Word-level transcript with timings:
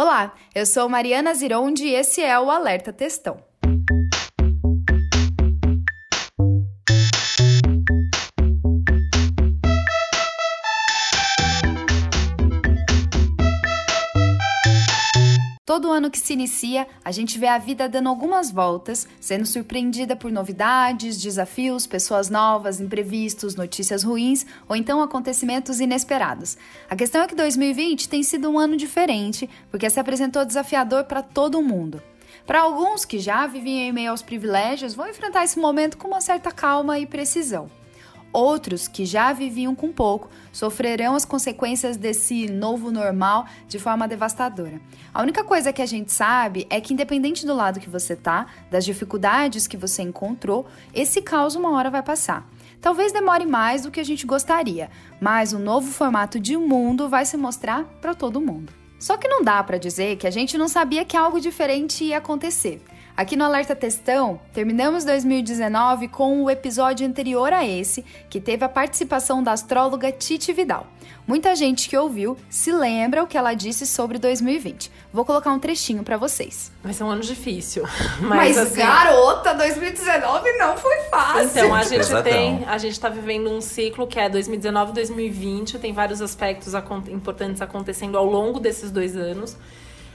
Olá, 0.00 0.32
eu 0.54 0.64
sou 0.64 0.88
Mariana 0.88 1.34
Zironde 1.34 1.84
e 1.84 1.92
esse 1.92 2.22
é 2.22 2.38
o 2.38 2.52
Alerta 2.52 2.92
Textão. 2.92 3.47
Todo 15.88 15.96
ano 15.96 16.10
que 16.10 16.20
se 16.20 16.34
inicia, 16.34 16.86
a 17.02 17.10
gente 17.10 17.38
vê 17.38 17.46
a 17.46 17.56
vida 17.56 17.88
dando 17.88 18.10
algumas 18.10 18.50
voltas, 18.50 19.08
sendo 19.18 19.46
surpreendida 19.46 20.14
por 20.14 20.30
novidades, 20.30 21.18
desafios, 21.18 21.86
pessoas 21.86 22.28
novas, 22.28 22.78
imprevistos, 22.78 23.56
notícias 23.56 24.02
ruins 24.02 24.44
ou 24.68 24.76
então 24.76 25.00
acontecimentos 25.00 25.80
inesperados. 25.80 26.58
A 26.90 26.94
questão 26.94 27.22
é 27.22 27.26
que 27.26 27.34
2020 27.34 28.06
tem 28.06 28.22
sido 28.22 28.50
um 28.50 28.58
ano 28.58 28.76
diferente, 28.76 29.48
porque 29.70 29.88
se 29.88 29.98
apresentou 29.98 30.44
desafiador 30.44 31.04
para 31.04 31.22
todo 31.22 31.62
mundo. 31.62 32.02
Para 32.46 32.60
alguns 32.60 33.06
que 33.06 33.18
já 33.18 33.46
viviam 33.46 33.88
em 33.88 33.90
meio 33.92 34.10
aos 34.10 34.20
privilégios, 34.20 34.92
vão 34.92 35.08
enfrentar 35.08 35.44
esse 35.44 35.58
momento 35.58 35.96
com 35.96 36.08
uma 36.08 36.20
certa 36.20 36.52
calma 36.52 36.98
e 36.98 37.06
precisão. 37.06 37.70
Outros, 38.32 38.86
que 38.86 39.06
já 39.06 39.32
viviam 39.32 39.74
com 39.74 39.90
pouco, 39.90 40.28
sofrerão 40.52 41.14
as 41.14 41.24
consequências 41.24 41.96
desse 41.96 42.46
novo 42.50 42.90
normal 42.90 43.46
de 43.66 43.78
forma 43.78 44.06
devastadora. 44.06 44.80
A 45.14 45.22
única 45.22 45.42
coisa 45.42 45.72
que 45.72 45.80
a 45.80 45.86
gente 45.86 46.12
sabe 46.12 46.66
é 46.68 46.80
que, 46.80 46.92
independente 46.92 47.46
do 47.46 47.54
lado 47.54 47.80
que 47.80 47.88
você 47.88 48.14
tá, 48.14 48.46
das 48.70 48.84
dificuldades 48.84 49.66
que 49.66 49.76
você 49.76 50.02
encontrou, 50.02 50.66
esse 50.92 51.22
caos 51.22 51.54
uma 51.54 51.70
hora 51.72 51.90
vai 51.90 52.02
passar. 52.02 52.46
Talvez 52.80 53.12
demore 53.12 53.46
mais 53.46 53.82
do 53.82 53.90
que 53.90 53.98
a 53.98 54.04
gente 54.04 54.26
gostaria, 54.26 54.90
mas 55.20 55.52
o 55.52 55.58
novo 55.58 55.90
formato 55.90 56.38
de 56.38 56.56
mundo 56.56 57.08
vai 57.08 57.24
se 57.24 57.36
mostrar 57.36 57.84
para 58.00 58.14
todo 58.14 58.40
mundo. 58.40 58.72
Só 58.98 59.16
que 59.16 59.28
não 59.28 59.42
dá 59.42 59.62
para 59.62 59.78
dizer 59.78 60.16
que 60.16 60.26
a 60.26 60.30
gente 60.30 60.58
não 60.58 60.68
sabia 60.68 61.04
que 61.04 61.16
algo 61.16 61.40
diferente 61.40 62.04
ia 62.04 62.18
acontecer. 62.18 62.82
Aqui 63.18 63.34
no 63.34 63.44
Alerta 63.44 63.74
Textão, 63.74 64.40
terminamos 64.52 65.04
2019 65.04 66.06
com 66.06 66.44
o 66.44 66.48
episódio 66.48 67.04
anterior 67.04 67.52
a 67.52 67.66
esse, 67.66 68.04
que 68.30 68.40
teve 68.40 68.64
a 68.64 68.68
participação 68.68 69.42
da 69.42 69.50
astróloga 69.50 70.12
Titi 70.12 70.52
Vidal. 70.52 70.86
Muita 71.26 71.56
gente 71.56 71.88
que 71.88 71.96
ouviu 71.96 72.36
se 72.48 72.70
lembra 72.70 73.24
o 73.24 73.26
que 73.26 73.36
ela 73.36 73.54
disse 73.54 73.88
sobre 73.88 74.18
2020. 74.20 74.92
Vou 75.12 75.24
colocar 75.24 75.50
um 75.50 75.58
trechinho 75.58 76.04
para 76.04 76.16
vocês. 76.16 76.70
Vai 76.80 76.92
ser 76.92 77.02
um 77.02 77.10
ano 77.10 77.22
difícil. 77.22 77.82
Mas, 78.22 78.56
mas 78.56 78.58
assim, 78.58 78.76
garota, 78.76 79.52
2019 79.52 80.52
não 80.52 80.76
foi 80.76 80.98
fácil. 81.10 81.42
Então, 81.42 81.74
a 81.74 81.82
gente 81.82 81.96
Pesadão. 81.96 82.22
tem, 82.22 82.64
a 82.68 82.78
gente 82.78 83.00
tá 83.00 83.08
vivendo 83.08 83.50
um 83.50 83.60
ciclo 83.60 84.06
que 84.06 84.20
é 84.20 84.28
2019 84.28 84.92
2020, 84.92 85.76
tem 85.80 85.92
vários 85.92 86.22
aspectos 86.22 86.72
importantes 87.08 87.60
acontecendo 87.60 88.16
ao 88.16 88.24
longo 88.24 88.60
desses 88.60 88.92
dois 88.92 89.16
anos. 89.16 89.56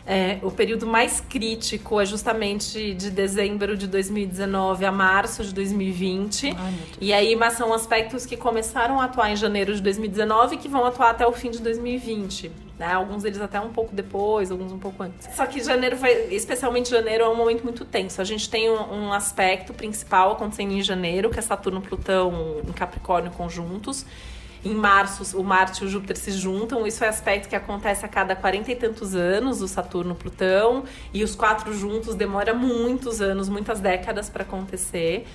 É, 0.06 0.38
o 0.42 0.52
período 0.52 0.86
mais 0.86 1.22
crítico 1.22 2.00
é 2.00 2.06
justamente 2.06 2.94
de 2.94 3.10
dezembro 3.10 3.78
de 3.78 3.88
2019 3.88 4.86
a 4.86 4.92
março 4.92 5.44
de 5.46 5.54
2020. 5.54 6.54
Ai, 6.58 6.74
e 7.00 7.14
aí, 7.14 7.36
mas 7.36 7.54
são 7.54 7.74
aspectos 7.74 8.26
que 8.26 8.36
começaram 8.36 9.00
a 9.00 9.06
atuar 9.06 9.32
em 9.32 9.36
janeiro 9.36 9.74
de 9.74 9.82
2019 9.82 10.56
e 10.56 10.58
que 10.58 10.68
vão 10.68 10.86
atuar 10.86 11.12
até 11.12 11.26
o 11.26 11.32
fim 11.32 11.52
de 11.52 11.60
2020. 11.62 12.52
Né? 12.78 12.92
Alguns 12.92 13.24
deles 13.24 13.40
até 13.40 13.62
um 13.62 13.70
pouco 13.70 13.96
depois, 13.96 14.52
alguns 14.52 14.74
um 14.74 14.80
pouco 14.80 15.04
antes. 15.04 15.34
Só 15.34 15.46
que 15.46 15.64
janeiro 15.64 15.96
vai, 15.96 16.12
especialmente 16.34 16.90
janeiro, 16.90 17.24
é 17.24 17.30
um 17.30 17.36
momento 17.36 17.64
muito 17.64 17.86
tenso. 17.86 18.20
A 18.20 18.26
gente 18.26 18.50
tem 18.50 18.70
um, 18.70 19.06
um 19.06 19.14
aspecto 19.14 19.74
principal 19.74 20.34
acontecendo 20.34 20.74
em 20.74 20.82
janeiro, 20.82 21.30
que 21.30 21.40
é 21.40 21.42
Saturno 21.42 21.80
e 21.80 21.88
Plutão 21.88 22.62
em 22.68 22.74
Capricórnio 22.74 23.32
conjuntos. 23.32 24.06
Em 24.66 24.74
março, 24.74 25.38
o 25.38 25.44
Marte 25.44 25.84
e 25.84 25.88
o 25.88 25.90
Júpiter 25.90 26.16
se 26.16 26.32
juntam. 26.32 26.88
Isso 26.88 27.04
é 27.04 27.10
aspecto 27.10 27.50
que 27.50 27.56
acontece 27.56 28.06
a 28.06 28.08
cada 28.08 28.36
quarenta 28.36 28.72
e 28.72 28.76
tantos 28.76 29.14
anos, 29.14 29.62
o 29.62 29.68
Saturno 29.68 30.16
Plutão. 30.16 30.86
E 31.14 31.24
os 31.24 31.36
quatro 31.36 31.74
juntos 31.74 32.16
demora 32.16 32.54
muitos 32.54 33.22
anos, 33.22 33.50
muitas 33.50 33.82
décadas 33.82 34.30
para 34.30 34.44
acontecer. 34.44 35.28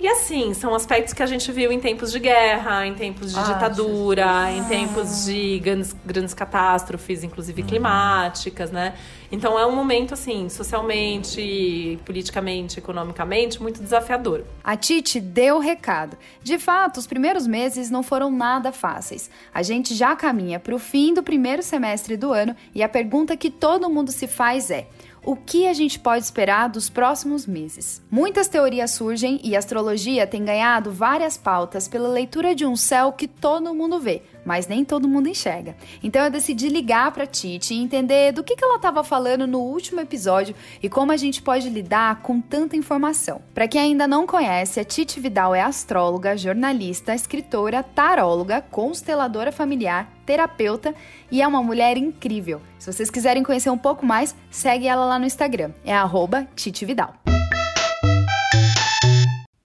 E 0.00 0.08
assim, 0.08 0.52
são 0.52 0.74
aspectos 0.74 1.14
que 1.14 1.22
a 1.22 1.26
gente 1.26 1.50
viu 1.52 1.70
em 1.70 1.78
tempos 1.78 2.10
de 2.10 2.18
guerra, 2.18 2.86
em 2.86 2.94
tempos 2.94 3.32
de 3.32 3.38
ah, 3.38 3.42
ditadura, 3.42 4.46
Jesus. 4.46 4.58
em 4.58 4.68
tempos 4.68 5.24
de 5.26 5.58
grandes, 5.60 5.96
grandes 6.04 6.34
catástrofes, 6.34 7.22
inclusive 7.22 7.62
uhum. 7.62 7.68
climáticas, 7.68 8.72
né? 8.72 8.94
Então 9.30 9.58
é 9.58 9.64
um 9.64 9.74
momento, 9.74 10.12
assim, 10.12 10.48
socialmente, 10.48 11.98
politicamente, 12.04 12.78
economicamente, 12.78 13.62
muito 13.62 13.82
desafiador. 13.82 14.44
A 14.62 14.76
Titi 14.76 15.20
deu 15.20 15.56
o 15.56 15.60
recado. 15.60 16.18
De 16.42 16.58
fato, 16.58 16.98
os 16.98 17.06
primeiros 17.06 17.46
meses 17.46 17.88
não 17.88 18.02
foram 18.02 18.30
nada 18.30 18.72
fáceis. 18.72 19.30
A 19.54 19.62
gente 19.62 19.94
já 19.94 20.14
caminha 20.16 20.58
para 20.58 20.74
o 20.74 20.78
fim 20.78 21.14
do 21.14 21.22
primeiro 21.22 21.62
semestre 21.62 22.16
do 22.16 22.32
ano 22.32 22.54
e 22.74 22.82
a 22.82 22.88
pergunta 22.88 23.36
que 23.36 23.50
todo 23.50 23.88
mundo 23.88 24.10
se 24.10 24.26
faz 24.26 24.70
é: 24.70 24.88
o 25.24 25.36
que 25.36 25.66
a 25.66 25.72
gente 25.72 25.98
pode 25.98 26.24
esperar 26.24 26.68
dos 26.68 26.90
próximos 26.90 27.46
meses. 27.46 28.02
Muitas 28.10 28.48
teorias 28.48 28.90
surgem 28.90 29.40
e 29.44 29.54
a 29.54 29.58
astrologia 29.58 30.26
tem 30.26 30.44
ganhado 30.44 30.90
várias 30.90 31.36
pautas 31.36 31.86
pela 31.86 32.08
leitura 32.08 32.54
de 32.54 32.66
um 32.66 32.76
céu 32.76 33.12
que 33.12 33.28
todo 33.28 33.74
mundo 33.74 34.00
vê, 34.00 34.22
mas 34.44 34.66
nem 34.66 34.84
todo 34.84 35.08
mundo 35.08 35.28
enxerga. 35.28 35.76
Então 36.02 36.22
eu 36.24 36.30
decidi 36.30 36.68
ligar 36.68 37.10
para 37.12 37.26
Titi 37.26 37.74
e 37.74 37.82
entender 37.82 38.32
do 38.32 38.44
que, 38.44 38.56
que 38.56 38.64
ela 38.64 38.76
estava 38.76 39.02
falando 39.04 39.46
no 39.46 39.60
último 39.60 40.00
episódio 40.00 40.54
e 40.82 40.88
como 40.88 41.12
a 41.12 41.16
gente 41.16 41.42
pode 41.42 41.68
lidar 41.68 42.22
com 42.22 42.40
tanta 42.40 42.76
informação. 42.76 43.40
Para 43.54 43.68
quem 43.68 43.80
ainda 43.80 44.06
não 44.06 44.26
conhece, 44.26 44.80
a 44.80 44.84
Titi 44.84 45.20
Vidal 45.20 45.54
é 45.54 45.62
astróloga, 45.62 46.36
jornalista, 46.36 47.14
escritora, 47.14 47.82
taróloga, 47.82 48.60
consteladora 48.60 49.52
familiar, 49.52 50.10
terapeuta 50.24 50.94
e 51.30 51.42
é 51.42 51.46
uma 51.46 51.62
mulher 51.62 51.96
incrível. 51.96 52.60
Se 52.78 52.92
vocês 52.92 53.10
quiserem 53.10 53.42
conhecer 53.42 53.70
um 53.70 53.78
pouco 53.78 54.04
mais, 54.04 54.34
segue 54.50 54.86
ela 54.86 55.04
lá 55.04 55.18
no 55.18 55.26
Instagram. 55.26 55.70
É 55.84 55.94
arroba 55.94 56.46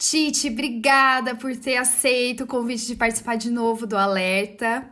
Titi, 0.09 0.47
obrigada 0.47 1.35
por 1.35 1.53
ter 1.57 1.75
aceito 1.75 2.45
o 2.45 2.47
convite 2.47 2.88
de 2.88 2.95
participar 2.95 3.35
de 3.35 3.51
novo 3.51 3.85
do 3.85 3.97
Alerta. 3.97 4.90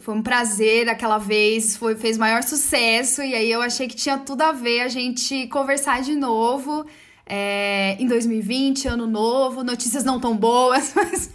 Foi 0.00 0.14
um 0.14 0.22
prazer 0.22 0.86
aquela 0.86 1.16
vez, 1.16 1.78
foi, 1.78 1.96
fez 1.96 2.18
maior 2.18 2.42
sucesso 2.42 3.22
e 3.22 3.34
aí 3.34 3.50
eu 3.50 3.62
achei 3.62 3.88
que 3.88 3.96
tinha 3.96 4.18
tudo 4.18 4.42
a 4.42 4.52
ver 4.52 4.80
a 4.80 4.88
gente 4.88 5.46
conversar 5.46 6.02
de 6.02 6.14
novo 6.14 6.84
é, 7.24 7.96
em 7.98 8.06
2020, 8.06 8.86
ano 8.86 9.06
novo, 9.06 9.64
notícias 9.64 10.04
não 10.04 10.20
tão 10.20 10.36
boas, 10.36 10.92
mas 10.96 11.32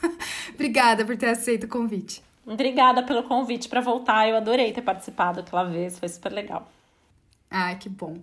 obrigada 0.53 1.03
por 1.03 1.17
ter 1.17 1.29
aceito 1.29 1.63
o 1.63 1.67
convite. 1.67 2.21
Obrigada 2.45 3.01
pelo 3.01 3.23
convite 3.23 3.67
para 3.67 3.81
voltar, 3.81 4.29
eu 4.29 4.35
adorei 4.35 4.71
ter 4.71 4.83
participado 4.83 5.39
aquela 5.39 5.63
vez, 5.63 5.97
foi 5.97 6.09
super 6.09 6.31
legal. 6.31 6.71
Ah, 7.49 7.75
que 7.75 7.87
bom. 7.87 8.17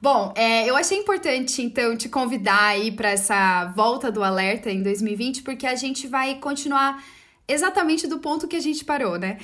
Bom, 0.00 0.32
é, 0.36 0.68
eu 0.68 0.76
achei 0.76 0.98
importante, 0.98 1.62
então, 1.62 1.96
te 1.96 2.08
convidar 2.08 2.68
aí 2.68 2.92
para 2.92 3.10
essa 3.10 3.66
volta 3.74 4.12
do 4.12 4.22
alerta 4.22 4.70
em 4.70 4.82
2020, 4.82 5.42
porque 5.42 5.66
a 5.66 5.74
gente 5.74 6.06
vai 6.06 6.36
continuar 6.36 7.02
exatamente 7.48 8.06
do 8.06 8.18
ponto 8.18 8.46
que 8.46 8.56
a 8.56 8.60
gente 8.60 8.84
parou, 8.84 9.18
né? 9.18 9.38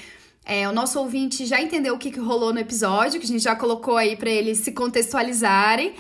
É, 0.45 0.69
o 0.69 0.73
nosso 0.73 0.99
ouvinte 0.99 1.47
já 1.47 1.61
entendeu 1.61 1.95
o 1.95 1.99
que, 1.99 2.11
que 2.11 2.19
rolou 2.19 2.53
no 2.53 2.59
episódio, 2.59 3.21
que 3.21 3.27
a 3.27 3.29
gente 3.29 3.43
já 3.43 3.55
colocou 3.55 3.97
aí 3.97 4.17
para 4.17 4.31
eles 4.31 4.59
se 4.59 4.73
contextualizarem. 4.73 5.95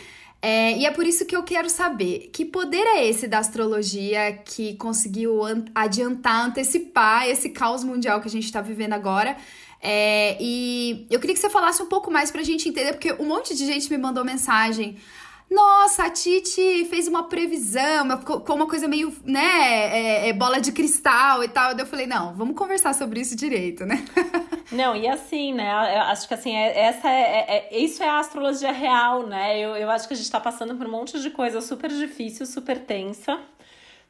É, 0.45 0.77
e 0.77 0.85
é 0.85 0.91
por 0.91 1.07
isso 1.07 1.25
que 1.25 1.37
eu 1.37 1.45
quero 1.45 1.71
saber 1.71 2.29
que 2.33 2.45
poder 2.45 2.85
é 2.85 3.07
esse 3.09 3.29
da 3.29 3.39
astrologia 3.39 4.33
que 4.45 4.75
conseguiu 4.75 5.41
adiantar, 5.73 6.47
antecipar 6.47 7.29
esse 7.29 7.51
caos 7.51 7.85
mundial 7.85 8.21
que 8.21 8.27
a 8.27 8.31
gente 8.31 8.47
está 8.47 8.61
vivendo 8.61 8.93
agora 8.95 9.37
é, 9.83 10.37
e 10.41 11.09
eu 11.11 11.19
queria 11.19 11.35
que 11.35 11.41
você 11.41 11.51
falasse 11.51 11.83
um 11.83 11.87
pouco 11.87 12.09
mais 12.09 12.31
pra 12.31 12.45
gente 12.45 12.69
entender, 12.69 12.93
porque 12.93 13.13
um 13.15 13.27
monte 13.27 13.53
de 13.55 13.67
gente 13.67 13.91
me 13.91 13.99
mandou 13.99 14.25
mensagem. 14.25 14.97
Nossa, 15.51 16.05
a 16.05 16.11
Titi 16.11 16.87
fez 16.87 17.07
uma 17.07 17.25
previsão, 17.25 18.09
com 18.19 18.55
uma 18.55 18.67
coisa 18.67 18.89
meio, 18.89 19.13
né, 19.23 19.41
é, 20.23 20.29
é 20.29 20.33
bola 20.33 20.61
de 20.61 20.73
cristal 20.73 21.45
e 21.45 21.49
tal. 21.49 21.73
Eu 21.73 21.85
falei, 21.85 22.07
não, 22.07 22.33
vamos 22.35 22.57
conversar 22.57 22.95
sobre 22.95 23.21
isso 23.21 23.37
direito, 23.37 23.85
né? 23.85 24.03
Não, 24.73 24.97
e 24.97 25.07
assim, 25.07 25.53
né? 25.53 25.71
Eu 25.71 26.01
acho 26.03 26.27
que 26.27 26.33
assim, 26.33 26.57
é, 26.57 26.87
essa 26.87 27.07
é, 27.07 27.21
é, 27.21 27.69
é, 27.71 27.79
isso 27.79 28.03
é 28.03 28.09
a 28.09 28.21
astrologia 28.21 28.73
real, 28.73 29.27
né? 29.27 29.59
Eu, 29.59 29.77
eu 29.77 29.91
acho 29.91 30.09
que 30.09 30.15
a 30.15 30.17
gente 30.17 30.31
tá 30.31 30.41
passando 30.41 30.75
por 30.77 30.87
um 30.87 30.91
monte 30.91 31.21
de 31.21 31.29
coisa 31.29 31.61
super 31.61 31.91
difícil, 31.91 32.47
super 32.47 32.79
tensa. 32.79 33.39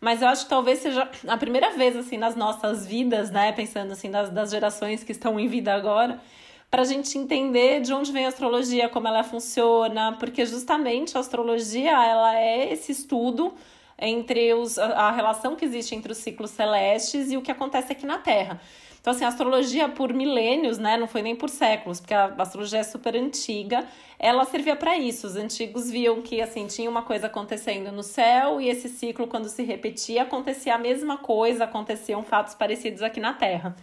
Mas 0.03 0.21
eu 0.21 0.27
acho 0.27 0.43
que 0.43 0.51
talvez 0.51 0.81
seja 0.81 1.09
a 1.29 1.37
primeira 1.37 1.71
vez, 1.71 1.97
assim, 1.97 2.19
nas 2.19 2.35
nossas 2.35 2.85
vidas, 2.85 3.31
né? 3.31 3.53
Pensando, 3.53 3.93
assim, 3.93 4.11
das, 4.11 4.31
das 4.31 4.51
gerações 4.51 5.05
que 5.05 5.13
estão 5.13 5.39
em 5.39 5.47
vida 5.47 5.73
agora, 5.73 6.21
para 6.69 6.83
a 6.83 6.85
gente 6.85 7.17
entender 7.17 7.81
de 7.81 7.95
onde 7.95 8.11
vem 8.11 8.25
a 8.25 8.29
astrologia, 8.29 8.89
como 8.89 9.07
ela 9.07 9.23
funciona, 9.23 10.17
porque 10.19 10.45
justamente 10.45 11.17
a 11.17 11.21
astrologia, 11.21 11.93
ela 11.93 12.37
é 12.37 12.73
esse 12.73 12.91
estudo 12.91 13.55
entre 13.97 14.53
os, 14.55 14.77
a, 14.77 15.13
relação 15.13 15.55
que 15.55 15.65
existe 15.65 15.95
entre 15.95 16.11
os 16.11 16.19
ciclos 16.19 16.51
celestes 16.51 17.31
e 17.31 17.37
o 17.37 17.43
que 17.43 17.53
acontece 17.53 17.93
aqui 17.93 18.05
na 18.05 18.19
Terra. 18.19 18.61
Então, 19.03 19.13
assim, 19.13 19.25
a 19.25 19.29
astrologia 19.29 19.89
por 19.89 20.15
milênios, 20.15 20.79
né? 20.79 20.97
Não 20.97 21.09
foi 21.09 21.23
nem 21.23 21.35
por 21.35 21.51
séculos, 21.51 21.99
porque 21.99 22.15
a 22.15 22.27
astrologia 22.39 22.79
é 22.79 22.83
super 22.85 23.17
antiga. 23.17 23.85
Ela 24.17 24.45
servia 24.45 24.77
para 24.77 24.97
isso. 24.97 25.27
Os 25.27 25.35
antigos 25.35 25.91
viam 25.91 26.23
que, 26.23 26.41
assim, 26.41 26.69
tinha 26.69 26.89
uma 26.89 27.03
coisa 27.03 27.27
acontecendo 27.27 27.91
no 27.91 28.05
céu 28.05 28.61
e 28.61 28.69
esse 28.69 28.89
ciclo, 28.89 29.27
quando 29.27 29.49
se 29.49 29.65
repetia, 29.65 30.23
acontecia 30.23 30.77
a 30.77 30.79
mesma 30.79 31.19
coisa, 31.19 31.65
aconteciam 31.65 32.23
fatos 32.23 32.55
parecidos 32.55 33.03
aqui 33.03 33.19
na 33.19 33.33
Terra. 33.33 33.75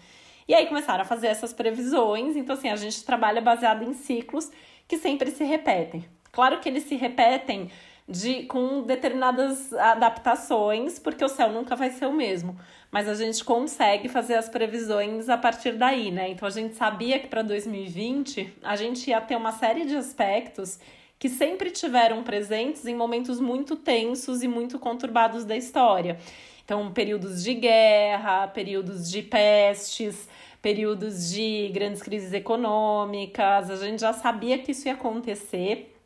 E 0.47 0.55
aí 0.55 0.65
começaram 0.67 1.01
a 1.01 1.05
fazer 1.05 1.27
essas 1.27 1.51
previsões. 1.51 2.37
Então, 2.37 2.55
assim, 2.55 2.69
a 2.69 2.77
gente 2.77 3.03
trabalha 3.03 3.41
baseado 3.41 3.83
em 3.83 3.93
ciclos 3.93 4.49
que 4.87 4.97
sempre 4.97 5.31
se 5.31 5.43
repetem. 5.43 6.05
Claro 6.31 6.61
que 6.61 6.69
eles 6.69 6.83
se 6.85 6.95
repetem 6.95 7.69
de 8.07 8.43
com 8.43 8.81
determinadas 8.81 9.71
adaptações, 9.73 10.97
porque 10.97 11.23
o 11.23 11.29
céu 11.29 11.51
nunca 11.51 11.75
vai 11.75 11.91
ser 11.91 12.07
o 12.07 12.13
mesmo. 12.13 12.57
Mas 12.91 13.07
a 13.07 13.13
gente 13.13 13.43
consegue 13.43 14.09
fazer 14.09 14.35
as 14.35 14.49
previsões 14.49 15.29
a 15.29 15.37
partir 15.37 15.73
daí, 15.73 16.11
né? 16.11 16.29
Então 16.29 16.47
a 16.47 16.51
gente 16.51 16.75
sabia 16.75 17.19
que 17.19 17.27
para 17.27 17.41
2020 17.43 18.53
a 18.63 18.75
gente 18.75 19.09
ia 19.09 19.21
ter 19.21 19.35
uma 19.35 19.51
série 19.51 19.85
de 19.85 19.95
aspectos 19.95 20.79
que 21.19 21.29
sempre 21.29 21.69
tiveram 21.69 22.23
presentes 22.23 22.85
em 22.85 22.95
momentos 22.95 23.39
muito 23.39 23.75
tensos 23.75 24.41
e 24.41 24.47
muito 24.47 24.79
conturbados 24.79 25.45
da 25.45 25.55
história. 25.55 26.17
Então, 26.63 26.91
períodos 26.91 27.43
de 27.43 27.53
guerra, 27.55 28.47
períodos 28.47 29.09
de 29.09 29.21
pestes, 29.21 30.29
períodos 30.61 31.29
de 31.29 31.69
grandes 31.73 32.01
crises 32.01 32.31
econômicas, 32.31 33.69
a 33.69 33.75
gente 33.75 33.99
já 33.99 34.13
sabia 34.13 34.57
que 34.57 34.71
isso 34.71 34.87
ia 34.87 34.93
acontecer 34.93 35.98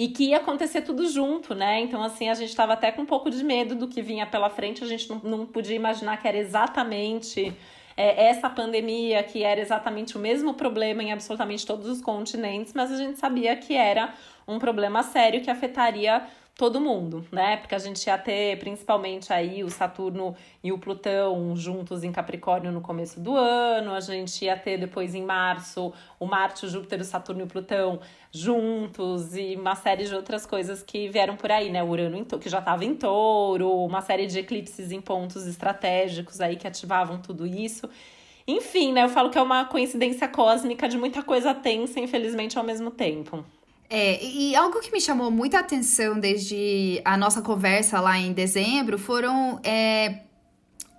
e 0.00 0.08
que 0.08 0.30
ia 0.30 0.38
acontecer 0.38 0.80
tudo 0.80 1.06
junto, 1.10 1.54
né? 1.54 1.78
Então, 1.78 2.02
assim, 2.02 2.30
a 2.30 2.32
gente 2.32 2.48
estava 2.48 2.72
até 2.72 2.90
com 2.90 3.02
um 3.02 3.06
pouco 3.06 3.30
de 3.30 3.44
medo 3.44 3.74
do 3.74 3.86
que 3.86 4.00
vinha 4.00 4.24
pela 4.24 4.48
frente, 4.48 4.82
a 4.82 4.86
gente 4.86 5.06
não, 5.10 5.20
não 5.22 5.44
podia 5.44 5.76
imaginar 5.76 6.16
que 6.16 6.26
era 6.26 6.38
exatamente 6.38 7.52
é, 7.94 8.28
essa 8.28 8.48
pandemia, 8.48 9.22
que 9.22 9.42
era 9.42 9.60
exatamente 9.60 10.16
o 10.16 10.18
mesmo 10.18 10.54
problema 10.54 11.02
em 11.02 11.12
absolutamente 11.12 11.66
todos 11.66 11.86
os 11.86 12.00
continentes, 12.00 12.72
mas 12.72 12.90
a 12.90 12.96
gente 12.96 13.18
sabia 13.18 13.54
que 13.56 13.74
era 13.74 14.14
um 14.48 14.58
problema 14.58 15.02
sério 15.02 15.42
que 15.42 15.50
afetaria 15.50 16.26
todo 16.60 16.78
mundo, 16.78 17.24
né? 17.32 17.56
Porque 17.56 17.74
a 17.74 17.78
gente 17.78 18.06
ia 18.06 18.18
ter 18.18 18.58
principalmente 18.58 19.32
aí 19.32 19.64
o 19.64 19.70
Saturno 19.70 20.36
e 20.62 20.70
o 20.70 20.76
Plutão 20.76 21.56
juntos 21.56 22.04
em 22.04 22.12
Capricórnio 22.12 22.70
no 22.70 22.82
começo 22.82 23.18
do 23.18 23.34
ano, 23.34 23.94
a 23.94 24.00
gente 24.00 24.44
ia 24.44 24.54
ter 24.58 24.76
depois 24.76 25.14
em 25.14 25.24
março 25.24 25.90
o 26.18 26.26
Marte, 26.26 26.66
o 26.66 26.68
Júpiter, 26.68 27.00
o 27.00 27.04
Saturno 27.04 27.40
e 27.40 27.44
o 27.44 27.46
Plutão 27.46 27.98
juntos 28.30 29.34
e 29.34 29.56
uma 29.56 29.74
série 29.74 30.04
de 30.04 30.14
outras 30.14 30.44
coisas 30.44 30.82
que 30.82 31.08
vieram 31.08 31.34
por 31.34 31.50
aí, 31.50 31.70
né? 31.70 31.82
O 31.82 31.88
Urano 31.88 32.26
que 32.26 32.50
já 32.50 32.58
estava 32.58 32.84
em 32.84 32.94
touro, 32.94 33.82
uma 33.82 34.02
série 34.02 34.26
de 34.26 34.40
eclipses 34.40 34.92
em 34.92 35.00
pontos 35.00 35.46
estratégicos 35.46 36.42
aí 36.42 36.56
que 36.56 36.66
ativavam 36.66 37.22
tudo 37.22 37.46
isso. 37.46 37.88
Enfim, 38.46 38.92
né? 38.92 39.04
Eu 39.04 39.08
falo 39.08 39.30
que 39.30 39.38
é 39.38 39.42
uma 39.42 39.64
coincidência 39.64 40.28
cósmica 40.28 40.86
de 40.86 40.98
muita 40.98 41.22
coisa 41.22 41.54
tensa, 41.54 41.98
infelizmente, 41.98 42.58
ao 42.58 42.64
mesmo 42.64 42.90
tempo. 42.90 43.42
É, 43.92 44.24
e 44.24 44.54
algo 44.54 44.78
que 44.78 44.92
me 44.92 45.00
chamou 45.00 45.32
muita 45.32 45.58
atenção 45.58 46.18
desde 46.18 47.02
a 47.04 47.16
nossa 47.16 47.42
conversa 47.42 48.00
lá 48.00 48.16
em 48.16 48.32
dezembro 48.32 48.96
foram 48.96 49.60
é, 49.64 50.20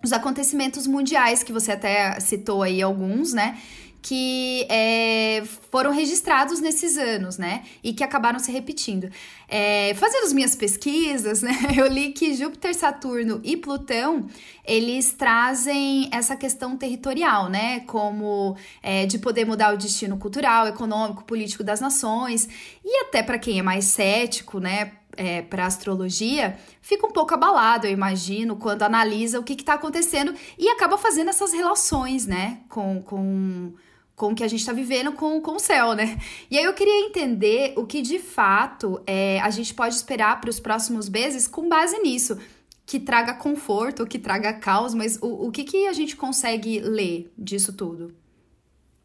os 0.04 0.12
acontecimentos 0.12 0.86
mundiais, 0.86 1.42
que 1.42 1.54
você 1.54 1.72
até 1.72 2.20
citou 2.20 2.62
aí 2.62 2.82
alguns, 2.82 3.32
né? 3.32 3.58
Que 4.02 4.66
é, 4.68 5.44
foram 5.70 5.92
registrados 5.92 6.60
nesses 6.60 6.98
anos, 6.98 7.38
né? 7.38 7.64
E 7.84 7.94
que 7.94 8.04
acabaram 8.04 8.40
se 8.40 8.52
repetindo. 8.52 9.10
É, 9.48 9.94
fazendo 9.94 10.26
as 10.26 10.34
minhas 10.34 10.56
pesquisas, 10.56 11.42
né? 11.42 11.52
Eu 11.78 11.88
li 11.88 12.12
que 12.12 12.34
Júpiter, 12.34 12.74
Saturno 12.74 13.40
e 13.44 13.56
Plutão 13.56 14.28
eles 14.66 15.14
trazem 15.14 16.10
essa 16.12 16.36
questão 16.36 16.76
territorial, 16.76 17.48
né? 17.48 17.82
Como 17.82 18.56
é, 18.82 19.06
de 19.06 19.20
poder 19.20 19.46
mudar 19.46 19.74
o 19.74 19.78
destino 19.78 20.18
cultural, 20.18 20.68
econômico, 20.68 21.24
político 21.24 21.64
das 21.64 21.80
nações. 21.80 22.50
E 22.84 23.04
até 23.04 23.22
para 23.22 23.38
quem 23.38 23.60
é 23.60 23.62
mais 23.62 23.86
cético, 23.86 24.60
né? 24.60 24.94
É, 25.18 25.42
para 25.42 25.66
astrologia, 25.66 26.58
fica 26.82 27.06
um 27.06 27.12
pouco 27.12 27.34
abalado, 27.34 27.86
eu 27.86 27.92
imagino, 27.92 28.56
quando 28.56 28.84
analisa 28.84 29.42
o 29.42 29.44
que 29.44 29.52
está 29.52 29.74
acontecendo 29.74 30.34
e 30.58 30.70
acaba 30.70 30.98
fazendo 30.98 31.30
essas 31.30 31.52
relações, 31.52 32.26
né, 32.26 32.62
com, 32.70 33.02
com 33.02 33.74
com 34.16 34.32
o 34.32 34.36
que 34.36 34.44
a 34.44 34.48
gente 34.48 34.60
está 34.60 34.74
vivendo 34.74 35.14
com, 35.14 35.42
com 35.42 35.56
o 35.56 35.60
céu, 35.60 35.94
né? 35.94 36.20
E 36.50 36.58
aí 36.58 36.64
eu 36.64 36.74
queria 36.74 37.08
entender 37.08 37.74
o 37.76 37.86
que 37.86 38.02
de 38.02 38.20
fato 38.20 39.02
é, 39.08 39.40
a 39.42 39.50
gente 39.50 39.74
pode 39.74 39.96
esperar 39.96 40.40
para 40.40 40.50
os 40.50 40.60
próximos 40.60 41.10
meses 41.10 41.48
com 41.48 41.68
base 41.68 41.98
nisso. 42.00 42.38
Que 42.86 43.00
traga 43.00 43.34
conforto, 43.34 44.06
que 44.06 44.20
traga 44.20 44.54
caos, 44.54 44.94
mas 44.94 45.18
o, 45.22 45.48
o 45.48 45.52
que, 45.52 45.64
que 45.64 45.88
a 45.88 45.94
gente 45.94 46.16
consegue 46.16 46.80
ler 46.80 47.32
disso 47.38 47.74
tudo? 47.74 48.14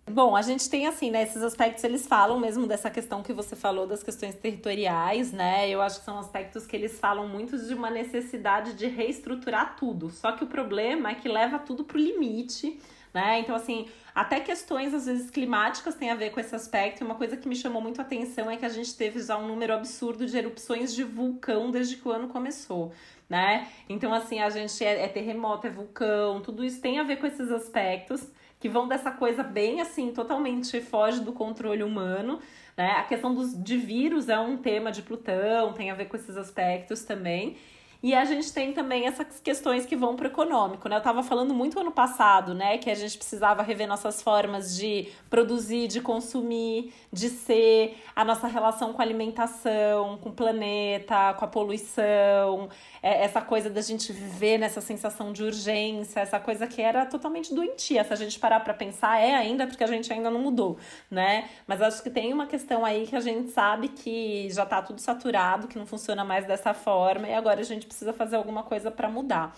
Bom, 0.08 0.37
a 0.37 0.43
gente 0.43 0.70
tem 0.70 0.87
assim, 0.87 1.11
né? 1.11 1.25
Esses 1.25 1.43
aspectos 1.43 1.82
eles 1.82 2.06
falam 2.06 2.38
mesmo 2.38 2.64
dessa 2.64 2.88
questão 2.88 3.25
que 3.25 3.32
você 3.32 3.56
falou 3.56 3.88
das 3.88 4.05
questões 4.05 4.37
territoriais, 4.37 5.32
né? 5.32 5.69
Eu 5.69 5.82
acho 5.82 5.99
que 5.99 6.05
são 6.05 6.17
aspectos 6.19 6.64
que 6.64 6.76
eles 6.76 7.00
falam 7.00 7.26
muito 7.26 7.59
de 7.59 7.75
uma 7.75 7.91
necessidade 7.91 8.75
de 8.75 8.87
reestruturar 8.87 9.75
tudo. 9.76 10.09
Só 10.11 10.31
que 10.31 10.44
o 10.44 10.47
problema 10.47 11.11
é 11.11 11.14
que 11.17 11.29
leva 11.29 11.59
tudo 11.59 11.82
pro 11.82 11.99
limite 11.99 12.79
né? 13.12 13.41
Então, 13.41 13.55
assim, 13.55 13.88
até 14.14 14.41
questões, 14.41 14.94
às 14.94 15.06
vezes, 15.06 15.31
climáticas 15.31 15.94
têm 15.94 16.11
a 16.11 16.14
ver 16.14 16.31
com 16.31 16.41
esse 16.41 16.55
aspecto. 16.55 17.03
E 17.03 17.05
uma 17.05 17.14
coisa 17.14 17.37
que 17.37 17.49
me 17.49 17.56
chamou 17.56 17.82
muito 17.82 18.00
a 18.00 18.03
atenção 18.03 18.50
é 18.50 18.56
que 18.56 18.64
a 18.64 18.69
gente 18.69 18.94
teve 18.97 19.20
já 19.20 19.37
um 19.37 19.47
número 19.47 19.73
absurdo 19.75 20.26
de 20.26 20.37
erupções 20.37 20.94
de 20.94 21.05
vulcão 21.05 21.70
desde 21.70 21.97
que 21.97 22.06
o 22.08 22.12
ano 22.12 22.29
começou, 22.29 22.93
né? 23.29 23.69
Então, 23.88 24.12
assim, 24.12 24.41
a 24.41 24.50
gente 24.50 24.85
é, 24.85 25.05
é 25.05 25.08
terremoto, 25.08 25.67
é 25.67 25.70
vulcão, 25.70 26.41
tudo 26.41 26.64
isso 26.64 26.81
tem 26.81 26.99
a 26.99 27.03
ver 27.03 27.17
com 27.17 27.26
esses 27.26 27.50
aspectos 27.50 28.31
que 28.58 28.69
vão 28.69 28.88
dessa 28.88 29.11
coisa 29.11 29.43
bem, 29.43 29.81
assim, 29.81 30.12
totalmente 30.12 30.81
foge 30.81 31.20
do 31.20 31.32
controle 31.32 31.82
humano, 31.82 32.41
né? 32.76 32.93
A 32.93 33.05
questão 33.05 33.35
dos, 33.35 33.62
de 33.62 33.76
vírus 33.76 34.29
é 34.29 34.38
um 34.38 34.56
tema 34.56 34.91
de 34.91 35.02
Plutão, 35.02 35.73
tem 35.73 35.91
a 35.91 35.94
ver 35.94 36.06
com 36.06 36.17
esses 36.17 36.37
aspectos 36.37 37.05
também. 37.05 37.56
E 38.03 38.15
a 38.15 38.25
gente 38.25 38.53
tem 38.53 38.73
também 38.73 39.07
essas 39.07 39.41
questões 39.41 39.87
que 39.87 39.97
vão 39.97 40.17
para 40.17 40.25
o 40.25 40.31
econômico, 40.31 40.89
né? 40.89 40.97
Eu 40.97 40.99
estava 40.99 41.23
falando 41.23 41.55
muito 41.55 41.79
ano 41.79 41.91
passado, 41.91 42.55
né, 42.55 42.79
que 42.79 42.91
a 42.91 42.95
gente 42.95 43.17
precisava 43.17 43.63
rever 43.63 43.89
nossas 43.89 44.23
formas 44.23 44.77
de 44.77 45.09
produzir, 45.31 45.89
de 45.89 46.01
consumir, 46.01 46.93
de 47.13 47.29
ser, 47.29 47.97
a 48.15 48.25
nossa 48.25 48.47
relação 48.47 48.93
com 48.93 49.01
a 49.01 49.05
alimentação, 49.05 50.19
com 50.19 50.29
o 50.29 50.33
planeta, 50.33 51.35
com 51.35 51.45
a 51.45 51.49
poluição, 51.49 52.69
é, 53.03 53.25
essa 53.25 53.41
coisa 53.41 53.71
da 53.71 53.81
gente 53.81 54.13
viver 54.13 54.59
nessa 54.59 54.81
sensação 54.81 55.33
de 55.33 55.43
urgência, 55.43 56.21
essa 56.21 56.39
coisa 56.39 56.67
que 56.67 56.83
era 56.83 57.07
totalmente 57.07 57.55
doentia. 57.55 58.05
Se 58.05 58.13
a 58.13 58.17
gente 58.17 58.39
parar 58.39 58.61
para 58.61 58.75
pensar, 58.75 59.21
é 59.21 59.35
ainda 59.35 59.67
porque 59.67 59.83
a 59.83 59.87
gente 59.87 60.13
ainda 60.13 60.31
não 60.31 60.41
mudou, 60.41 60.79
né? 61.11 61.49
Mas 61.67 61.81
acho 61.81 62.03
que 62.03 62.11
tem 62.11 62.33
uma 62.33 62.47
questão 62.47 62.85
aí 62.85 63.07
que 63.07 63.17
a 63.17 63.21
gente 63.21 63.51
sabe 63.51 63.89
que 63.89 64.49
já 64.51 64.65
está 64.65 64.83
tudo 64.83 65.01
saturado, 65.01 65.67
que 65.69 65.79
não 65.79 65.87
funciona 65.87 66.25
mais 66.25 66.47
dessa 66.47 66.75
forma 66.75 67.29
e 67.29 67.35
agora 67.35 67.61
a 67.61 67.65
gente 67.65 67.86
gente 67.87 67.88
precisa 67.88 68.12
fazer 68.12 68.37
alguma 68.37 68.65
coisa 68.65 68.91
para 68.91 69.09
mudar. 69.09 69.56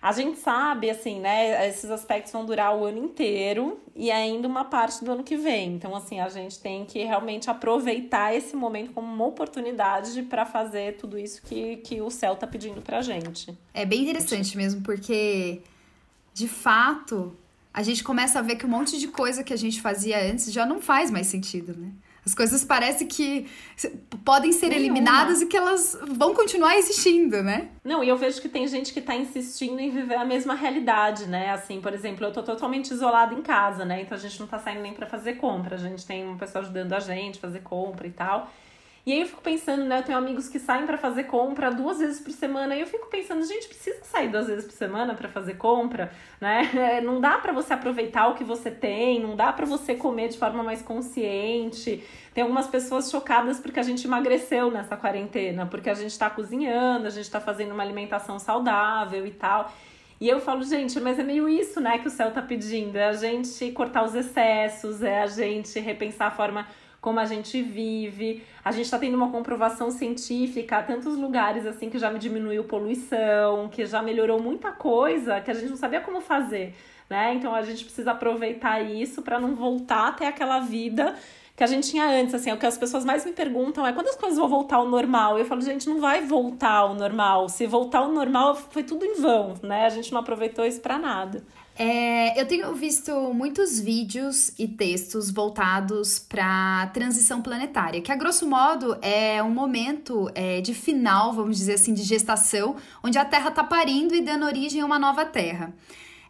A 0.00 0.10
gente 0.10 0.36
sabe, 0.40 0.90
assim, 0.90 1.20
né? 1.20 1.68
Esses 1.68 1.88
aspectos 1.88 2.32
vão 2.32 2.44
durar 2.44 2.76
o 2.76 2.84
ano 2.84 2.98
inteiro 2.98 3.80
e 3.94 4.10
ainda 4.10 4.48
uma 4.48 4.64
parte 4.64 5.04
do 5.04 5.12
ano 5.12 5.22
que 5.22 5.36
vem. 5.36 5.74
Então, 5.74 5.94
assim, 5.94 6.18
a 6.18 6.28
gente 6.28 6.58
tem 6.58 6.84
que 6.84 7.04
realmente 7.04 7.48
aproveitar 7.48 8.34
esse 8.34 8.56
momento 8.56 8.90
como 8.90 9.06
uma 9.06 9.24
oportunidade 9.24 10.20
para 10.24 10.44
fazer 10.44 10.96
tudo 10.96 11.16
isso 11.16 11.40
que, 11.42 11.76
que 11.76 12.00
o 12.00 12.10
céu 12.10 12.34
tá 12.34 12.48
pedindo 12.48 12.82
pra 12.82 13.00
gente. 13.00 13.56
É 13.72 13.86
bem 13.86 14.02
interessante 14.02 14.56
mesmo, 14.56 14.82
porque 14.82 15.62
de 16.34 16.48
fato 16.48 17.36
a 17.72 17.84
gente 17.84 18.02
começa 18.02 18.40
a 18.40 18.42
ver 18.42 18.56
que 18.56 18.66
um 18.66 18.70
monte 18.70 18.98
de 18.98 19.06
coisa 19.06 19.44
que 19.44 19.52
a 19.52 19.56
gente 19.56 19.80
fazia 19.80 20.20
antes 20.28 20.52
já 20.52 20.66
não 20.66 20.80
faz 20.80 21.12
mais 21.12 21.28
sentido, 21.28 21.76
né? 21.78 21.92
As 22.24 22.34
coisas 22.34 22.64
parecem 22.64 23.06
que 23.06 23.48
podem 24.24 24.52
ser 24.52 24.68
Nenhuma. 24.68 24.86
eliminadas 24.86 25.42
e 25.42 25.46
que 25.46 25.56
elas 25.56 25.98
vão 26.08 26.34
continuar 26.34 26.76
existindo, 26.76 27.42
né? 27.42 27.68
Não, 27.84 28.02
e 28.04 28.08
eu 28.08 28.16
vejo 28.16 28.40
que 28.40 28.48
tem 28.48 28.66
gente 28.68 28.92
que 28.92 29.00
tá 29.00 29.16
insistindo 29.16 29.80
em 29.80 29.90
viver 29.90 30.14
a 30.14 30.24
mesma 30.24 30.54
realidade, 30.54 31.26
né? 31.26 31.50
Assim, 31.50 31.80
por 31.80 31.92
exemplo, 31.92 32.24
eu 32.24 32.32
tô 32.32 32.42
totalmente 32.42 32.92
isolada 32.92 33.34
em 33.34 33.42
casa, 33.42 33.84
né? 33.84 34.02
Então 34.02 34.16
a 34.16 34.20
gente 34.20 34.38
não 34.38 34.46
tá 34.46 34.58
saindo 34.58 34.82
nem 34.82 34.94
para 34.94 35.06
fazer 35.06 35.34
compra. 35.34 35.74
A 35.74 35.78
gente 35.78 36.06
tem 36.06 36.24
uma 36.24 36.38
pessoa 36.38 36.62
ajudando 36.62 36.92
a 36.92 37.00
gente 37.00 37.38
a 37.38 37.40
fazer 37.40 37.60
compra 37.60 38.06
e 38.06 38.12
tal. 38.12 38.48
E 39.04 39.12
aí 39.12 39.20
eu 39.20 39.26
fico 39.26 39.42
pensando, 39.42 39.84
né? 39.84 39.98
Eu 39.98 40.04
tenho 40.04 40.16
amigos 40.16 40.48
que 40.48 40.60
saem 40.60 40.86
para 40.86 40.96
fazer 40.96 41.24
compra 41.24 41.72
duas 41.72 41.98
vezes 41.98 42.20
por 42.20 42.30
semana. 42.30 42.76
E 42.76 42.80
eu 42.80 42.86
fico 42.86 43.08
pensando, 43.08 43.44
gente, 43.44 43.66
precisa 43.66 43.98
sair 44.04 44.28
duas 44.28 44.46
vezes 44.46 44.64
por 44.64 44.74
semana 44.74 45.12
para 45.12 45.28
fazer 45.28 45.54
compra, 45.54 46.12
né? 46.40 46.70
Não 47.02 47.20
dá 47.20 47.36
para 47.38 47.52
você 47.52 47.72
aproveitar 47.72 48.28
o 48.28 48.34
que 48.34 48.44
você 48.44 48.70
tem, 48.70 49.20
não 49.20 49.34
dá 49.34 49.52
para 49.52 49.66
você 49.66 49.96
comer 49.96 50.28
de 50.28 50.38
forma 50.38 50.62
mais 50.62 50.82
consciente. 50.82 52.04
Tem 52.32 52.42
algumas 52.42 52.68
pessoas 52.68 53.10
chocadas 53.10 53.58
porque 53.58 53.80
a 53.80 53.82
gente 53.82 54.06
emagreceu 54.06 54.70
nessa 54.70 54.96
quarentena, 54.96 55.66
porque 55.66 55.90
a 55.90 55.94
gente 55.94 56.16
tá 56.16 56.30
cozinhando, 56.30 57.06
a 57.06 57.10
gente 57.10 57.28
tá 57.28 57.40
fazendo 57.40 57.72
uma 57.72 57.82
alimentação 57.82 58.38
saudável 58.38 59.26
e 59.26 59.32
tal. 59.32 59.72
E 60.20 60.28
eu 60.28 60.38
falo, 60.40 60.62
gente, 60.62 61.00
mas 61.00 61.18
é 61.18 61.24
meio 61.24 61.48
isso, 61.48 61.80
né, 61.80 61.98
que 61.98 62.06
o 62.06 62.10
céu 62.10 62.30
tá 62.30 62.40
pedindo. 62.40 62.96
É 62.96 63.08
a 63.08 63.12
gente 63.12 63.72
cortar 63.72 64.04
os 64.04 64.14
excessos, 64.14 65.02
é 65.02 65.22
a 65.22 65.26
gente 65.26 65.80
repensar 65.80 66.28
a 66.28 66.30
forma 66.30 66.68
como 67.02 67.18
a 67.18 67.26
gente 67.26 67.60
vive. 67.60 68.44
A 68.64 68.70
gente 68.70 68.84
está 68.84 68.96
tendo 68.96 69.16
uma 69.16 69.28
comprovação 69.30 69.90
científica, 69.90 70.80
tantos 70.82 71.18
lugares 71.18 71.66
assim 71.66 71.90
que 71.90 71.98
já 71.98 72.10
diminuiu 72.12 72.62
poluição, 72.62 73.68
que 73.68 73.84
já 73.84 74.00
melhorou 74.00 74.40
muita 74.40 74.70
coisa 74.70 75.40
que 75.40 75.50
a 75.50 75.54
gente 75.54 75.68
não 75.68 75.76
sabia 75.76 76.00
como 76.00 76.20
fazer, 76.20 76.74
né? 77.10 77.34
Então 77.34 77.52
a 77.52 77.62
gente 77.62 77.84
precisa 77.84 78.12
aproveitar 78.12 78.80
isso 78.80 79.20
para 79.20 79.40
não 79.40 79.56
voltar 79.56 80.08
até 80.08 80.28
aquela 80.28 80.60
vida 80.60 81.16
que 81.56 81.64
a 81.64 81.66
gente 81.66 81.90
tinha 81.90 82.06
antes, 82.06 82.34
assim, 82.34 82.50
é 82.50 82.54
o 82.54 82.56
que 82.56 82.64
as 82.64 82.78
pessoas 82.78 83.04
mais 83.04 83.26
me 83.26 83.32
perguntam 83.32 83.86
é 83.86 83.92
quando 83.92 84.08
as 84.08 84.16
coisas 84.16 84.38
vão 84.38 84.48
voltar 84.48 84.76
ao 84.76 84.88
normal? 84.88 85.38
Eu 85.38 85.44
falo, 85.44 85.60
gente, 85.60 85.88
não 85.88 86.00
vai 86.00 86.22
voltar 86.22 86.70
ao 86.70 86.94
normal. 86.94 87.48
Se 87.48 87.66
voltar 87.66 87.98
ao 87.98 88.12
normal, 88.12 88.54
foi 88.54 88.82
tudo 88.84 89.04
em 89.04 89.20
vão, 89.20 89.54
né? 89.62 89.84
A 89.84 89.90
gente 89.90 90.12
não 90.12 90.20
aproveitou 90.20 90.64
isso 90.64 90.80
para 90.80 90.98
nada. 90.98 91.44
É, 91.78 92.38
eu 92.38 92.46
tenho 92.46 92.74
visto 92.74 93.12
muitos 93.32 93.80
vídeos 93.80 94.52
e 94.58 94.68
textos 94.68 95.30
voltados 95.30 96.18
para 96.18 96.86
transição 96.88 97.40
planetária, 97.40 98.00
que 98.02 98.12
a 98.12 98.16
grosso 98.16 98.46
modo 98.46 98.96
é 99.00 99.42
um 99.42 99.50
momento 99.50 100.30
é, 100.34 100.60
de 100.60 100.74
final, 100.74 101.32
vamos 101.32 101.56
dizer 101.56 101.74
assim, 101.74 101.94
de 101.94 102.02
gestação, 102.02 102.76
onde 103.02 103.16
a 103.16 103.24
Terra 103.24 103.48
está 103.48 103.64
parindo 103.64 104.14
e 104.14 104.20
dando 104.20 104.44
origem 104.44 104.82
a 104.82 104.86
uma 104.86 104.98
nova 104.98 105.24
Terra. 105.24 105.72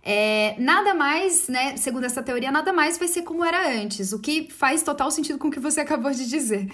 É, 0.04 0.54
nada 0.58 0.94
mais, 0.94 1.48
né, 1.48 1.76
segundo 1.76 2.04
essa 2.04 2.22
teoria, 2.22 2.50
nada 2.50 2.72
mais 2.72 2.98
vai 2.98 3.08
ser 3.08 3.22
como 3.22 3.44
era 3.44 3.68
antes, 3.80 4.12
o 4.12 4.18
que 4.18 4.48
faz 4.50 4.82
total 4.82 5.10
sentido 5.10 5.38
com 5.38 5.48
o 5.48 5.50
que 5.50 5.60
você 5.60 5.80
acabou 5.80 6.10
de 6.12 6.28
dizer. 6.28 6.68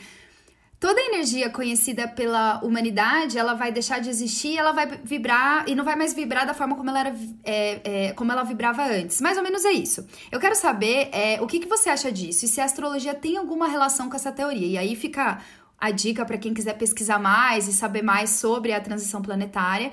Toda 0.81 1.01
energia 1.01 1.51
conhecida 1.51 2.07
pela 2.07 2.61
humanidade, 2.63 3.37
ela 3.37 3.55
vai 3.55 3.73
deixar 3.73 3.99
de 4.01 4.09
existir, 4.09 4.57
ela 4.57 4.71
vai 4.71 4.87
vibrar 5.03 5.69
e 5.69 5.75
não 5.75 5.85
vai 5.85 5.97
mais 5.97 6.15
vibrar 6.15 6.47
da 6.47 6.55
forma 6.55 6.77
como 6.77 6.89
ela, 6.89 7.01
era, 7.01 7.17
é, 7.43 7.81
é, 7.83 8.13
como 8.13 8.31
ela 8.31 8.45
vibrava 8.45 8.85
antes. 8.85 9.21
Mais 9.21 9.37
ou 9.37 9.43
menos 9.43 9.65
é 9.65 9.73
isso. 9.73 10.07
Eu 10.31 10.39
quero 10.39 10.55
saber 10.55 11.09
é, 11.11 11.41
o 11.41 11.49
que, 11.49 11.59
que 11.59 11.67
você 11.67 11.91
acha 11.91 12.13
disso 12.13 12.45
e 12.45 12.49
se 12.49 12.61
a 12.61 12.65
astrologia 12.65 13.13
tem 13.13 13.37
alguma 13.37 13.67
relação 13.67 14.09
com 14.09 14.15
essa 14.15 14.31
teoria. 14.31 14.69
E 14.69 14.79
aí 14.79 14.95
fica 14.95 15.41
a 15.77 15.91
dica 15.91 16.25
para 16.25 16.39
quem 16.39 16.55
quiser 16.55 16.75
pesquisar 16.75 17.19
mais 17.19 17.67
e 17.67 17.73
saber 17.73 18.03
mais 18.03 18.31
sobre 18.31 18.73
a 18.73 18.81
transição 18.81 19.21
planetária. 19.21 19.93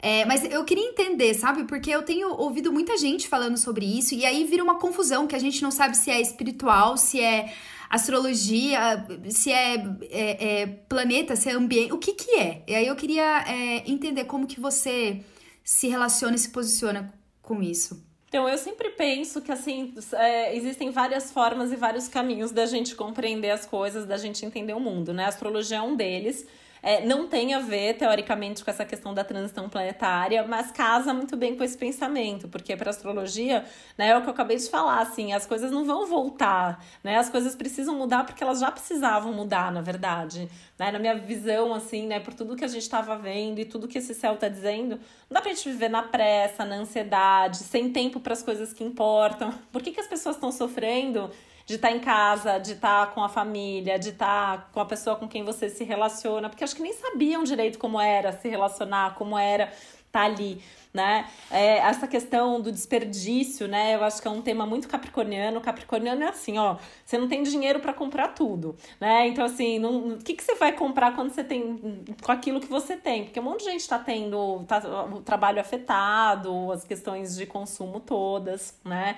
É, 0.00 0.24
mas 0.24 0.42
eu 0.44 0.64
queria 0.64 0.86
entender, 0.86 1.34
sabe? 1.34 1.64
Porque 1.64 1.90
eu 1.90 2.02
tenho 2.02 2.28
ouvido 2.30 2.72
muita 2.72 2.96
gente 2.96 3.28
falando 3.28 3.58
sobre 3.58 3.86
isso 3.86 4.14
e 4.14 4.24
aí 4.24 4.44
vira 4.44 4.62
uma 4.62 4.78
confusão 4.78 5.26
que 5.26 5.34
a 5.34 5.38
gente 5.38 5.62
não 5.62 5.70
sabe 5.70 5.96
se 5.96 6.10
é 6.10 6.20
espiritual, 6.20 6.96
se 6.96 7.20
é 7.20 7.52
astrologia, 7.88 9.06
se 9.30 9.52
é, 9.52 9.74
é, 10.10 10.60
é, 10.62 10.66
planeta, 10.66 11.36
se 11.36 11.48
é 11.48 11.52
ambiente, 11.52 11.92
o 11.92 11.98
que 11.98 12.12
que 12.12 12.30
é? 12.32 12.62
E 12.66 12.74
aí 12.74 12.86
eu 12.86 12.96
queria 12.96 13.44
é, 13.46 13.90
entender 13.90 14.24
como 14.24 14.46
que 14.46 14.60
você 14.60 15.20
se 15.62 15.88
relaciona 15.88 16.36
e 16.36 16.38
se 16.38 16.50
posiciona 16.50 17.12
com 17.40 17.62
isso. 17.62 18.04
Então, 18.28 18.48
eu 18.48 18.58
sempre 18.58 18.90
penso 18.90 19.40
que, 19.40 19.52
assim, 19.52 19.94
é, 20.12 20.56
existem 20.56 20.90
várias 20.90 21.30
formas 21.30 21.70
e 21.70 21.76
vários 21.76 22.08
caminhos 22.08 22.50
da 22.50 22.66
gente 22.66 22.96
compreender 22.96 23.50
as 23.50 23.64
coisas, 23.64 24.06
da 24.06 24.16
gente 24.16 24.44
entender 24.44 24.74
o 24.74 24.80
mundo, 24.80 25.14
né? 25.14 25.24
A 25.24 25.28
astrologia 25.28 25.76
é 25.76 25.82
um 25.82 25.94
deles 25.94 26.44
é, 26.84 27.02
não 27.06 27.26
tem 27.26 27.54
a 27.54 27.60
ver, 27.60 27.94
teoricamente, 27.94 28.62
com 28.62 28.70
essa 28.70 28.84
questão 28.84 29.14
da 29.14 29.24
transição 29.24 29.70
planetária, 29.70 30.46
mas 30.46 30.70
casa 30.70 31.14
muito 31.14 31.34
bem 31.34 31.56
com 31.56 31.64
esse 31.64 31.78
pensamento, 31.78 32.46
porque 32.46 32.76
para 32.76 32.90
astrologia, 32.90 33.64
né, 33.96 34.08
é 34.08 34.18
o 34.18 34.20
que 34.20 34.28
eu 34.28 34.32
acabei 34.34 34.58
de 34.58 34.68
falar, 34.68 35.00
assim, 35.00 35.32
as 35.32 35.46
coisas 35.46 35.70
não 35.70 35.86
vão 35.86 36.06
voltar, 36.06 36.84
né? 37.02 37.16
As 37.16 37.30
coisas 37.30 37.54
precisam 37.56 37.96
mudar 37.96 38.26
porque 38.26 38.44
elas 38.44 38.60
já 38.60 38.70
precisavam 38.70 39.32
mudar, 39.32 39.72
na 39.72 39.80
verdade. 39.80 40.46
Né? 40.78 40.92
Na 40.92 40.98
minha 40.98 41.14
visão, 41.16 41.72
assim, 41.72 42.06
né, 42.06 42.20
por 42.20 42.34
tudo 42.34 42.54
que 42.54 42.64
a 42.66 42.68
gente 42.68 42.82
estava 42.82 43.16
vendo 43.16 43.60
e 43.60 43.64
tudo 43.64 43.88
que 43.88 43.96
esse 43.96 44.12
céu 44.12 44.34
está 44.34 44.48
dizendo, 44.48 44.96
não 45.30 45.34
dá 45.34 45.40
pra 45.40 45.54
gente 45.54 45.70
viver 45.70 45.88
na 45.88 46.02
pressa, 46.02 46.66
na 46.66 46.76
ansiedade, 46.76 47.56
sem 47.58 47.90
tempo 47.90 48.20
para 48.20 48.34
as 48.34 48.42
coisas 48.42 48.74
que 48.74 48.84
importam. 48.84 49.54
Por 49.72 49.80
que, 49.80 49.90
que 49.90 50.00
as 50.00 50.06
pessoas 50.06 50.36
estão 50.36 50.52
sofrendo? 50.52 51.30
De 51.66 51.76
estar 51.76 51.88
tá 51.88 51.94
em 51.94 52.00
casa, 52.00 52.58
de 52.58 52.72
estar 52.72 53.06
tá 53.06 53.12
com 53.12 53.22
a 53.22 53.28
família, 53.28 53.98
de 53.98 54.10
estar 54.10 54.58
tá 54.58 54.68
com 54.72 54.80
a 54.80 54.84
pessoa 54.84 55.16
com 55.16 55.28
quem 55.28 55.44
você 55.44 55.68
se 55.68 55.84
relaciona, 55.84 56.48
porque 56.48 56.64
acho 56.64 56.76
que 56.76 56.82
nem 56.82 56.92
sabiam 56.92 57.42
direito 57.42 57.78
como 57.78 58.00
era 58.00 58.32
se 58.32 58.48
relacionar, 58.48 59.14
como 59.14 59.38
era 59.38 59.72
estar 60.14 60.22
ali, 60.22 60.62
né? 60.92 61.28
É, 61.50 61.78
essa 61.78 62.06
questão 62.06 62.60
do 62.60 62.70
desperdício, 62.70 63.66
né? 63.66 63.96
Eu 63.96 64.04
acho 64.04 64.22
que 64.22 64.28
é 64.28 64.30
um 64.30 64.40
tema 64.40 64.64
muito 64.64 64.86
capricorniano. 64.86 65.60
Capricorniano 65.60 66.22
é 66.22 66.28
assim, 66.28 66.56
ó, 66.56 66.76
você 67.04 67.18
não 67.18 67.26
tem 67.28 67.42
dinheiro 67.42 67.80
para 67.80 67.92
comprar 67.92 68.28
tudo, 68.28 68.76
né? 69.00 69.26
Então, 69.26 69.44
assim, 69.44 69.84
o 69.84 70.18
que, 70.18 70.34
que 70.34 70.44
você 70.44 70.54
vai 70.54 70.72
comprar 70.72 71.16
quando 71.16 71.30
você 71.30 71.42
tem 71.42 72.04
com 72.22 72.30
aquilo 72.30 72.60
que 72.60 72.68
você 72.68 72.96
tem? 72.96 73.24
Porque 73.24 73.40
um 73.40 73.42
monte 73.42 73.64
de 73.64 73.72
gente 73.72 73.80
está 73.80 73.98
tendo 73.98 74.62
tá, 74.68 74.80
o 75.12 75.20
trabalho 75.20 75.60
afetado, 75.60 76.70
as 76.70 76.84
questões 76.84 77.36
de 77.36 77.44
consumo 77.44 77.98
todas, 77.98 78.78
né? 78.84 79.16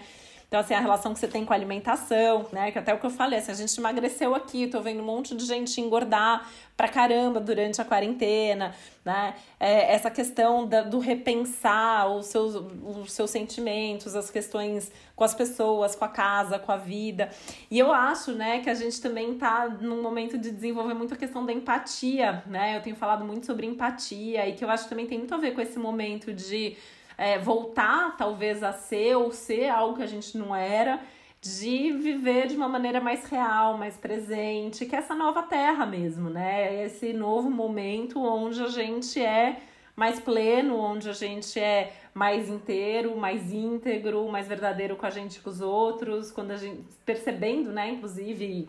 Então, 0.49 0.61
assim, 0.61 0.75
a 0.75 0.81
relação 0.81 1.13
que 1.13 1.19
você 1.19 1.27
tem 1.27 1.45
com 1.45 1.53
a 1.53 1.57
alimentação, 1.57 2.47
né? 2.53 2.71
Que 2.71 2.79
até 2.79 2.95
o 2.95 2.99
que 2.99 3.07
eu 3.07 3.11
falei, 3.11 3.41
assim, 3.41 3.51
a 3.51 3.55
gente 3.55 3.77
emagreceu 3.79 4.33
aqui, 4.33 4.69
tô 4.69 4.81
vendo 4.81 5.03
um 5.03 5.05
monte 5.05 5.35
de 5.35 5.45
gente 5.45 5.81
engordar 5.81 6.49
pra 6.77 6.87
caramba 6.89 7.41
durante 7.41 7.81
a 7.81 7.85
quarentena, 7.85 8.73
né? 9.05 9.35
É, 9.59 9.93
essa 9.93 10.09
questão 10.09 10.65
da, 10.65 10.83
do 10.83 11.01
repensar 11.01 12.09
os 12.09 12.27
seus, 12.27 12.55
os 12.55 13.13
seus 13.13 13.31
sentimentos, 13.31 14.15
as 14.15 14.31
questões 14.31 14.93
com 15.17 15.25
as 15.25 15.35
pessoas, 15.35 15.97
com 15.97 16.05
a 16.05 16.09
casa, 16.09 16.61
com 16.61 16.71
a 16.71 16.77
vida. 16.77 17.29
E 17.69 17.77
eu 17.77 17.93
acho, 17.93 18.31
né, 18.31 18.61
que 18.61 18.71
a 18.71 18.75
gente 18.75 19.01
também 19.01 19.35
tá 19.35 19.69
num 19.81 20.01
momento 20.01 20.39
de 20.39 20.53
desenvolver 20.53 20.95
muito 20.95 21.13
a 21.13 21.17
questão 21.17 21.45
da 21.45 21.53
empatia, 21.53 22.45
né? 22.47 22.77
Eu 22.77 22.83
tenho 22.83 22.95
falado 22.95 23.25
muito 23.25 23.47
sobre 23.47 23.67
empatia 23.67 24.47
e 24.49 24.53
que 24.53 24.65
eu 24.65 24.71
acho 24.71 24.85
que 24.85 24.91
também 24.91 25.07
tem 25.07 25.19
muito 25.19 25.35
a 25.35 25.39
ver 25.39 25.55
com 25.55 25.61
esse 25.61 25.79
momento 25.79 26.33
de 26.33 26.77
é, 27.17 27.39
voltar 27.39 28.17
talvez 28.17 28.63
a 28.63 28.73
ser 28.73 29.17
ou 29.17 29.33
ser 29.33 29.69
algo 29.69 29.97
que 29.97 30.03
a 30.03 30.07
gente 30.07 30.37
não 30.37 30.55
era, 30.55 31.01
de 31.41 31.93
viver 31.93 32.49
de 32.49 32.57
uma 32.57 32.69
maneira 32.69 33.01
mais 33.01 33.25
real, 33.27 33.79
mais 33.79 33.97
presente, 33.97 34.87
que 34.87 34.97
é 34.97 34.99
essa 34.99 35.15
nova 35.15 35.43
terra 35.43 35.87
mesmo, 35.87 36.29
né? 36.29 36.85
Esse 36.85 37.13
novo 37.13 37.51
momento 37.51 38.21
onde 38.21 38.63
a 38.63 38.69
gente 38.69 39.23
é 39.23 39.61
mais 39.95 40.21
pleno, 40.21 40.77
onde 40.77 41.09
a 41.09 41.13
gente 41.13 41.59
é 41.59 41.93
mais 42.13 42.49
inteiro, 42.49 43.17
mais 43.17 43.53
íntegro, 43.53 44.29
mais 44.29 44.47
verdadeiro 44.47 44.97
com 44.97 45.07
a 45.07 45.11
gente 45.11 45.37
e 45.37 45.41
com 45.41 45.51
os 45.51 45.61
outros, 45.61 46.31
quando 46.31 46.51
a 46.51 46.57
gente 46.57 46.83
percebendo, 47.05 47.71
né, 47.73 47.91
inclusive 47.91 48.69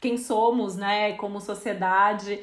quem 0.00 0.16
somos, 0.16 0.76
né, 0.76 1.12
como 1.14 1.40
sociedade. 1.40 2.38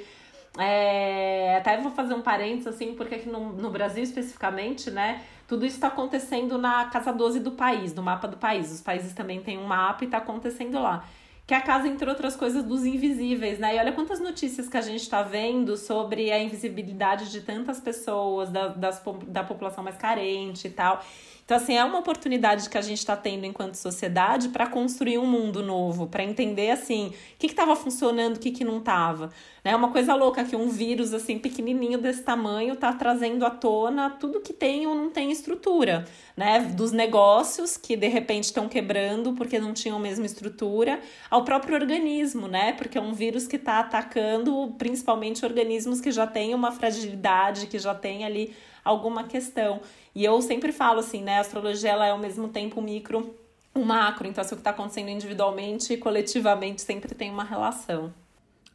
É, 0.60 1.56
até 1.58 1.80
vou 1.80 1.92
fazer 1.92 2.14
um 2.14 2.22
parênteses, 2.22 2.68
assim, 2.68 2.94
porque 2.94 3.16
aqui 3.16 3.30
no, 3.30 3.54
no 3.54 3.70
Brasil 3.70 4.04
especificamente, 4.04 4.92
né? 4.92 5.24
Tudo 5.48 5.66
isso 5.66 5.76
está 5.76 5.88
acontecendo 5.88 6.58
na 6.58 6.86
casa 6.86 7.12
12 7.12 7.40
do 7.40 7.52
país, 7.52 7.94
no 7.94 8.04
mapa 8.04 8.28
do 8.28 8.38
país. 8.38 8.72
Os 8.72 8.82
países 8.82 9.14
também 9.14 9.42
têm 9.42 9.58
um 9.58 9.66
mapa 9.66 10.04
e 10.04 10.06
está 10.06 10.18
acontecendo 10.18 10.80
lá. 10.80 11.06
Que 11.48 11.56
é 11.56 11.58
a 11.58 11.62
casa, 11.62 11.88
entre 11.88 12.08
outras 12.08 12.36
coisas, 12.36 12.64
dos 12.64 12.86
invisíveis, 12.86 13.58
né? 13.58 13.76
E 13.76 13.80
olha 13.80 13.92
quantas 13.92 14.20
notícias 14.20 14.70
que 14.70 14.78
a 14.78 14.82
gente 14.82 15.02
está 15.02 15.24
vendo 15.24 15.76
sobre 15.78 16.32
a 16.32 16.38
invisibilidade 16.38 17.32
de 17.32 17.42
tantas 17.42 17.80
pessoas, 17.80 18.52
da, 18.52 18.68
das, 18.68 19.02
da 19.28 19.44
população 19.44 19.84
mais 19.84 19.98
carente 19.98 20.68
e 20.68 20.72
tal. 20.72 21.04
Então, 21.50 21.58
assim, 21.58 21.76
é 21.76 21.84
uma 21.84 21.98
oportunidade 21.98 22.70
que 22.70 22.78
a 22.78 22.82
gente 22.82 23.00
está 23.00 23.18
tendo 23.18 23.44
enquanto 23.44 23.74
sociedade 23.74 24.50
para 24.50 24.68
construir 24.68 25.18
um 25.18 25.26
mundo 25.26 25.64
novo, 25.64 26.06
para 26.06 26.24
entender, 26.24 26.70
assim, 26.70 27.08
o 27.08 27.14
que 27.40 27.48
estava 27.48 27.76
funcionando, 27.76 28.36
o 28.36 28.40
que, 28.40 28.52
que 28.52 28.64
não 28.64 28.78
estava. 28.78 29.32
É 29.64 29.76
uma 29.76 29.90
coisa 29.92 30.14
louca 30.14 30.44
que 30.44 30.56
um 30.56 30.70
vírus, 30.70 31.12
assim, 31.12 31.40
pequenininho 31.40 31.98
desse 31.98 32.22
tamanho 32.22 32.76
está 32.76 32.94
trazendo 32.94 33.44
à 33.48 33.50
tona 33.50 34.12
tudo 34.12 34.42
que 34.42 34.54
tem 34.54 34.86
ou 34.86 34.94
não 34.94 35.10
tem 35.10 35.32
estrutura, 35.32 36.06
né? 36.38 36.60
Dos 36.60 36.92
negócios 36.92 37.78
que, 37.78 37.98
de 37.98 38.08
repente, 38.08 38.44
estão 38.44 38.70
quebrando 38.70 39.34
porque 39.34 39.58
não 39.58 39.74
tinham 39.74 39.98
a 39.98 40.00
mesma 40.00 40.28
estrutura, 40.28 41.00
ao 41.32 41.44
próprio 41.44 41.74
organismo, 41.74 42.48
né? 42.48 42.74
Porque 42.74 42.96
é 42.96 43.02
um 43.02 43.12
vírus 43.12 43.48
que 43.48 43.56
está 43.56 43.80
atacando 43.80 44.76
principalmente 44.78 45.44
organismos 45.44 46.00
que 46.00 46.12
já 46.12 46.28
têm 46.28 46.54
uma 46.54 46.72
fragilidade, 46.72 47.66
que 47.66 47.80
já 47.80 47.96
têm 47.96 48.24
ali 48.24 48.54
alguma 48.84 49.24
questão. 49.24 49.82
E 50.14 50.24
eu 50.24 50.42
sempre 50.42 50.72
falo 50.72 51.00
assim, 51.00 51.22
né? 51.22 51.38
A 51.38 51.42
astrologia 51.42 51.92
ela 51.92 52.06
é 52.06 52.12
ao 52.12 52.18
mesmo 52.18 52.48
tempo 52.50 52.82
micro, 52.82 53.36
um 53.76 53.84
macro. 53.84 54.28
Então, 54.28 54.42
assim, 54.42 54.54
o 54.54 54.58
que 54.58 54.62
está 54.62 54.72
acontecendo 54.72 55.10
individualmente 55.10 55.94
e 55.94 55.98
coletivamente 55.98 56.82
sempre 56.82 57.14
tem 57.16 57.30
uma 57.30 57.44
relação. 57.44 58.14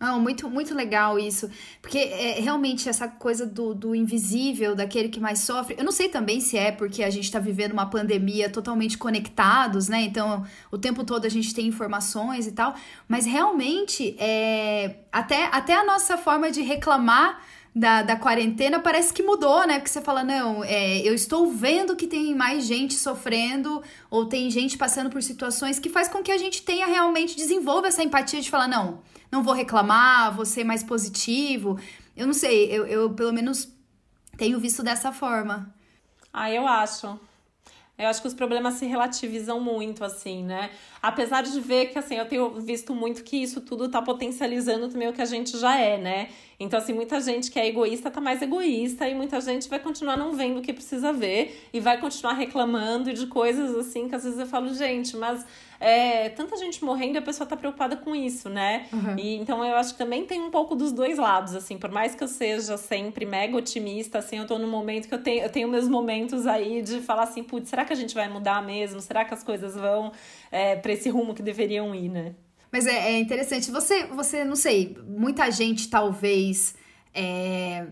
Ah, 0.07 0.19
muito, 0.19 0.51
muito 0.51 0.75
legal 0.75 1.19
isso. 1.19 1.49
Porque 1.81 1.99
é, 1.99 2.41
realmente 2.41 2.89
essa 2.89 3.09
coisa 3.09 3.47
do, 3.47 3.75
do 3.75 3.95
invisível, 3.95 4.75
daquele 4.75 5.09
que 5.09 5.21
mais 5.21 5.39
sofre. 5.41 5.77
Eu 5.79 5.85
não 5.85 5.93
sei 5.93 6.09
também 6.09 6.41
se 6.41 6.59
é 6.59 6.73
porque 6.73 7.03
a 7.03 7.11
gente 7.11 7.25
está 7.25 7.39
vivendo 7.39 7.73
uma 7.73 7.87
pandemia 7.87 8.51
totalmente 8.51 8.99
conectados, 8.99 9.89
né? 9.89 10.03
Então, 10.03 10.45
o 10.71 10.77
tempo 10.77 11.05
todo 11.05 11.25
a 11.25 11.29
gente 11.29 11.55
tem 11.55 11.67
informações 11.67 12.47
e 12.47 12.53
tal. 12.53 12.75
Mas 13.09 13.25
realmente, 13.25 14.17
é, 14.19 14.97
até, 15.11 15.49
até 15.53 15.75
a 15.75 15.85
nossa 15.85 16.19
forma 16.19 16.51
de 16.51 16.61
reclamar 16.61 17.43
da, 17.75 18.03
da 18.03 18.17
quarentena 18.17 18.79
parece 18.79 19.13
que 19.13 19.23
mudou, 19.23 19.67
né? 19.67 19.75
Porque 19.75 19.91
você 19.91 20.01
fala, 20.01 20.23
não, 20.23 20.63
é, 20.63 21.01
eu 21.01 21.13
estou 21.13 21.51
vendo 21.51 21.97
que 21.97 22.07
tem 22.07 22.35
mais 22.35 22.65
gente 22.65 22.95
sofrendo 22.95 23.83
ou 24.09 24.27
tem 24.27 24.49
gente 24.49 24.79
passando 24.79 25.11
por 25.11 25.23
situações 25.23 25.81
que 25.81 25.91
faz 25.91 26.07
com 26.07 26.23
que 26.23 26.31
a 26.31 26.39
gente 26.39 26.63
tenha 26.63 26.87
realmente, 26.87 27.37
desenvolva 27.37 27.89
essa 27.89 28.03
empatia 28.03 28.41
de 28.41 28.49
falar, 28.49 28.69
não, 28.69 29.01
não 29.31 29.43
vou 29.43 29.53
reclamar, 29.53 30.35
vou 30.35 30.45
ser 30.45 30.63
mais 30.63 30.85
positivo. 30.85 31.79
Eu 32.17 32.27
não 32.29 32.35
sei, 32.35 32.71
eu, 32.71 32.87
eu 32.87 33.11
pelo 33.11 33.33
menos 33.33 33.69
tenho 34.37 34.61
visto 34.61 34.83
dessa 34.83 35.11
forma. 35.11 35.75
Ah, 36.33 36.51
eu 36.51 36.69
acho. 36.69 37.19
Eu 37.97 38.09
acho 38.09 38.21
que 38.21 38.27
os 38.27 38.35
problemas 38.35 38.75
se 38.75 38.87
relativizam 38.87 39.61
muito, 39.61 40.03
assim, 40.05 40.43
né? 40.43 40.71
Apesar 41.01 41.43
de 41.43 41.61
ver 41.61 41.87
que, 41.87 41.99
assim, 41.99 42.17
eu 42.17 42.27
tenho 42.27 42.61
visto 42.61 42.93
muito 42.93 43.23
que 43.23 43.37
isso 43.37 43.61
tudo 43.61 43.89
tá 43.89 44.03
potencializando 44.03 44.89
também 44.89 45.09
o 45.09 45.13
que 45.13 45.23
a 45.23 45.27
gente 45.27 45.57
já 45.57 45.79
é, 45.79 45.97
né? 45.97 46.29
Então, 46.59 46.77
assim, 46.79 46.93
muita 46.93 47.21
gente 47.21 47.53
que 47.53 47.59
é 47.59 47.69
egoísta 47.69 48.11
tá 48.11 48.21
mais 48.21 48.43
egoísta 48.43 49.09
e 49.09 49.15
muita 49.15 49.41
gente 49.41 49.69
vai 49.69 49.79
continuar 49.79 50.17
não 50.17 50.33
vendo 50.33 50.59
o 50.59 50.63
que 50.63 50.73
precisa 50.73 51.13
ver 51.13 51.69
e 51.73 51.79
vai 51.79 52.01
continuar 52.01 52.33
reclamando 52.33 53.13
de 53.13 53.29
coisas, 53.29 53.77
assim, 53.77 54.09
que 54.09 54.15
às 54.17 54.25
vezes 54.25 54.41
eu 54.41 54.47
falo, 54.47 54.75
gente, 54.75 55.17
mas 55.17 55.47
é, 55.81 56.29
tanta 56.31 56.57
gente 56.57 56.85
morrendo 56.85 57.17
e 57.17 57.19
a 57.19 57.23
pessoa 57.23 57.47
tá 57.47 57.57
preocupada 57.57 57.97
com 57.97 58.15
isso, 58.15 58.49
né? 58.49 58.87
Uhum. 58.93 59.19
E 59.19 59.37
então 59.37 59.65
eu 59.65 59.77
acho 59.77 59.93
que 59.93 59.99
também 59.99 60.25
tem 60.25 60.41
um 60.41 60.51
pouco 60.51 60.75
dos 60.75 60.93
dois 60.93 61.19
lados, 61.19 61.55
assim, 61.55 61.77
por 61.79 61.91
mais 61.91 62.15
que 62.15 62.23
eu 62.23 62.29
seja 62.29 62.77
sempre 62.77 63.27
mega 63.27 63.57
otimista, 63.57 64.19
assim, 64.19 64.39
eu 64.39 64.47
tô 64.47 64.59
num 64.59 64.71
momento 64.71 65.09
que 65.09 65.15
eu 65.15 65.23
tenho, 65.23 65.43
eu 65.43 65.51
tenho 65.51 65.69
meus 65.69 65.89
momentos 65.89 66.47
aí 66.47 66.83
de 66.83 67.01
falar 67.01 67.25
assim, 67.25 67.43
putz, 67.43 67.69
será 67.69 67.85
que 67.85 67.93
a 67.93 67.97
gente 67.97 68.15
vai 68.15 68.29
mudar 68.29 68.63
mesmo? 68.63 69.01
Será 69.01 69.25
que 69.25 69.35
as 69.35 69.43
coisas 69.43 69.75
vão 69.75 70.13
é, 70.51 70.77
para 70.77 70.93
esse 70.93 71.09
rumo 71.11 71.35
que 71.35 71.43
deveriam 71.43 71.95
ir, 71.95 72.09
né? 72.09 72.35
Mas 72.71 72.87
é, 72.87 73.13
é, 73.13 73.19
interessante. 73.21 73.71
Você, 73.71 74.05
você, 74.07 74.45
não 74.45 74.57
sei, 74.57 74.99
muita 75.07 75.49
gente 75.51 75.89
talvez 75.89 76.75
é, 77.15 77.87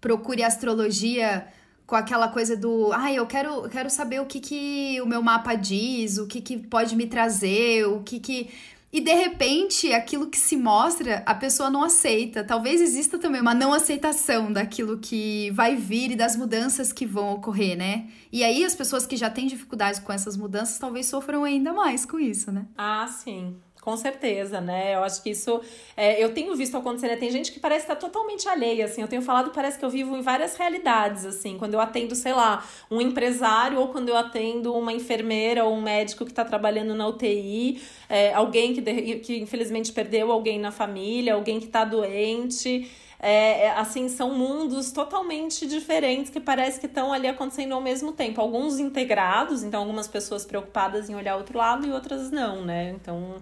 procure 0.00 0.44
astrologia 0.44 1.48
com 1.86 1.96
aquela 1.96 2.28
coisa 2.28 2.56
do, 2.56 2.92
ah, 2.92 3.12
eu 3.12 3.26
quero, 3.26 3.68
quero 3.68 3.90
saber 3.90 4.20
o 4.20 4.26
que, 4.26 4.40
que 4.40 5.00
o 5.00 5.06
meu 5.06 5.22
mapa 5.22 5.54
diz, 5.54 6.18
o 6.18 6.26
que, 6.26 6.40
que 6.40 6.56
pode 6.58 6.96
me 6.96 7.06
trazer, 7.06 7.86
o 7.86 8.02
que 8.02 8.18
que. 8.18 8.50
E 8.92 9.00
de 9.00 9.14
repente, 9.14 9.90
aquilo 9.90 10.28
que 10.28 10.38
se 10.38 10.54
mostra, 10.54 11.22
a 11.24 11.34
pessoa 11.34 11.70
não 11.70 11.82
aceita. 11.82 12.44
Talvez 12.44 12.78
exista 12.78 13.18
também 13.18 13.40
uma 13.40 13.54
não 13.54 13.72
aceitação 13.72 14.52
daquilo 14.52 14.98
que 14.98 15.50
vai 15.52 15.74
vir 15.74 16.10
e 16.10 16.16
das 16.16 16.36
mudanças 16.36 16.92
que 16.92 17.06
vão 17.06 17.32
ocorrer, 17.32 17.76
né? 17.76 18.06
E 18.30 18.44
aí 18.44 18.62
as 18.62 18.74
pessoas 18.74 19.06
que 19.06 19.16
já 19.16 19.30
têm 19.30 19.46
dificuldades 19.46 19.98
com 19.98 20.12
essas 20.12 20.36
mudanças 20.36 20.78
talvez 20.78 21.06
sofram 21.06 21.42
ainda 21.42 21.72
mais 21.72 22.04
com 22.04 22.20
isso, 22.20 22.52
né? 22.52 22.66
Ah, 22.76 23.06
sim. 23.06 23.56
Com 23.82 23.96
certeza, 23.96 24.60
né? 24.60 24.94
Eu 24.94 25.02
acho 25.02 25.20
que 25.20 25.30
isso. 25.30 25.60
É, 25.96 26.22
eu 26.22 26.32
tenho 26.32 26.54
visto 26.54 26.76
acontecer, 26.76 27.08
né? 27.08 27.16
Tem 27.16 27.32
gente 27.32 27.50
que 27.50 27.58
parece 27.58 27.82
estar 27.82 27.96
totalmente 27.96 28.48
alheia, 28.48 28.84
assim. 28.84 29.02
Eu 29.02 29.08
tenho 29.08 29.22
falado, 29.22 29.50
parece 29.50 29.76
que 29.76 29.84
eu 29.84 29.90
vivo 29.90 30.16
em 30.16 30.22
várias 30.22 30.54
realidades, 30.54 31.26
assim. 31.26 31.58
Quando 31.58 31.74
eu 31.74 31.80
atendo, 31.80 32.14
sei 32.14 32.32
lá, 32.32 32.64
um 32.88 33.00
empresário, 33.00 33.80
ou 33.80 33.88
quando 33.88 34.08
eu 34.08 34.16
atendo 34.16 34.72
uma 34.72 34.92
enfermeira 34.92 35.64
ou 35.64 35.74
um 35.74 35.82
médico 35.82 36.24
que 36.24 36.30
está 36.30 36.44
trabalhando 36.44 36.94
na 36.94 37.08
UTI, 37.08 37.82
é, 38.08 38.32
alguém 38.32 38.72
que, 38.72 38.82
que 39.16 39.38
infelizmente 39.40 39.90
perdeu 39.90 40.30
alguém 40.30 40.60
na 40.60 40.70
família, 40.70 41.34
alguém 41.34 41.58
que 41.58 41.66
está 41.66 41.84
doente. 41.84 42.88
É, 43.24 43.66
é, 43.66 43.70
assim, 43.78 44.08
são 44.08 44.34
mundos 44.34 44.90
totalmente 44.90 45.64
diferentes 45.64 46.28
que 46.28 46.40
parece 46.40 46.80
que 46.80 46.86
estão 46.86 47.12
ali 47.12 47.28
acontecendo 47.28 47.72
ao 47.72 47.80
mesmo 47.80 48.10
tempo. 48.10 48.40
Alguns 48.40 48.80
integrados, 48.80 49.62
então 49.62 49.78
algumas 49.80 50.08
pessoas 50.08 50.44
preocupadas 50.44 51.08
em 51.08 51.14
olhar 51.14 51.36
outro 51.36 51.56
lado 51.56 51.86
e 51.86 51.92
outras 51.92 52.32
não, 52.32 52.64
né? 52.64 52.90
Então, 52.90 53.36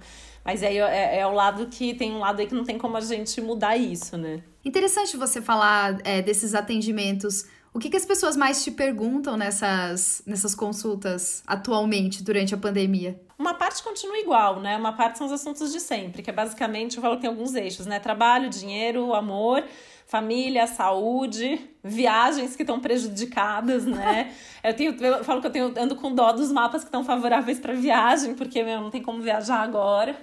mas 0.44 0.62
aí 0.62 0.76
é, 0.76 1.20
é 1.20 1.26
o 1.26 1.32
lado 1.32 1.66
que 1.68 1.94
tem 1.94 2.12
um 2.12 2.18
lado 2.18 2.40
aí 2.40 2.46
que 2.46 2.54
não 2.54 2.64
tem 2.64 2.76
como 2.76 2.94
a 2.94 3.00
gente 3.00 3.40
mudar 3.40 3.74
isso, 3.78 4.18
né? 4.18 4.42
Interessante 4.62 5.16
você 5.16 5.40
falar 5.40 5.98
é, 6.04 6.20
desses 6.20 6.54
atendimentos. 6.54 7.46
O 7.72 7.78
que, 7.78 7.88
que 7.88 7.96
as 7.96 8.04
pessoas 8.04 8.36
mais 8.36 8.64
te 8.64 8.70
perguntam 8.70 9.36
nessas, 9.36 10.22
nessas 10.26 10.56
consultas 10.56 11.42
atualmente, 11.46 12.22
durante 12.22 12.52
a 12.52 12.58
pandemia? 12.58 13.20
Uma 13.38 13.54
parte 13.54 13.82
continua 13.82 14.18
igual, 14.18 14.60
né? 14.60 14.76
Uma 14.76 14.92
parte 14.92 15.18
são 15.18 15.26
os 15.26 15.32
assuntos 15.32 15.72
de 15.72 15.78
sempre, 15.78 16.20
que 16.20 16.30
é 16.30 16.32
basicamente, 16.32 16.96
eu 16.96 17.02
falo 17.02 17.14
que 17.14 17.22
tem 17.22 17.30
alguns 17.30 17.54
eixos, 17.54 17.86
né? 17.86 18.00
Trabalho, 18.00 18.50
dinheiro, 18.50 19.14
amor, 19.14 19.64
família, 20.04 20.66
saúde, 20.66 21.60
viagens 21.82 22.56
que 22.56 22.64
estão 22.64 22.80
prejudicadas, 22.80 23.86
né? 23.86 24.34
eu, 24.64 24.74
tenho, 24.74 25.04
eu 25.04 25.24
falo 25.24 25.40
que 25.40 25.46
eu 25.46 25.52
tenho, 25.52 25.72
ando 25.78 25.94
com 25.94 26.12
dó 26.12 26.32
dos 26.32 26.50
mapas 26.50 26.82
que 26.82 26.88
estão 26.88 27.04
favoráveis 27.04 27.60
para 27.60 27.72
viagem, 27.72 28.34
porque 28.34 28.64
meu, 28.64 28.80
não 28.80 28.90
tem 28.90 29.00
como 29.00 29.22
viajar 29.22 29.60
agora. 29.62 30.16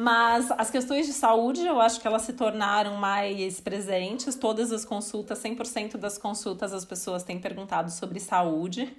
Mas 0.00 0.48
as 0.52 0.70
questões 0.70 1.06
de 1.06 1.12
saúde, 1.12 1.66
eu 1.66 1.80
acho 1.80 2.00
que 2.00 2.06
elas 2.06 2.22
se 2.22 2.32
tornaram 2.32 2.94
mais 2.94 3.58
presentes. 3.58 4.36
Todas 4.36 4.70
as 4.70 4.84
consultas, 4.84 5.40
100% 5.40 5.96
das 5.96 6.16
consultas, 6.16 6.72
as 6.72 6.84
pessoas 6.84 7.24
têm 7.24 7.40
perguntado 7.40 7.90
sobre 7.90 8.20
saúde. 8.20 8.96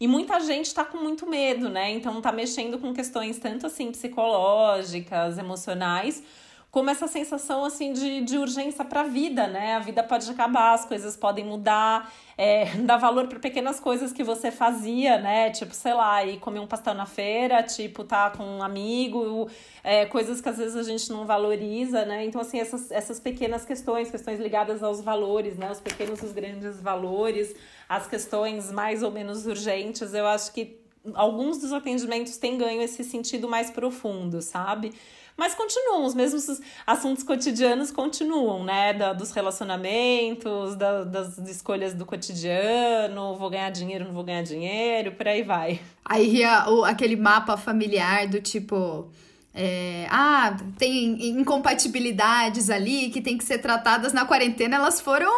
E 0.00 0.08
muita 0.08 0.40
gente 0.40 0.66
está 0.66 0.84
com 0.84 0.98
muito 0.98 1.30
medo, 1.30 1.68
né? 1.68 1.92
Então 1.92 2.20
tá 2.20 2.32
mexendo 2.32 2.76
com 2.80 2.92
questões 2.92 3.38
tanto 3.38 3.68
assim 3.68 3.92
psicológicas, 3.92 5.38
emocionais, 5.38 6.24
como 6.72 6.88
essa 6.88 7.06
sensação 7.06 7.66
assim 7.66 7.92
de, 7.92 8.22
de 8.22 8.38
urgência 8.38 8.82
para 8.82 9.02
a 9.02 9.04
vida, 9.04 9.46
né? 9.46 9.74
A 9.74 9.78
vida 9.78 10.02
pode 10.02 10.28
acabar, 10.30 10.72
as 10.72 10.86
coisas 10.86 11.14
podem 11.14 11.44
mudar, 11.44 12.10
é, 12.36 12.64
dar 12.80 12.96
valor 12.96 13.28
para 13.28 13.38
pequenas 13.38 13.78
coisas 13.78 14.10
que 14.10 14.24
você 14.24 14.50
fazia, 14.50 15.18
né? 15.18 15.50
Tipo, 15.50 15.74
sei 15.74 15.92
lá, 15.92 16.24
ir 16.24 16.38
comer 16.38 16.60
um 16.60 16.66
pastel 16.66 16.94
na 16.94 17.04
feira, 17.04 17.62
tipo, 17.62 18.04
tá 18.04 18.30
com 18.30 18.42
um 18.42 18.62
amigo, 18.62 19.50
é, 19.84 20.06
coisas 20.06 20.40
que 20.40 20.48
às 20.48 20.56
vezes 20.56 20.74
a 20.74 20.82
gente 20.82 21.12
não 21.12 21.26
valoriza, 21.26 22.06
né? 22.06 22.24
Então, 22.24 22.40
assim, 22.40 22.58
essas, 22.58 22.90
essas 22.90 23.20
pequenas 23.20 23.66
questões, 23.66 24.10
questões 24.10 24.40
ligadas 24.40 24.82
aos 24.82 25.02
valores, 25.02 25.58
né? 25.58 25.70
Os 25.70 25.78
pequenos, 25.78 26.22
os 26.22 26.32
grandes 26.32 26.80
valores, 26.80 27.54
as 27.86 28.06
questões 28.06 28.72
mais 28.72 29.02
ou 29.02 29.10
menos 29.10 29.44
urgentes, 29.44 30.14
eu 30.14 30.26
acho 30.26 30.50
que 30.54 30.80
alguns 31.14 31.58
dos 31.58 31.70
atendimentos 31.70 32.38
têm 32.38 32.56
ganho 32.56 32.80
esse 32.80 33.04
sentido 33.04 33.46
mais 33.46 33.70
profundo, 33.70 34.40
sabe? 34.40 34.94
Mas 35.36 35.54
continuam, 35.54 36.04
os 36.04 36.14
mesmos 36.14 36.60
assuntos 36.86 37.24
cotidianos 37.24 37.90
continuam, 37.90 38.64
né? 38.64 38.92
Da, 38.92 39.12
dos 39.12 39.30
relacionamentos, 39.30 40.76
da, 40.76 41.04
das 41.04 41.38
escolhas 41.38 41.94
do 41.94 42.04
cotidiano, 42.04 43.34
vou 43.36 43.50
ganhar 43.50 43.70
dinheiro, 43.70 44.04
não 44.04 44.12
vou 44.12 44.24
ganhar 44.24 44.42
dinheiro, 44.42 45.12
por 45.12 45.26
aí 45.26 45.42
vai. 45.42 45.80
Aí 46.04 46.42
o, 46.68 46.84
aquele 46.84 47.16
mapa 47.16 47.56
familiar 47.56 48.28
do 48.28 48.40
tipo. 48.40 49.10
É, 49.54 50.06
ah, 50.10 50.56
tem 50.78 51.28
incompatibilidades 51.28 52.70
ali 52.70 53.10
que 53.10 53.20
tem 53.20 53.36
que 53.36 53.44
ser 53.44 53.58
tratadas 53.58 54.14
na 54.14 54.24
quarentena, 54.24 54.76
elas 54.76 54.98
foram 54.98 55.30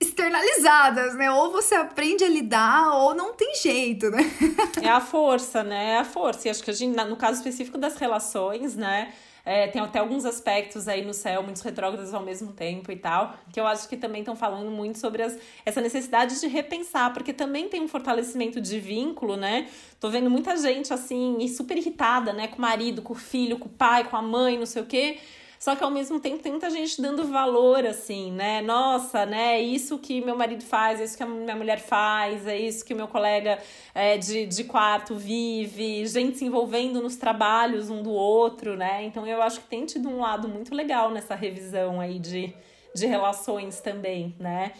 externalizadas, 0.00 1.14
né? 1.14 1.30
Ou 1.30 1.50
você 1.50 1.74
aprende 1.74 2.24
a 2.24 2.28
lidar 2.28 2.94
ou 2.94 3.14
não 3.14 3.34
tem 3.34 3.54
jeito, 3.56 4.10
né? 4.10 4.18
é 4.82 4.88
a 4.88 5.00
força, 5.00 5.62
né? 5.64 5.92
É 5.92 5.98
a 5.98 6.04
força. 6.04 6.46
E 6.46 6.50
acho 6.50 6.62
que 6.62 6.70
a 6.70 6.74
gente, 6.74 6.94
no 6.94 7.16
caso 7.16 7.38
específico 7.38 7.76
das 7.76 7.96
relações, 7.96 8.76
né? 8.76 9.12
É, 9.44 9.66
tem 9.66 9.80
até 9.80 9.98
alguns 9.98 10.26
aspectos 10.26 10.86
aí 10.88 11.02
no 11.02 11.14
céu, 11.14 11.42
muitos 11.42 11.62
retrógrados 11.62 12.12
ao 12.12 12.22
mesmo 12.22 12.52
tempo 12.52 12.92
e 12.92 12.96
tal, 12.96 13.34
que 13.50 13.58
eu 13.58 13.66
acho 13.66 13.88
que 13.88 13.96
também 13.96 14.20
estão 14.20 14.36
falando 14.36 14.70
muito 14.70 14.98
sobre 14.98 15.22
as, 15.22 15.38
essa 15.64 15.80
necessidade 15.80 16.38
de 16.38 16.46
repensar, 16.46 17.14
porque 17.14 17.32
também 17.32 17.66
tem 17.66 17.80
um 17.80 17.88
fortalecimento 17.88 18.60
de 18.60 18.78
vínculo, 18.78 19.38
né? 19.38 19.70
Tô 19.98 20.10
vendo 20.10 20.28
muita 20.28 20.54
gente 20.58 20.92
assim, 20.92 21.48
super 21.48 21.78
irritada, 21.78 22.30
né? 22.34 22.48
Com 22.48 22.58
o 22.58 22.60
marido, 22.60 23.00
com 23.00 23.14
o 23.14 23.16
filho, 23.16 23.58
com 23.58 23.68
o 23.68 23.72
pai, 23.72 24.04
com 24.04 24.18
a 24.18 24.22
mãe, 24.22 24.58
não 24.58 24.66
sei 24.66 24.82
o 24.82 24.86
quê 24.86 25.18
só 25.58 25.74
que 25.74 25.82
ao 25.82 25.90
mesmo 25.90 26.20
tempo 26.20 26.42
tem 26.42 26.52
muita 26.52 26.70
gente 26.70 27.02
dando 27.02 27.24
valor, 27.24 27.84
assim, 27.84 28.30
né? 28.30 28.62
Nossa, 28.62 29.26
né? 29.26 29.60
Isso 29.60 29.98
que 29.98 30.20
meu 30.20 30.36
marido 30.36 30.64
faz, 30.64 31.00
é 31.00 31.04
isso 31.04 31.16
que 31.16 31.22
a 31.22 31.26
minha 31.26 31.56
mulher 31.56 31.80
faz, 31.80 32.46
é 32.46 32.56
isso 32.56 32.84
que 32.84 32.94
o 32.94 32.96
meu 32.96 33.08
colega 33.08 33.58
é, 33.92 34.16
de, 34.16 34.46
de 34.46 34.64
quarto 34.64 35.16
vive, 35.16 36.06
gente 36.06 36.38
se 36.38 36.44
envolvendo 36.44 37.02
nos 37.02 37.16
trabalhos 37.16 37.90
um 37.90 38.02
do 38.02 38.12
outro, 38.12 38.76
né? 38.76 39.04
Então 39.04 39.26
eu 39.26 39.42
acho 39.42 39.60
que 39.60 39.66
tem 39.66 39.84
tido 39.84 40.08
um 40.08 40.20
lado 40.20 40.48
muito 40.48 40.74
legal 40.74 41.10
nessa 41.10 41.34
revisão 41.34 42.00
aí 42.00 42.20
de, 42.20 42.54
de 42.94 43.06
relações 43.06 43.80
também, 43.80 44.36
né? 44.38 44.72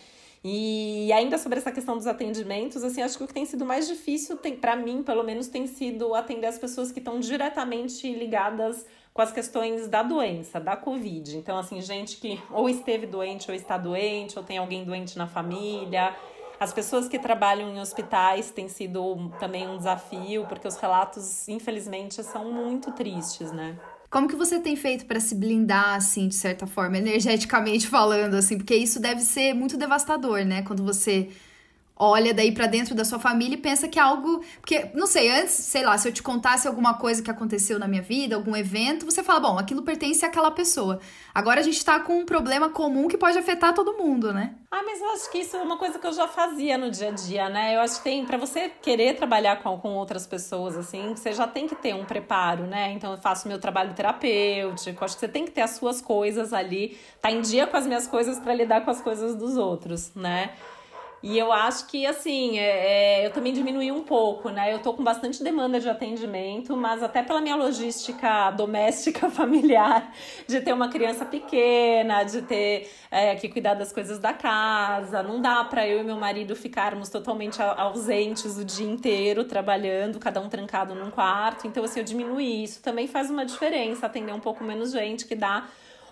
E 0.44 1.12
ainda 1.12 1.36
sobre 1.36 1.58
essa 1.58 1.72
questão 1.72 1.96
dos 1.96 2.06
atendimentos, 2.06 2.84
assim, 2.84 3.02
acho 3.02 3.18
que 3.18 3.24
o 3.24 3.26
que 3.26 3.34
tem 3.34 3.44
sido 3.44 3.66
mais 3.66 3.88
difícil, 3.88 4.36
tem 4.36 4.54
para 4.54 4.76
mim, 4.76 5.02
pelo 5.02 5.24
menos, 5.24 5.48
tem 5.48 5.66
sido 5.66 6.14
atender 6.14 6.46
as 6.46 6.58
pessoas 6.58 6.92
que 6.92 7.00
estão 7.00 7.18
diretamente 7.18 8.10
ligadas 8.12 8.86
com 9.18 9.22
as 9.22 9.32
questões 9.32 9.88
da 9.88 10.00
doença, 10.00 10.60
da 10.60 10.76
Covid. 10.76 11.38
Então, 11.38 11.58
assim, 11.58 11.82
gente 11.82 12.18
que 12.18 12.40
ou 12.52 12.68
esteve 12.68 13.04
doente 13.04 13.50
ou 13.50 13.56
está 13.56 13.76
doente, 13.76 14.38
ou 14.38 14.44
tem 14.44 14.58
alguém 14.58 14.84
doente 14.84 15.18
na 15.18 15.26
família. 15.26 16.14
As 16.60 16.72
pessoas 16.72 17.08
que 17.08 17.18
trabalham 17.18 17.68
em 17.68 17.80
hospitais 17.80 18.52
têm 18.52 18.68
sido 18.68 19.28
também 19.40 19.66
um 19.66 19.76
desafio, 19.76 20.46
porque 20.48 20.68
os 20.68 20.76
relatos, 20.76 21.48
infelizmente, 21.48 22.22
são 22.22 22.52
muito 22.52 22.92
tristes, 22.92 23.50
né? 23.50 23.76
Como 24.08 24.28
que 24.28 24.36
você 24.36 24.60
tem 24.60 24.76
feito 24.76 25.04
para 25.04 25.18
se 25.18 25.34
blindar, 25.34 25.96
assim, 25.96 26.28
de 26.28 26.36
certa 26.36 26.64
forma, 26.64 26.96
energeticamente 26.96 27.88
falando, 27.90 28.34
assim? 28.34 28.56
Porque 28.56 28.76
isso 28.76 29.00
deve 29.00 29.22
ser 29.22 29.52
muito 29.52 29.76
devastador, 29.76 30.44
né? 30.44 30.62
Quando 30.62 30.84
você 30.84 31.28
olha 31.98 32.32
daí 32.32 32.52
para 32.52 32.66
dentro 32.66 32.94
da 32.94 33.04
sua 33.04 33.18
família 33.18 33.54
e 33.54 33.60
pensa 33.60 33.88
que 33.88 33.98
é 33.98 34.02
algo. 34.02 34.42
Porque, 34.60 34.90
não 34.94 35.06
sei, 35.06 35.30
antes, 35.30 35.52
sei 35.52 35.84
lá, 35.84 35.96
se 35.98 36.08
eu 36.08 36.12
te 36.12 36.22
contasse 36.22 36.68
alguma 36.68 36.94
coisa 36.94 37.22
que 37.22 37.30
aconteceu 37.30 37.78
na 37.78 37.88
minha 37.88 38.02
vida, 38.02 38.36
algum 38.36 38.54
evento, 38.54 39.04
você 39.04 39.22
fala, 39.22 39.40
bom, 39.40 39.58
aquilo 39.58 39.82
pertence 39.82 40.24
àquela 40.24 40.50
pessoa. 40.50 41.00
Agora 41.34 41.60
a 41.60 41.62
gente 41.62 41.84
tá 41.84 42.00
com 42.00 42.18
um 42.20 42.24
problema 42.24 42.70
comum 42.70 43.08
que 43.08 43.18
pode 43.18 43.36
afetar 43.38 43.74
todo 43.74 43.96
mundo, 43.96 44.32
né? 44.32 44.54
Ah, 44.70 44.82
mas 44.84 45.00
eu 45.00 45.10
acho 45.12 45.30
que 45.30 45.38
isso 45.38 45.56
é 45.56 45.62
uma 45.62 45.78
coisa 45.78 45.98
que 45.98 46.06
eu 46.06 46.12
já 46.12 46.28
fazia 46.28 46.76
no 46.76 46.90
dia 46.90 47.08
a 47.08 47.12
dia, 47.12 47.48
né? 47.48 47.74
Eu 47.74 47.80
acho 47.80 47.98
que 47.98 48.04
tem, 48.04 48.24
para 48.26 48.36
você 48.36 48.70
querer 48.82 49.16
trabalhar 49.16 49.62
com, 49.62 49.78
com 49.78 49.94
outras 49.94 50.26
pessoas, 50.26 50.76
assim, 50.76 51.14
você 51.14 51.32
já 51.32 51.46
tem 51.46 51.66
que 51.66 51.74
ter 51.74 51.94
um 51.94 52.04
preparo, 52.04 52.64
né? 52.64 52.92
Então 52.92 53.12
eu 53.12 53.18
faço 53.18 53.48
meu 53.48 53.58
trabalho 53.58 53.94
terapêutico, 53.94 55.04
acho 55.04 55.14
que 55.14 55.20
você 55.20 55.28
tem 55.28 55.44
que 55.44 55.52
ter 55.52 55.62
as 55.62 55.70
suas 55.70 56.02
coisas 56.02 56.52
ali, 56.52 56.98
tá 57.20 57.30
em 57.30 57.40
dia 57.40 57.66
com 57.66 57.76
as 57.76 57.86
minhas 57.86 58.06
coisas 58.06 58.38
para 58.38 58.54
lidar 58.54 58.84
com 58.84 58.90
as 58.90 59.00
coisas 59.00 59.34
dos 59.34 59.56
outros, 59.56 60.12
né? 60.14 60.50
E 61.20 61.36
eu 61.36 61.52
acho 61.52 61.88
que, 61.88 62.06
assim, 62.06 62.58
é, 62.58 63.22
é, 63.22 63.26
eu 63.26 63.32
também 63.32 63.52
diminui 63.52 63.90
um 63.90 64.04
pouco, 64.04 64.50
né? 64.50 64.72
Eu 64.72 64.78
tô 64.78 64.94
com 64.94 65.02
bastante 65.02 65.42
demanda 65.42 65.80
de 65.80 65.88
atendimento, 65.88 66.76
mas 66.76 67.02
até 67.02 67.24
pela 67.24 67.40
minha 67.40 67.56
logística 67.56 68.52
doméstica, 68.52 69.28
familiar, 69.30 70.12
de 70.46 70.60
ter 70.60 70.72
uma 70.72 70.88
criança 70.88 71.24
pequena, 71.24 72.22
de 72.22 72.42
ter 72.42 72.88
é, 73.10 73.34
que 73.34 73.48
cuidar 73.48 73.74
das 73.74 73.92
coisas 73.92 74.20
da 74.20 74.32
casa. 74.32 75.20
Não 75.22 75.40
dá 75.40 75.64
para 75.64 75.88
eu 75.88 76.00
e 76.00 76.04
meu 76.04 76.16
marido 76.16 76.54
ficarmos 76.54 77.08
totalmente 77.08 77.60
ausentes 77.60 78.56
o 78.56 78.64
dia 78.64 78.88
inteiro 78.88 79.42
trabalhando, 79.44 80.20
cada 80.20 80.40
um 80.40 80.48
trancado 80.48 80.94
num 80.94 81.10
quarto. 81.10 81.66
Então, 81.66 81.82
assim, 81.82 81.98
eu 81.98 82.04
diminuí 82.04 82.62
isso. 82.62 82.80
Também 82.80 83.08
faz 83.08 83.28
uma 83.28 83.44
diferença 83.44 84.06
atender 84.06 84.32
um 84.32 84.40
pouco 84.40 84.62
menos 84.62 84.92
gente, 84.92 85.26
que 85.26 85.34
dá 85.34 85.66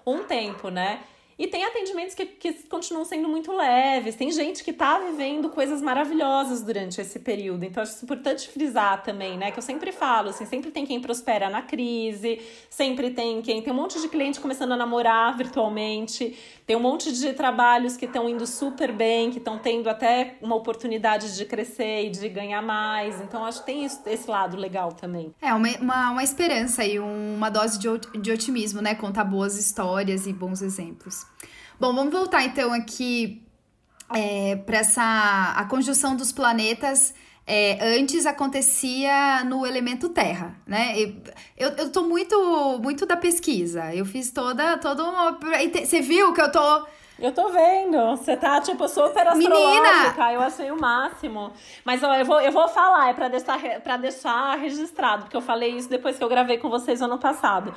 um 0.05 0.25
tempo, 0.25 0.69
né? 0.69 1.01
E 1.38 1.46
tem 1.46 1.64
atendimentos 1.64 2.14
que, 2.14 2.25
que 2.25 2.53
continuam 2.62 3.05
sendo 3.05 3.29
muito 3.29 3.53
leves. 3.55 4.14
Tem 4.14 4.31
gente 4.31 4.64
que 4.64 4.72
tá 4.72 4.99
vivendo 4.99 5.51
coisas 5.51 5.83
maravilhosas 5.83 6.62
durante 6.62 6.99
esse 6.99 7.18
período. 7.18 7.62
Então, 7.62 7.83
acho 7.83 8.03
importante 8.03 8.49
frisar 8.49 9.03
também, 9.03 9.37
né? 9.37 9.51
Que 9.51 9.59
eu 9.59 9.62
sempre 9.62 9.92
falo, 9.92 10.31
assim, 10.31 10.46
sempre 10.46 10.70
tem 10.70 10.87
quem 10.87 10.99
prospera 10.99 11.51
na 11.51 11.61
crise, 11.61 12.40
sempre 12.70 13.11
tem 13.11 13.42
quem. 13.42 13.61
Tem 13.61 13.70
um 13.70 13.77
monte 13.77 14.01
de 14.01 14.09
cliente 14.09 14.40
começando 14.40 14.72
a 14.72 14.77
namorar 14.79 15.37
virtualmente, 15.37 16.35
tem 16.66 16.74
um 16.74 16.81
monte 16.81 17.12
de 17.12 17.33
trabalhos 17.33 17.96
que 17.96 18.07
estão 18.07 18.29
indo 18.29 18.44
super 18.44 18.92
bem, 18.92 19.31
que 19.31 19.38
estão 19.38 19.57
tendo 19.57 19.88
até 19.88 20.37
uma 20.42 20.57
oportunidade 20.57 21.37
de 21.37 21.44
crescer 21.44 22.07
e 22.07 22.11
de 22.11 22.29
ganhar 22.29 22.61
mais. 22.61 23.20
Então, 23.20 23.44
acho 23.44 23.61
que 23.61 23.66
tem 23.66 23.85
isso, 23.85 24.00
esse 24.07 24.29
lado 24.29 24.57
legal 24.57 24.92
também. 24.92 25.33
É, 25.40 25.55
uma, 25.55 25.68
uma, 25.81 26.11
uma 26.11 26.24
esperança 26.24 26.85
e 26.85 26.98
uma 26.98 27.50
dose 27.50 27.79
de, 27.79 27.88
de 28.20 28.33
otimismo, 28.33 28.83
né? 28.83 28.96
Contar 28.96 29.22
boas 29.22 29.57
histórias 29.57 30.26
e 30.26 30.33
bons 30.33 30.61
exemplos. 30.61 31.24
Bom, 31.79 31.94
vamos 31.94 32.12
voltar 32.12 32.42
então 32.42 32.72
aqui 32.72 33.46
é, 34.12 34.57
para 34.57 34.79
essa 34.79 35.55
a 35.57 35.64
conjunção 35.66 36.16
dos 36.16 36.33
planetas. 36.33 37.14
É, 37.47 37.79
antes 37.99 38.27
acontecia 38.27 39.45
no 39.45 39.65
elemento 39.65 40.09
terra, 40.09 40.57
né? 40.67 40.95
Eu, 41.57 41.71
eu 41.71 41.93
tô 41.93 42.03
muito 42.03 42.37
muito 42.83 43.07
da 43.07 43.17
pesquisa. 43.17 43.95
Eu 43.95 44.05
fiz 44.05 44.33
toda 44.33 44.77
toda 44.79 45.05
uma 45.05 45.39
você 45.85 46.01
viu 46.01 46.33
que 46.33 46.41
eu 46.41 46.51
tô 46.51 46.87
eu 47.19 47.33
tô 47.33 47.49
vendo. 47.49 47.99
Você 48.11 48.37
tá, 48.37 48.61
tipo, 48.61 48.87
super 48.89 49.27
astrológica. 49.27 50.19
Menina! 50.19 50.33
Eu 50.35 50.43
achei 50.43 50.71
o 50.71 50.79
máximo. 50.79 51.51
Mas, 51.83 52.03
ó, 52.03 52.15
eu 52.15 52.27
vou, 52.27 52.41
eu 52.41 52.53
vou 52.53 52.69
falar, 52.69 53.09
é 53.09 53.15
pra 53.15 53.29
deixar, 53.29 53.59
pra 53.81 53.97
deixar 53.97 54.55
registrado, 54.59 55.23
porque 55.23 55.37
eu 55.37 55.41
falei 55.41 55.71
isso 55.71 55.89
depois 55.89 56.19
que 56.19 56.25
eu 56.25 56.29
gravei 56.29 56.59
com 56.59 56.69
vocês 56.69 57.01
ano 57.01 57.19
passado 57.19 57.75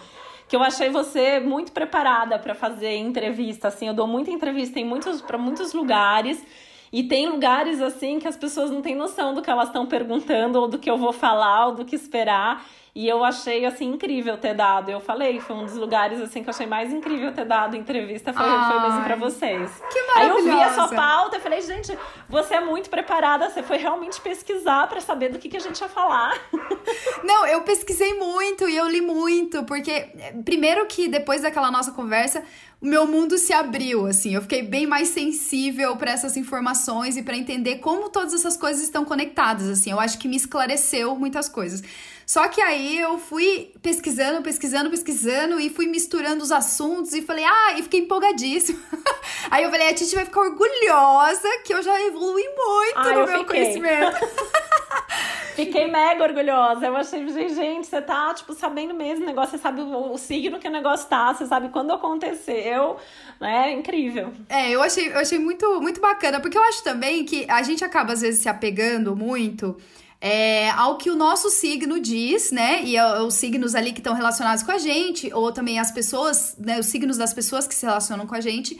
que 0.49 0.55
eu 0.55 0.63
achei 0.63 0.89
você 0.89 1.39
muito 1.39 1.71
preparada 1.71 2.39
para 2.39 2.55
fazer 2.55 2.95
entrevista, 2.95 3.67
assim, 3.67 3.87
eu 3.87 3.93
dou 3.93 4.07
muita 4.07 4.31
entrevista 4.31 4.79
em 4.79 4.83
muitos 4.83 5.21
para 5.21 5.37
muitos 5.37 5.73
lugares. 5.73 6.43
E 6.91 7.03
tem 7.03 7.29
lugares 7.29 7.81
assim 7.81 8.19
que 8.19 8.27
as 8.27 8.35
pessoas 8.35 8.71
não 8.71 8.81
têm 8.81 8.95
noção 8.95 9.33
do 9.33 9.41
que 9.41 9.49
elas 9.49 9.67
estão 9.67 9.85
perguntando, 9.85 10.59
ou 10.59 10.67
do 10.67 10.79
que 10.79 10.89
eu 10.89 10.97
vou 10.97 11.13
falar, 11.13 11.67
ou 11.67 11.75
do 11.75 11.85
que 11.85 11.95
esperar. 11.95 12.65
E 12.95 13.07
eu 13.07 13.23
achei, 13.23 13.65
assim, 13.65 13.85
incrível 13.85 14.37
ter 14.37 14.53
dado. 14.53 14.89
Eu 14.89 14.99
falei, 14.99 15.39
foi 15.39 15.55
um 15.55 15.63
dos 15.63 15.75
lugares, 15.75 16.19
assim, 16.19 16.41
que 16.41 16.49
eu 16.49 16.53
achei 16.53 16.65
mais 16.65 16.91
incrível 16.91 17.31
ter 17.31 17.45
dado 17.45 17.75
entrevista. 17.75 18.33
Foi, 18.33 18.43
foi 18.43 18.79
mesmo 18.81 19.03
pra 19.03 19.15
vocês. 19.15 19.71
Que. 19.91 19.99
Aí 20.17 20.27
eu 20.27 20.43
vi 20.43 20.61
a 20.61 20.73
sua 20.73 20.87
pauta 20.89 21.37
e 21.37 21.39
falei, 21.39 21.61
gente, 21.61 21.97
você 22.27 22.55
é 22.55 22.59
muito 22.59 22.89
preparada. 22.89 23.49
Você 23.49 23.61
foi 23.61 23.77
realmente 23.77 24.19
pesquisar 24.19 24.87
para 24.87 24.99
saber 24.99 25.29
do 25.29 25.37
que, 25.37 25.47
que 25.47 25.57
a 25.57 25.59
gente 25.61 25.79
ia 25.79 25.87
falar. 25.87 26.37
Não, 27.23 27.45
eu 27.45 27.61
pesquisei 27.61 28.15
muito 28.15 28.67
e 28.67 28.75
eu 28.75 28.87
li 28.89 29.01
muito. 29.01 29.63
Porque, 29.63 30.09
primeiro 30.43 30.85
que 30.87 31.07
depois 31.07 31.43
daquela 31.43 31.69
nossa 31.69 31.91
conversa, 31.91 32.43
o 32.81 32.85
meu 32.85 33.05
mundo 33.05 33.37
se 33.37 33.51
abriu, 33.51 34.05
assim. 34.07 34.33
Eu 34.33 34.41
fiquei 34.41 34.63
bem 34.63 34.87
mais 34.87 35.09
sensível 35.09 35.97
para 35.97 36.11
essas 36.11 36.37
informações 36.37 37.17
e 37.17 37.23
para 37.23 37.35
entender 37.35 37.77
como 37.77 38.09
todas 38.09 38.33
essas 38.33 38.55
coisas 38.55 38.81
estão 38.81 39.03
conectadas, 39.03 39.67
assim. 39.67 39.91
Eu 39.91 39.99
acho 39.99 40.17
que 40.17 40.27
me 40.27 40.37
esclareceu 40.37 41.15
muitas 41.15 41.49
coisas. 41.49 41.83
Só 42.29 42.47
que 42.47 42.61
aí 42.61 42.99
eu 42.99 43.17
fui 43.17 43.71
pesquisando, 43.81 44.43
pesquisando, 44.43 44.91
pesquisando 44.91 45.59
e 45.59 45.67
fui 45.67 45.87
misturando 45.87 46.43
os 46.43 46.51
assuntos 46.51 47.11
e 47.11 47.23
falei, 47.23 47.43
ah, 47.43 47.73
e 47.75 47.81
fiquei 47.81 48.01
empolgadíssima. 48.01 48.77
aí 49.49 49.63
eu 49.63 49.71
falei, 49.71 49.89
a 49.89 49.95
Titi 49.95 50.13
vai 50.13 50.25
ficar 50.25 50.41
orgulhosa 50.41 51.49
que 51.65 51.73
eu 51.73 51.81
já 51.81 51.99
evolui 52.05 52.43
muito 52.43 52.97
ah, 52.97 53.13
no 53.13 53.25
meu 53.25 53.39
fiquei. 53.39 53.45
conhecimento. 53.45 54.17
Fiquei 55.55 55.87
mega 55.87 56.23
orgulhosa. 56.23 56.85
Eu 56.85 56.95
achei, 56.95 57.27
gente, 57.49 57.87
você 57.87 57.99
tá, 57.99 58.31
tipo, 58.35 58.53
sabendo 58.53 58.93
mesmo 58.93 59.23
o 59.23 59.27
negócio, 59.27 59.57
você 59.57 59.57
sabe 59.57 59.81
o, 59.81 60.13
o 60.13 60.17
signo 60.19 60.59
que 60.59 60.67
o 60.67 60.71
negócio 60.71 61.09
tá, 61.09 61.33
você 61.33 61.47
sabe 61.47 61.69
quando 61.69 61.91
aconteceu, 61.91 62.97
né? 63.39 63.71
Incrível. 63.71 64.31
É, 64.47 64.69
eu 64.69 64.83
achei, 64.83 65.09
eu 65.09 65.17
achei 65.17 65.39
muito, 65.39 65.81
muito 65.81 65.99
bacana, 65.99 66.39
porque 66.39 66.59
eu 66.59 66.63
acho 66.63 66.83
também 66.83 67.25
que 67.25 67.49
a 67.49 67.63
gente 67.63 67.83
acaba, 67.83 68.13
às 68.13 68.21
vezes, 68.21 68.41
se 68.41 68.49
apegando 68.49 69.15
muito 69.15 69.75
é, 70.21 70.69
ao 70.71 70.97
que 70.97 71.09
o 71.09 71.15
nosso 71.15 71.49
signo 71.49 71.99
diz, 71.99 72.51
né? 72.51 72.83
E 72.83 72.99
os 73.01 73.35
signos 73.35 73.73
ali 73.73 73.93
que 73.93 73.99
estão 73.99 74.13
relacionados 74.13 74.63
com 74.63 74.71
a 74.71 74.77
gente, 74.77 75.33
ou 75.33 75.51
também 75.51 75.79
as 75.79 75.91
pessoas, 75.91 76.55
né? 76.57 76.79
Os 76.79 76.87
signos 76.87 77.17
das 77.17 77.33
pessoas 77.33 77.67
que 77.67 77.73
se 77.73 77.85
relacionam 77.85 78.27
com 78.27 78.35
a 78.35 78.41
gente. 78.41 78.79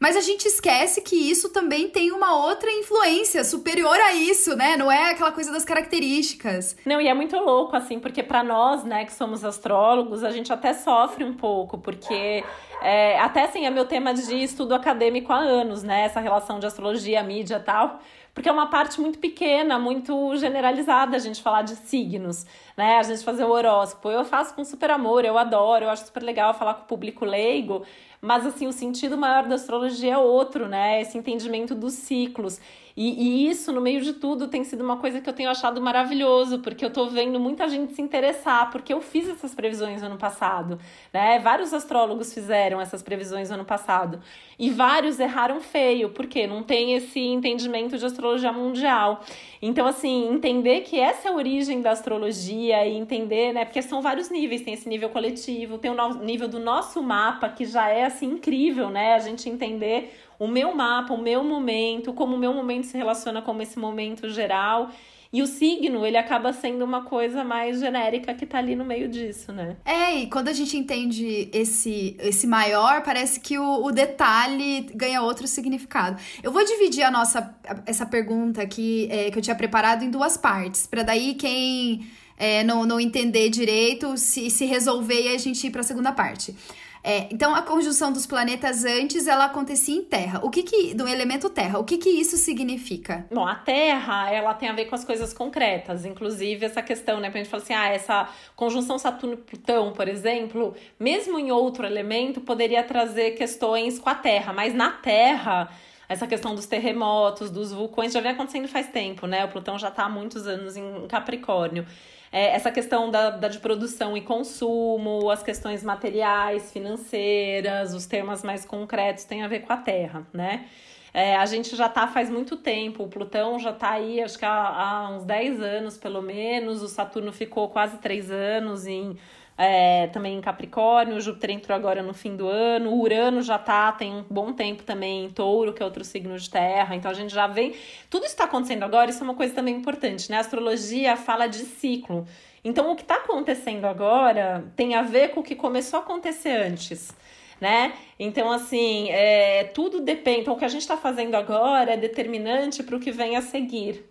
Mas 0.00 0.16
a 0.16 0.20
gente 0.20 0.46
esquece 0.46 1.00
que 1.02 1.16
isso 1.16 1.48
também 1.48 1.88
tem 1.88 2.12
uma 2.12 2.36
outra 2.36 2.70
influência 2.70 3.42
superior 3.42 3.96
a 3.96 4.14
isso, 4.14 4.56
né? 4.56 4.76
Não 4.76 4.90
é 4.90 5.10
aquela 5.10 5.32
coisa 5.32 5.50
das 5.50 5.64
características. 5.64 6.76
Não, 6.86 7.00
e 7.00 7.08
é 7.08 7.14
muito 7.14 7.36
louco, 7.36 7.74
assim, 7.74 7.98
porque 7.98 8.22
para 8.22 8.44
nós, 8.44 8.84
né, 8.84 9.04
que 9.04 9.12
somos 9.12 9.44
astrólogos, 9.44 10.22
a 10.22 10.30
gente 10.30 10.52
até 10.52 10.72
sofre 10.72 11.24
um 11.24 11.34
pouco, 11.34 11.78
porque 11.78 12.44
é, 12.80 13.18
até 13.18 13.42
assim, 13.42 13.66
é 13.66 13.70
meu 13.70 13.86
tema 13.86 14.14
de 14.14 14.36
estudo 14.36 14.72
acadêmico 14.72 15.32
há 15.32 15.38
anos, 15.38 15.82
né? 15.82 16.04
Essa 16.04 16.20
relação 16.20 16.60
de 16.60 16.66
astrologia, 16.66 17.20
mídia 17.24 17.56
e 17.56 17.60
tal 17.60 18.00
porque 18.38 18.48
é 18.48 18.52
uma 18.52 18.68
parte 18.68 19.00
muito 19.00 19.18
pequena, 19.18 19.80
muito 19.80 20.36
generalizada 20.36 21.16
a 21.16 21.18
gente 21.18 21.42
falar 21.42 21.62
de 21.62 21.74
signos, 21.74 22.46
né? 22.76 22.98
A 22.98 23.02
gente 23.02 23.24
fazer 23.24 23.42
o 23.42 23.50
horóscopo. 23.50 24.08
Eu 24.08 24.24
faço 24.24 24.54
com 24.54 24.64
super 24.64 24.92
amor, 24.92 25.24
eu 25.24 25.36
adoro, 25.36 25.86
eu 25.86 25.90
acho 25.90 26.06
super 26.06 26.22
legal 26.22 26.54
falar 26.54 26.74
com 26.74 26.82
o 26.82 26.86
público 26.86 27.24
leigo, 27.24 27.84
mas 28.20 28.46
assim, 28.46 28.68
o 28.68 28.72
sentido 28.72 29.18
maior 29.18 29.48
da 29.48 29.56
astrologia 29.56 30.14
é 30.14 30.18
outro, 30.18 30.68
né? 30.68 31.00
Esse 31.00 31.18
entendimento 31.18 31.74
dos 31.74 31.94
ciclos. 31.94 32.60
E, 33.00 33.46
e, 33.46 33.48
isso, 33.48 33.70
no 33.70 33.80
meio 33.80 34.00
de 34.00 34.12
tudo, 34.14 34.48
tem 34.48 34.64
sido 34.64 34.82
uma 34.82 34.96
coisa 34.96 35.20
que 35.20 35.30
eu 35.30 35.32
tenho 35.32 35.48
achado 35.48 35.80
maravilhoso, 35.80 36.58
porque 36.58 36.84
eu 36.84 36.92
tô 36.92 37.06
vendo 37.06 37.38
muita 37.38 37.68
gente 37.68 37.94
se 37.94 38.02
interessar, 38.02 38.72
porque 38.72 38.92
eu 38.92 39.00
fiz 39.00 39.28
essas 39.28 39.54
previsões 39.54 40.02
ano 40.02 40.16
passado, 40.16 40.80
né? 41.12 41.38
Vários 41.38 41.72
astrólogos 41.72 42.34
fizeram 42.34 42.80
essas 42.80 43.00
previsões 43.00 43.52
ano 43.52 43.64
passado. 43.64 44.20
E 44.58 44.68
vários 44.68 45.20
erraram 45.20 45.60
feio, 45.60 46.10
porque 46.10 46.48
não 46.48 46.64
tem 46.64 46.94
esse 46.94 47.20
entendimento 47.20 47.96
de 47.96 48.04
astrologia 48.04 48.52
mundial. 48.52 49.20
Então, 49.62 49.86
assim, 49.86 50.28
entender 50.32 50.80
que 50.80 50.98
essa 50.98 51.28
é 51.28 51.30
a 51.30 51.36
origem 51.36 51.80
da 51.80 51.92
astrologia 51.92 52.84
e 52.84 52.96
entender, 52.96 53.52
né? 53.52 53.64
Porque 53.64 53.80
são 53.80 54.02
vários 54.02 54.28
níveis, 54.28 54.62
tem 54.62 54.74
esse 54.74 54.88
nível 54.88 55.10
coletivo, 55.10 55.78
tem 55.78 55.92
o 55.92 56.14
nível 56.14 56.48
do 56.48 56.58
nosso 56.58 57.00
mapa, 57.00 57.48
que 57.48 57.64
já 57.64 57.88
é, 57.88 58.06
assim, 58.06 58.26
incrível, 58.26 58.90
né? 58.90 59.14
A 59.14 59.20
gente 59.20 59.48
entender 59.48 60.12
o 60.38 60.46
meu 60.46 60.74
mapa, 60.74 61.12
o 61.12 61.20
meu 61.20 61.42
momento, 61.42 62.12
como 62.12 62.36
o 62.36 62.38
meu 62.38 62.54
momento 62.54 62.86
se 62.86 62.96
relaciona 62.96 63.42
com 63.42 63.60
esse 63.60 63.78
momento 63.78 64.28
geral. 64.28 64.90
E 65.30 65.42
o 65.42 65.46
signo, 65.46 66.06
ele 66.06 66.16
acaba 66.16 66.54
sendo 66.54 66.82
uma 66.82 67.02
coisa 67.02 67.44
mais 67.44 67.80
genérica 67.80 68.32
que 68.32 68.46
tá 68.46 68.58
ali 68.58 68.74
no 68.74 68.84
meio 68.84 69.08
disso, 69.08 69.52
né? 69.52 69.76
É, 69.84 70.20
e 70.20 70.26
quando 70.30 70.48
a 70.48 70.54
gente 70.54 70.74
entende 70.74 71.50
esse, 71.52 72.16
esse 72.18 72.46
maior, 72.46 73.02
parece 73.02 73.38
que 73.38 73.58
o, 73.58 73.84
o 73.84 73.92
detalhe 73.92 74.88
ganha 74.94 75.20
outro 75.20 75.46
significado. 75.46 76.18
Eu 76.42 76.50
vou 76.50 76.64
dividir 76.64 77.02
a 77.02 77.10
nossa 77.10 77.54
essa 77.84 78.06
pergunta 78.06 78.62
aqui 78.62 79.06
é, 79.10 79.30
que 79.30 79.38
eu 79.38 79.42
tinha 79.42 79.56
preparado 79.56 80.02
em 80.02 80.10
duas 80.10 80.38
partes, 80.38 80.86
para 80.86 81.02
daí 81.02 81.34
quem 81.34 82.06
é, 82.38 82.64
não, 82.64 82.86
não 82.86 82.98
entender 82.98 83.50
direito 83.50 84.16
se, 84.16 84.48
se 84.48 84.64
resolver 84.64 85.20
e 85.20 85.34
a 85.34 85.38
gente 85.38 85.66
ir 85.66 85.70
para 85.70 85.82
a 85.82 85.84
segunda 85.84 86.12
parte. 86.12 86.54
É, 87.02 87.28
então, 87.32 87.54
a 87.54 87.62
conjunção 87.62 88.12
dos 88.12 88.26
planetas 88.26 88.84
antes, 88.84 89.26
ela 89.26 89.46
acontecia 89.46 89.96
em 89.96 90.02
Terra. 90.02 90.40
O 90.42 90.50
que 90.50 90.62
que, 90.62 90.94
do 90.94 91.06
elemento 91.08 91.48
Terra, 91.48 91.78
o 91.78 91.84
que 91.84 91.98
que 91.98 92.08
isso 92.08 92.36
significa? 92.36 93.26
Bom, 93.32 93.46
a 93.46 93.54
Terra, 93.54 94.30
ela 94.30 94.54
tem 94.54 94.68
a 94.68 94.72
ver 94.72 94.86
com 94.86 94.94
as 94.94 95.04
coisas 95.04 95.32
concretas, 95.32 96.04
inclusive 96.04 96.66
essa 96.66 96.82
questão, 96.82 97.20
né, 97.20 97.30
pra 97.30 97.38
gente 97.38 97.50
falar 97.50 97.62
assim, 97.62 97.74
ah, 97.74 97.88
essa 97.88 98.28
conjunção 98.56 98.98
Saturno-Plutão, 98.98 99.92
por 99.92 100.08
exemplo, 100.08 100.74
mesmo 100.98 101.38
em 101.38 101.52
outro 101.52 101.86
elemento, 101.86 102.40
poderia 102.40 102.82
trazer 102.82 103.32
questões 103.32 103.98
com 103.98 104.10
a 104.10 104.14
Terra, 104.14 104.52
mas 104.52 104.74
na 104.74 104.90
Terra 104.90 105.68
essa 106.08 106.26
questão 106.26 106.54
dos 106.54 106.64
terremotos, 106.64 107.50
dos 107.50 107.70
vulcões, 107.70 108.12
já 108.12 108.20
vem 108.20 108.32
acontecendo 108.32 108.66
faz 108.66 108.86
tempo, 108.86 109.26
né? 109.26 109.44
O 109.44 109.48
Plutão 109.48 109.78
já 109.78 109.88
está 109.88 110.04
há 110.04 110.08
muitos 110.08 110.46
anos 110.46 110.74
em 110.74 111.06
Capricórnio 111.06 111.84
é, 112.30 112.54
essa 112.54 112.70
questão 112.70 113.10
da, 113.10 113.30
da, 113.30 113.48
de 113.48 113.58
produção 113.58 114.16
e 114.16 114.20
consumo, 114.20 115.30
as 115.30 115.42
questões 115.42 115.82
materiais, 115.82 116.72
financeiras, 116.72 117.94
os 117.94 118.06
temas 118.06 118.42
mais 118.42 118.64
concretos 118.64 119.24
têm 119.24 119.42
a 119.42 119.48
ver 119.48 119.60
com 119.60 119.72
a 119.72 119.76
Terra, 119.76 120.26
né? 120.32 120.66
É, 121.12 121.36
a 121.36 121.46
gente 121.46 121.74
já 121.74 121.86
está 121.86 122.06
faz 122.06 122.28
muito 122.28 122.56
tempo, 122.56 123.02
o 123.02 123.08
Plutão 123.08 123.58
já 123.58 123.70
está 123.70 123.92
aí, 123.92 124.22
acho 124.22 124.38
que 124.38 124.44
há, 124.44 124.50
há, 124.50 125.10
uns 125.10 125.24
10 125.24 125.60
anos 125.60 125.96
pelo 125.96 126.20
menos, 126.20 126.82
o 126.82 126.88
Saturno 126.88 127.32
ficou 127.32 127.68
quase 127.70 127.96
3 127.98 128.30
anos 128.30 128.86
em 128.86 129.16
é, 129.58 130.06
também 130.06 130.38
em 130.38 130.40
Capricórnio, 130.40 131.20
Júpiter 131.20 131.50
entrou 131.50 131.76
agora 131.76 132.00
no 132.00 132.14
fim 132.14 132.36
do 132.36 132.46
ano, 132.46 132.94
Urano 132.94 133.42
já 133.42 133.58
tá, 133.58 133.90
tem 133.90 134.12
um 134.12 134.24
bom 134.30 134.52
tempo 134.52 134.84
também 134.84 135.24
em 135.24 135.30
Touro, 135.30 135.72
que 135.72 135.82
é 135.82 135.84
outro 135.84 136.04
signo 136.04 136.38
de 136.38 136.48
terra, 136.48 136.94
então 136.94 137.10
a 137.10 137.14
gente 137.14 137.34
já 137.34 137.48
vem. 137.48 137.74
Tudo 138.08 138.24
isso 138.24 138.34
está 138.34 138.44
acontecendo 138.44 138.84
agora, 138.84 139.10
isso 139.10 139.20
é 139.20 139.24
uma 139.24 139.34
coisa 139.34 139.52
também 139.52 139.74
importante, 139.74 140.30
né? 140.30 140.36
A 140.36 140.40
astrologia 140.40 141.16
fala 141.16 141.48
de 141.48 141.58
ciclo. 141.58 142.24
Então, 142.62 142.92
o 142.92 142.96
que 142.96 143.02
está 143.02 143.16
acontecendo 143.16 143.84
agora 143.84 144.72
tem 144.76 144.94
a 144.94 145.02
ver 145.02 145.30
com 145.30 145.40
o 145.40 145.42
que 145.42 145.56
começou 145.56 145.98
a 145.98 146.02
acontecer 146.02 146.50
antes 146.50 147.12
né? 147.60 147.92
Então, 148.18 148.50
assim, 148.50 149.10
é, 149.10 149.64
tudo 149.64 150.00
depende. 150.00 150.40
Então, 150.40 150.54
o 150.54 150.56
que 150.56 150.64
a 150.64 150.68
gente 150.68 150.82
está 150.82 150.96
fazendo 150.96 151.34
agora 151.34 151.94
é 151.94 151.96
determinante 151.96 152.82
para 152.82 152.96
o 152.96 153.00
que 153.00 153.10
vem 153.10 153.36
a 153.36 153.42
seguir. 153.42 154.04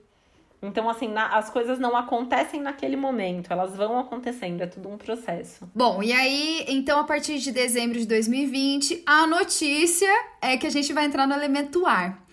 Então, 0.61 0.89
assim, 0.89 1.07
na, 1.07 1.37
as 1.37 1.49
coisas 1.49 1.77
não 1.77 1.95
acontecem 1.95 2.59
naquele 2.61 2.95
momento, 2.95 3.53
elas 3.53 3.75
vão 3.75 3.99
acontecendo, 3.99 4.61
é 4.61 4.67
tudo 4.67 4.89
um 4.89 4.97
processo. 4.97 5.69
Bom, 5.73 6.01
e 6.01 6.11
aí, 6.11 6.65
então, 6.67 6.99
a 6.99 7.03
partir 7.03 7.37
de 7.37 7.51
dezembro 7.51 7.99
de 7.99 8.07
2020, 8.07 9.03
a 9.05 9.27
notícia 9.27 10.09
é 10.41 10.57
que 10.57 10.65
a 10.65 10.71
gente 10.71 10.91
vai 10.93 11.05
entrar 11.05 11.27
no 11.27 11.33
elemento 11.33 11.85
ar. 11.85 12.25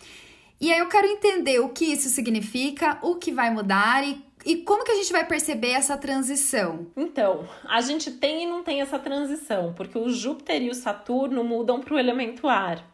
E 0.58 0.72
aí 0.72 0.78
eu 0.78 0.88
quero 0.88 1.06
entender 1.06 1.58
o 1.58 1.68
que 1.68 1.84
isso 1.84 2.08
significa, 2.08 2.98
o 3.02 3.16
que 3.16 3.30
vai 3.30 3.50
mudar 3.50 4.06
e 4.06 4.24
e 4.46 4.56
como 4.56 4.84
que 4.84 4.92
a 4.92 4.94
gente 4.94 5.10
vai 5.10 5.24
perceber 5.24 5.70
essa 5.70 5.96
transição? 5.96 6.86
Então, 6.94 7.48
a 7.66 7.80
gente 7.80 8.10
tem 8.10 8.42
e 8.42 8.46
não 8.46 8.62
tem 8.62 8.82
essa 8.82 8.98
transição, 8.98 9.72
porque 9.72 9.96
o 9.96 10.10
Júpiter 10.10 10.60
e 10.62 10.68
o 10.68 10.74
Saturno 10.74 11.42
mudam 11.42 11.80
para 11.80 11.94
o 11.94 11.98
elemento 11.98 12.46
ar. 12.46 12.84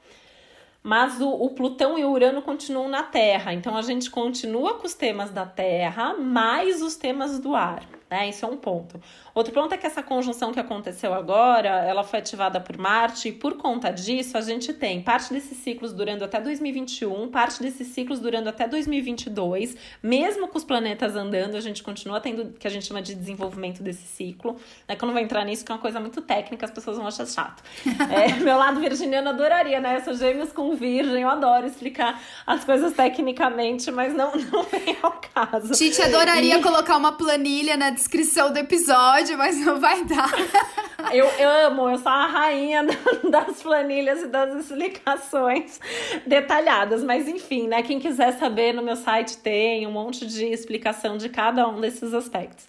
Mas 0.82 1.20
o, 1.20 1.28
o, 1.28 1.50
Plutão 1.50 1.98
e 1.98 2.04
o 2.04 2.10
Urano 2.10 2.40
continuam 2.40 2.88
na 2.88 3.02
Terra, 3.02 3.52
então 3.52 3.76
a 3.76 3.82
gente 3.82 4.10
continua 4.10 4.74
com 4.74 4.86
os 4.86 4.94
temas 4.94 5.30
da 5.30 5.44
Terra, 5.44 6.14
mais 6.14 6.80
os 6.80 6.96
temas 6.96 7.38
do 7.38 7.54
ar 7.54 7.99
né? 8.10 8.28
Isso 8.28 8.44
é 8.44 8.48
um 8.48 8.56
ponto. 8.56 9.00
Outro 9.32 9.52
ponto 9.52 9.72
é 9.72 9.78
que 9.78 9.86
essa 9.86 10.02
conjunção 10.02 10.52
que 10.52 10.58
aconteceu 10.58 11.14
agora, 11.14 11.68
ela 11.68 12.02
foi 12.02 12.18
ativada 12.18 12.60
por 12.60 12.76
Marte 12.76 13.28
e 13.28 13.32
por 13.32 13.56
conta 13.56 13.90
disso 13.90 14.36
a 14.36 14.40
gente 14.40 14.72
tem 14.72 15.00
parte 15.00 15.32
desses 15.32 15.56
ciclos 15.58 15.92
durando 15.92 16.24
até 16.24 16.40
2021, 16.40 17.28
parte 17.28 17.62
desses 17.62 17.86
ciclos 17.88 18.18
durando 18.18 18.48
até 18.48 18.66
2022, 18.66 19.76
mesmo 20.02 20.48
com 20.48 20.58
os 20.58 20.64
planetas 20.64 21.14
andando, 21.14 21.56
a 21.56 21.60
gente 21.60 21.82
continua 21.82 22.20
tendo 22.20 22.42
o 22.42 22.52
que 22.52 22.66
a 22.66 22.70
gente 22.70 22.86
chama 22.86 23.00
de 23.00 23.14
desenvolvimento 23.14 23.82
desse 23.82 24.06
ciclo. 24.06 24.56
Né? 24.88 24.96
Que 24.96 25.04
eu 25.04 25.06
não 25.06 25.14
vou 25.14 25.22
entrar 25.22 25.44
nisso, 25.44 25.64
que 25.64 25.70
é 25.70 25.74
uma 25.74 25.80
coisa 25.80 26.00
muito 26.00 26.20
técnica, 26.20 26.66
as 26.66 26.72
pessoas 26.72 26.96
vão 26.96 27.06
achar 27.06 27.26
chato. 27.26 27.62
É, 28.10 28.32
meu 28.40 28.56
lado 28.56 28.80
virginiano 28.80 29.28
adoraria, 29.28 29.78
né? 29.78 29.96
Eu 29.96 30.00
sou 30.00 30.14
gêmeos 30.14 30.52
com 30.52 30.74
virgem, 30.74 31.22
eu 31.22 31.28
adoro 31.28 31.66
explicar 31.66 32.20
as 32.46 32.64
coisas 32.64 32.92
tecnicamente, 32.92 33.90
mas 33.90 34.12
não, 34.12 34.32
não 34.50 34.64
vem 34.64 34.96
ao 35.00 35.12
caso. 35.12 35.72
Titi 35.74 36.02
adoraria 36.02 36.58
e... 36.58 36.62
colocar 36.62 36.96
uma 36.96 37.12
planilha 37.12 37.76
na 37.76 37.90
descrição 38.00 38.50
do 38.50 38.58
episódio, 38.58 39.36
mas 39.36 39.58
não 39.58 39.78
vai 39.78 40.04
dar. 40.04 40.32
Eu, 41.12 41.26
amo, 41.66 41.88
eu 41.88 41.98
sou 41.98 42.12
a 42.12 42.26
rainha 42.26 42.84
das 43.28 43.62
planilhas 43.62 44.22
e 44.22 44.26
das 44.26 44.54
explicações 44.54 45.80
detalhadas. 46.26 47.02
Mas 47.02 47.26
enfim, 47.26 47.66
né? 47.66 47.82
Quem 47.82 47.98
quiser 47.98 48.32
saber, 48.32 48.74
no 48.74 48.82
meu 48.82 48.94
site 48.94 49.38
tem 49.38 49.86
um 49.86 49.90
monte 49.90 50.26
de 50.26 50.44
explicação 50.44 51.16
de 51.16 51.28
cada 51.30 51.66
um 51.66 51.80
desses 51.80 52.12
aspectos. 52.12 52.68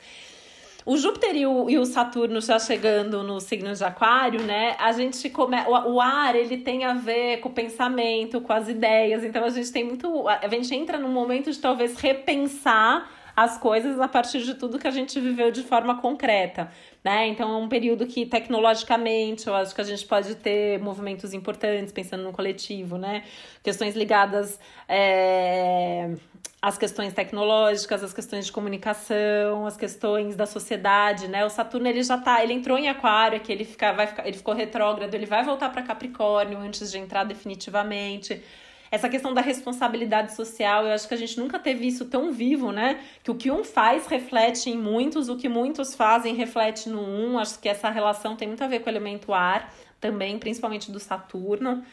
O 0.86 0.98
Júpiter 0.98 1.36
e 1.36 1.46
o, 1.46 1.70
e 1.70 1.78
o, 1.78 1.86
Saturno 1.86 2.42
já 2.42 2.58
chegando 2.58 3.22
no 3.22 3.40
signo 3.40 3.72
de 3.74 3.84
Aquário, 3.84 4.42
né? 4.42 4.76
A 4.80 4.92
gente 4.94 5.30
come... 5.30 5.58
o, 5.68 5.96
o 5.96 6.02
ar 6.02 6.34
ele 6.36 6.58
tem 6.58 6.86
a 6.86 6.94
ver 6.94 7.42
com 7.42 7.50
o 7.50 7.52
pensamento, 7.52 8.42
com 8.42 8.54
as 8.54 8.70
ideias. 8.70 9.24
Então 9.24 9.44
a 9.44 9.50
gente 9.50 9.72
tem 9.72 9.84
muito. 9.84 10.28
A 10.28 10.48
gente 10.48 10.74
entra 10.74 10.98
num 10.98 11.12
momento 11.12 11.52
de 11.52 11.60
talvez 11.60 12.00
repensar 12.00 13.21
as 13.36 13.58
coisas 13.58 14.00
a 14.00 14.08
partir 14.08 14.42
de 14.44 14.56
tudo 14.56 14.80
que 14.80 14.88
a 14.88 14.92
gente 14.92 15.20
viveu 15.20 15.52
de 15.52 15.64
forma 15.64 16.00
concreta, 16.00 16.72
né? 17.04 17.28
Então 17.28 17.52
é 17.52 17.58
um 17.58 17.70
período 17.70 18.06
que 18.06 18.26
tecnologicamente 18.26 19.48
eu 19.48 19.56
acho 19.56 19.74
que 19.74 19.82
a 19.82 19.84
gente 19.84 20.06
pode 20.06 20.36
ter 20.36 20.80
movimentos 20.80 21.34
importantes 21.34 21.92
pensando 21.92 22.24
no 22.24 22.32
coletivo, 22.32 22.98
né? 22.98 23.24
Questões 23.64 23.96
ligadas 23.96 24.60
é, 24.88 26.12
às 26.62 26.78
questões 26.78 27.14
tecnológicas, 27.14 28.04
às 28.04 28.14
questões 28.14 28.46
de 28.46 28.52
comunicação, 28.52 29.66
às 29.66 29.76
questões 29.76 30.36
da 30.36 30.46
sociedade, 30.46 31.28
né? 31.28 31.44
O 31.46 31.50
Saturno 31.50 31.88
ele 31.88 32.04
já 32.04 32.18
tá, 32.18 32.44
ele 32.44 32.54
entrou 32.54 32.78
em 32.78 32.88
Aquário, 32.88 33.40
que 33.40 33.52
ele 33.52 33.66
fica, 33.66 33.92
vai 33.94 34.08
ficar, 34.08 34.28
ele 34.28 34.38
ficou 34.38 34.54
retrógrado, 34.54 35.14
ele 35.14 35.26
vai 35.26 35.44
voltar 35.44 35.70
para 35.70 35.82
Capricórnio 35.82 36.60
antes 36.60 36.92
de 36.92 37.00
entrar 37.00 37.24
definitivamente 37.24 38.44
essa 38.92 39.08
questão 39.08 39.34
da 39.34 39.40
responsabilidade 39.40 40.36
social, 40.36 40.86
eu 40.86 40.92
acho 40.92 41.08
que 41.08 41.14
a 41.14 41.18
gente 41.18 41.40
nunca 41.40 41.58
teve 41.58 41.88
isso 41.88 42.06
tão 42.06 42.34
vivo, 42.34 42.74
né? 42.74 43.00
Que 43.24 43.32
o 43.32 43.36
que 43.36 43.50
um 43.50 43.64
faz 43.64 44.06
reflete 44.06 44.70
em 44.70 44.78
muitos, 44.78 45.30
o 45.30 45.38
que 45.38 45.48
muitos 45.48 45.96
fazem 45.96 46.36
reflete 46.36 46.90
no 46.90 47.02
um. 47.02 47.40
Acho 47.40 47.58
que 47.58 47.70
essa 47.70 47.90
relação 47.90 48.36
tem 48.36 48.50
muito 48.50 48.64
a 48.64 48.68
ver 48.68 48.80
com 48.80 48.88
o 48.88 48.92
elemento 48.92 49.34
ar 49.34 49.74
também, 50.02 50.38
principalmente 50.38 50.92
do 50.92 51.00
Saturno. 51.00 51.84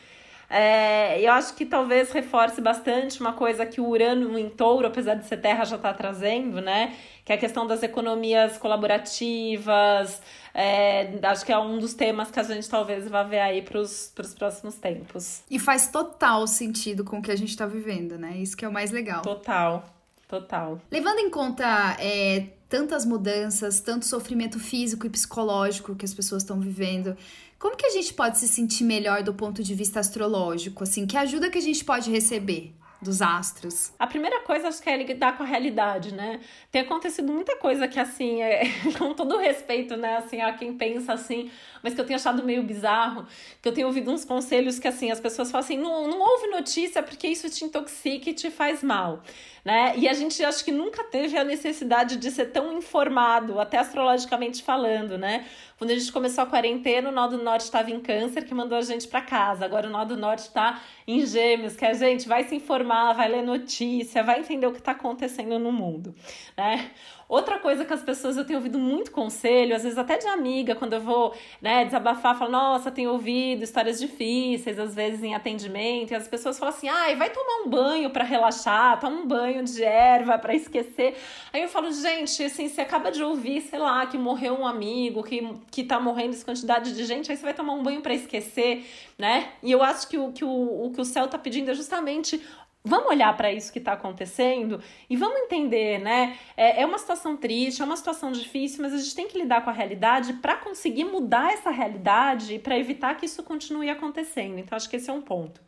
É, 0.50 1.20
eu 1.20 1.30
acho 1.32 1.54
que 1.54 1.66
talvez 1.66 2.10
reforce 2.10 2.60
bastante 2.60 3.20
uma 3.20 3.34
coisa 3.34 3.66
que 3.66 3.80
o 3.80 3.86
Urano 3.86 4.38
em 4.38 4.48
touro, 4.48 4.86
apesar 4.86 5.14
de 5.14 5.26
ser 5.26 5.36
terra, 5.38 5.64
já 5.64 5.76
está 5.76 5.92
trazendo, 5.92 6.60
né? 6.60 6.96
Que 7.24 7.32
é 7.32 7.34
a 7.34 7.38
questão 7.38 7.66
das 7.66 7.82
economias 7.82 8.56
colaborativas, 8.56 10.22
é, 10.54 11.18
acho 11.22 11.44
que 11.44 11.52
é 11.52 11.58
um 11.58 11.78
dos 11.78 11.94
temas 11.94 12.30
que 12.30 12.40
a 12.40 12.42
gente 12.42 12.68
talvez 12.68 13.06
vá 13.08 13.22
ver 13.22 13.40
aí 13.40 13.62
para 13.62 13.78
os 13.78 14.12
próximos 14.36 14.74
tempos. 14.76 15.42
E 15.50 15.58
faz 15.58 15.88
total 15.88 16.46
sentido 16.46 17.04
com 17.04 17.18
o 17.18 17.22
que 17.22 17.30
a 17.30 17.36
gente 17.36 17.50
está 17.50 17.66
vivendo, 17.66 18.18
né? 18.18 18.36
Isso 18.38 18.56
que 18.56 18.64
é 18.64 18.68
o 18.68 18.72
mais 18.72 18.90
legal. 18.90 19.22
Total, 19.22 19.84
total. 20.26 20.80
Levando 20.90 21.18
em 21.18 21.30
conta 21.30 21.96
é, 22.00 22.46
tantas 22.68 23.04
mudanças, 23.04 23.80
tanto 23.80 24.04
sofrimento 24.04 24.58
físico 24.58 25.06
e 25.06 25.10
psicológico 25.10 25.96
que 25.96 26.04
as 26.04 26.14
pessoas 26.14 26.42
estão 26.42 26.60
vivendo, 26.60 27.16
como 27.58 27.76
que 27.76 27.86
a 27.86 27.90
gente 27.90 28.14
pode 28.14 28.38
se 28.38 28.46
sentir 28.46 28.84
melhor 28.84 29.22
do 29.22 29.34
ponto 29.34 29.62
de 29.62 29.74
vista 29.74 29.98
astrológico? 29.98 30.84
Assim, 30.84 31.06
que 31.06 31.16
ajuda 31.16 31.50
que 31.50 31.58
a 31.58 31.62
gente 31.62 31.84
pode 31.84 32.10
receber? 32.10 32.74
dos 33.00 33.22
astros? 33.22 33.92
A 33.98 34.06
primeira 34.06 34.40
coisa 34.40 34.68
acho 34.68 34.82
que 34.82 34.90
é 34.90 34.96
lidar 34.96 35.36
com 35.36 35.44
a 35.44 35.46
realidade, 35.46 36.12
né? 36.12 36.40
Tem 36.70 36.82
acontecido 36.82 37.32
muita 37.32 37.56
coisa 37.56 37.86
que 37.86 37.98
assim, 37.98 38.42
é, 38.42 38.64
com 38.98 39.14
todo 39.14 39.38
respeito, 39.38 39.96
né, 39.96 40.16
assim, 40.16 40.40
a 40.40 40.52
quem 40.52 40.76
pensa 40.76 41.12
assim, 41.12 41.50
mas 41.82 41.94
que 41.94 42.00
eu 42.00 42.04
tenho 42.04 42.18
achado 42.18 42.42
meio 42.44 42.62
bizarro, 42.62 43.26
que 43.62 43.68
eu 43.68 43.72
tenho 43.72 43.86
ouvido 43.86 44.10
uns 44.10 44.24
conselhos 44.24 44.78
que 44.78 44.88
assim, 44.88 45.10
as 45.10 45.20
pessoas 45.20 45.50
falam 45.50 45.64
assim, 45.64 45.78
não, 45.78 46.08
não 46.08 46.20
ouve 46.20 46.48
notícia 46.48 47.02
porque 47.02 47.28
isso 47.28 47.48
te 47.48 47.64
intoxica 47.64 48.30
e 48.30 48.34
te 48.34 48.50
faz 48.50 48.82
mal, 48.82 49.22
né? 49.68 49.92
E 49.98 50.08
a 50.08 50.14
gente 50.14 50.42
acho 50.42 50.64
que 50.64 50.72
nunca 50.72 51.04
teve 51.04 51.36
a 51.36 51.44
necessidade 51.44 52.16
de 52.16 52.30
ser 52.30 52.46
tão 52.46 52.72
informado, 52.72 53.60
até 53.60 53.76
astrologicamente 53.76 54.62
falando, 54.62 55.18
né? 55.18 55.44
Quando 55.76 55.90
a 55.90 55.94
gente 55.94 56.10
começou 56.10 56.44
a 56.44 56.46
quarentena, 56.46 57.10
o 57.10 57.12
Nó 57.12 57.28
do 57.28 57.36
Norte 57.36 57.64
estava 57.64 57.90
em 57.90 58.00
câncer, 58.00 58.46
que 58.46 58.54
mandou 58.54 58.78
a 58.78 58.80
gente 58.80 59.06
para 59.06 59.20
casa. 59.20 59.66
Agora 59.66 59.86
o 59.86 59.90
Nó 59.90 60.06
do 60.06 60.16
Norte 60.16 60.38
está 60.38 60.80
em 61.06 61.24
gêmeos, 61.26 61.76
que 61.76 61.84
a 61.84 61.92
gente 61.92 62.26
vai 62.26 62.44
se 62.44 62.54
informar, 62.54 63.12
vai 63.12 63.28
ler 63.28 63.42
notícia, 63.42 64.24
vai 64.24 64.40
entender 64.40 64.66
o 64.66 64.72
que 64.72 64.78
está 64.78 64.92
acontecendo 64.92 65.58
no 65.58 65.70
mundo, 65.70 66.14
né? 66.56 66.90
Outra 67.28 67.58
coisa 67.58 67.84
que 67.84 67.92
as 67.92 68.02
pessoas, 68.02 68.38
eu 68.38 68.44
tenho 68.44 68.58
ouvido 68.58 68.78
muito 68.78 69.10
conselho, 69.10 69.76
às 69.76 69.82
vezes 69.82 69.98
até 69.98 70.16
de 70.16 70.26
amiga, 70.26 70.74
quando 70.74 70.94
eu 70.94 71.00
vou 71.00 71.34
né, 71.60 71.84
desabafar, 71.84 72.38
falo, 72.38 72.50
nossa, 72.50 72.90
tenho 72.90 73.12
ouvido 73.12 73.62
histórias 73.62 74.00
difíceis, 74.00 74.78
às 74.78 74.94
vezes 74.94 75.22
em 75.22 75.34
atendimento, 75.34 76.12
e 76.12 76.14
as 76.14 76.26
pessoas 76.26 76.58
falam 76.58 76.74
assim, 76.74 76.88
ai, 76.88 77.16
vai 77.16 77.28
tomar 77.28 77.66
um 77.66 77.68
banho 77.68 78.08
para 78.08 78.24
relaxar, 78.24 78.98
toma 78.98 79.16
um 79.16 79.26
banho 79.26 79.62
de 79.62 79.84
erva 79.84 80.38
para 80.38 80.54
esquecer. 80.54 81.18
Aí 81.52 81.60
eu 81.60 81.68
falo, 81.68 81.92
gente, 81.92 82.42
assim, 82.42 82.66
você 82.66 82.80
acaba 82.80 83.12
de 83.12 83.22
ouvir, 83.22 83.60
sei 83.60 83.78
lá, 83.78 84.06
que 84.06 84.16
morreu 84.16 84.54
um 84.54 84.66
amigo, 84.66 85.22
que, 85.22 85.54
que 85.70 85.84
tá 85.84 86.00
morrendo 86.00 86.32
essa 86.32 86.46
quantidade 86.46 86.94
de 86.94 87.04
gente, 87.04 87.30
aí 87.30 87.36
você 87.36 87.44
vai 87.44 87.52
tomar 87.52 87.74
um 87.74 87.82
banho 87.82 88.00
para 88.00 88.14
esquecer, 88.14 88.86
né? 89.18 89.50
E 89.62 89.70
eu 89.70 89.82
acho 89.82 90.08
que 90.08 90.16
o 90.16 90.32
que 90.32 90.46
o, 90.46 90.86
o 90.86 90.92
que 90.94 91.00
o 91.00 91.04
céu 91.04 91.28
tá 91.28 91.36
pedindo 91.36 91.70
é 91.70 91.74
justamente 91.74 92.40
Vamos 92.88 93.08
olhar 93.08 93.36
para 93.36 93.52
isso 93.52 93.70
que 93.70 93.78
está 93.78 93.92
acontecendo 93.92 94.82
e 95.10 95.16
vamos 95.16 95.40
entender, 95.40 95.98
né? 95.98 96.38
É, 96.56 96.80
é, 96.80 96.86
uma 96.86 96.96
situação 96.96 97.36
triste, 97.36 97.82
é 97.82 97.84
uma 97.84 97.96
situação 97.96 98.32
difícil, 98.32 98.80
mas 98.82 98.94
a 98.94 98.96
gente 98.96 99.14
tem 99.14 99.28
que 99.28 99.38
lidar 99.38 99.62
com 99.62 99.68
a 99.68 99.72
realidade 99.74 100.32
para 100.34 100.56
conseguir 100.56 101.04
mudar 101.04 101.52
essa 101.52 101.70
realidade 101.70 102.54
e 102.54 102.58
para 102.58 102.78
evitar 102.78 103.14
que 103.16 103.26
isso 103.26 103.42
continue 103.42 103.90
acontecendo. 103.90 104.58
Então, 104.58 104.74
acho 104.74 104.88
que 104.88 104.96
esse 104.96 105.10
é 105.10 105.12
um 105.12 105.20
ponto. 105.20 105.60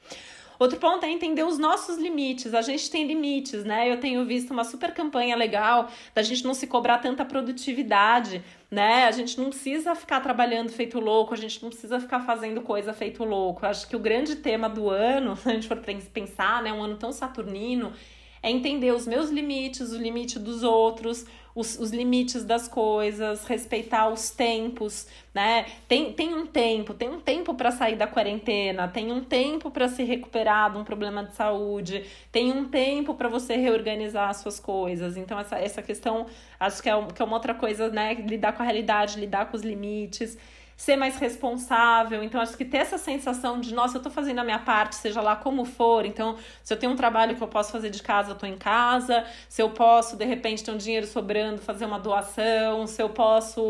Outro 0.60 0.78
ponto 0.78 1.02
é 1.06 1.10
entender 1.10 1.42
os 1.42 1.56
nossos 1.56 1.96
limites. 1.96 2.52
A 2.52 2.60
gente 2.60 2.90
tem 2.90 3.06
limites, 3.06 3.64
né? 3.64 3.90
Eu 3.90 3.98
tenho 3.98 4.26
visto 4.26 4.50
uma 4.50 4.62
super 4.62 4.92
campanha 4.92 5.34
legal 5.34 5.88
da 6.14 6.20
gente 6.20 6.44
não 6.44 6.52
se 6.52 6.66
cobrar 6.66 6.98
tanta 6.98 7.24
produtividade, 7.24 8.44
né? 8.70 9.06
A 9.06 9.10
gente 9.10 9.40
não 9.40 9.48
precisa 9.48 9.94
ficar 9.94 10.20
trabalhando 10.20 10.70
feito 10.70 11.00
louco, 11.00 11.32
a 11.32 11.36
gente 11.38 11.62
não 11.62 11.70
precisa 11.70 11.98
ficar 11.98 12.20
fazendo 12.20 12.60
coisa 12.60 12.92
feito 12.92 13.24
louco. 13.24 13.64
Acho 13.64 13.88
que 13.88 13.96
o 13.96 13.98
grande 13.98 14.36
tema 14.36 14.68
do 14.68 14.90
ano, 14.90 15.34
se 15.40 15.48
a 15.48 15.54
gente 15.54 15.66
for 15.66 15.80
pensar, 16.12 16.62
né, 16.62 16.70
um 16.70 16.82
ano 16.82 16.98
tão 16.98 17.10
saturnino, 17.10 17.94
é 18.42 18.50
entender 18.50 18.92
os 18.92 19.06
meus 19.06 19.30
limites, 19.30 19.92
o 19.92 19.98
limite 19.98 20.38
dos 20.38 20.62
outros, 20.62 21.26
os, 21.54 21.78
os 21.78 21.90
limites 21.90 22.44
das 22.44 22.68
coisas, 22.68 23.44
respeitar 23.44 24.08
os 24.08 24.30
tempos, 24.30 25.06
né? 25.34 25.66
Tem, 25.88 26.12
tem 26.12 26.34
um 26.34 26.46
tempo, 26.46 26.94
tem 26.94 27.08
um 27.08 27.20
tempo 27.20 27.54
para 27.54 27.70
sair 27.70 27.96
da 27.96 28.06
quarentena, 28.06 28.88
tem 28.88 29.12
um 29.12 29.22
tempo 29.22 29.70
para 29.70 29.88
se 29.88 30.02
recuperar 30.02 30.72
de 30.72 30.78
um 30.78 30.84
problema 30.84 31.24
de 31.24 31.34
saúde, 31.34 32.04
tem 32.30 32.52
um 32.52 32.68
tempo 32.68 33.14
para 33.14 33.28
você 33.28 33.56
reorganizar 33.56 34.30
as 34.30 34.38
suas 34.38 34.60
coisas. 34.60 35.16
Então, 35.16 35.38
essa, 35.38 35.58
essa 35.58 35.82
questão, 35.82 36.26
acho 36.58 36.82
que 36.82 36.88
é, 36.88 37.06
que 37.14 37.20
é 37.20 37.24
uma 37.24 37.36
outra 37.36 37.54
coisa, 37.54 37.88
né? 37.88 38.14
Lidar 38.14 38.52
com 38.52 38.62
a 38.62 38.66
realidade, 38.66 39.18
lidar 39.18 39.50
com 39.50 39.56
os 39.56 39.62
limites 39.62 40.38
ser 40.80 40.96
mais 40.96 41.18
responsável. 41.18 42.24
Então, 42.24 42.40
acho 42.40 42.56
que 42.56 42.64
ter 42.64 42.78
essa 42.78 42.96
sensação 42.96 43.60
de, 43.60 43.74
nossa, 43.74 43.98
eu 43.98 44.02
tô 44.02 44.08
fazendo 44.08 44.38
a 44.38 44.44
minha 44.44 44.58
parte, 44.58 44.96
seja 44.96 45.20
lá 45.20 45.36
como 45.36 45.66
for. 45.66 46.06
Então, 46.06 46.38
se 46.64 46.72
eu 46.72 46.78
tenho 46.78 46.90
um 46.90 46.96
trabalho 46.96 47.36
que 47.36 47.42
eu 47.42 47.48
posso 47.48 47.70
fazer 47.70 47.90
de 47.90 48.02
casa, 48.02 48.30
eu 48.30 48.34
tô 48.34 48.46
em 48.46 48.56
casa. 48.56 49.22
Se 49.46 49.60
eu 49.60 49.68
posso, 49.68 50.16
de 50.16 50.24
repente, 50.24 50.64
ter 50.64 50.70
um 50.70 50.78
dinheiro 50.78 51.06
sobrando, 51.06 51.60
fazer 51.60 51.84
uma 51.84 51.98
doação. 51.98 52.86
Se 52.86 53.02
eu 53.02 53.10
posso 53.10 53.60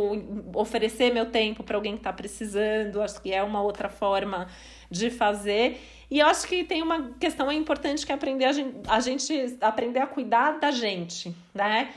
oferecer 0.55 1.13
meu 1.13 1.27
tempo 1.27 1.65
para 1.65 1.77
alguém 1.77 1.97
que 1.97 2.03
tá 2.05 2.13
precisando, 2.13 3.03
acho 3.03 3.21
que 3.21 3.35
é 3.35 3.43
uma 3.43 3.61
outra 3.61 3.89
forma 3.89 4.47
de 4.89 5.11
fazer. 5.11 5.81
E 6.09 6.21
eu 6.21 6.29
acho 6.29 6.47
que 6.47 6.63
tem 6.63 6.81
uma 6.81 7.11
questão 7.19 7.51
importante 7.51 8.07
que 8.07 8.13
é 8.13 8.15
aprender 8.15 8.45
a 8.45 8.53
gente, 8.53 8.77
a 8.87 9.01
gente 9.01 9.59
aprender 9.61 9.99
a 9.99 10.07
cuidar 10.07 10.61
da 10.61 10.71
gente, 10.71 11.35
né? 11.53 11.93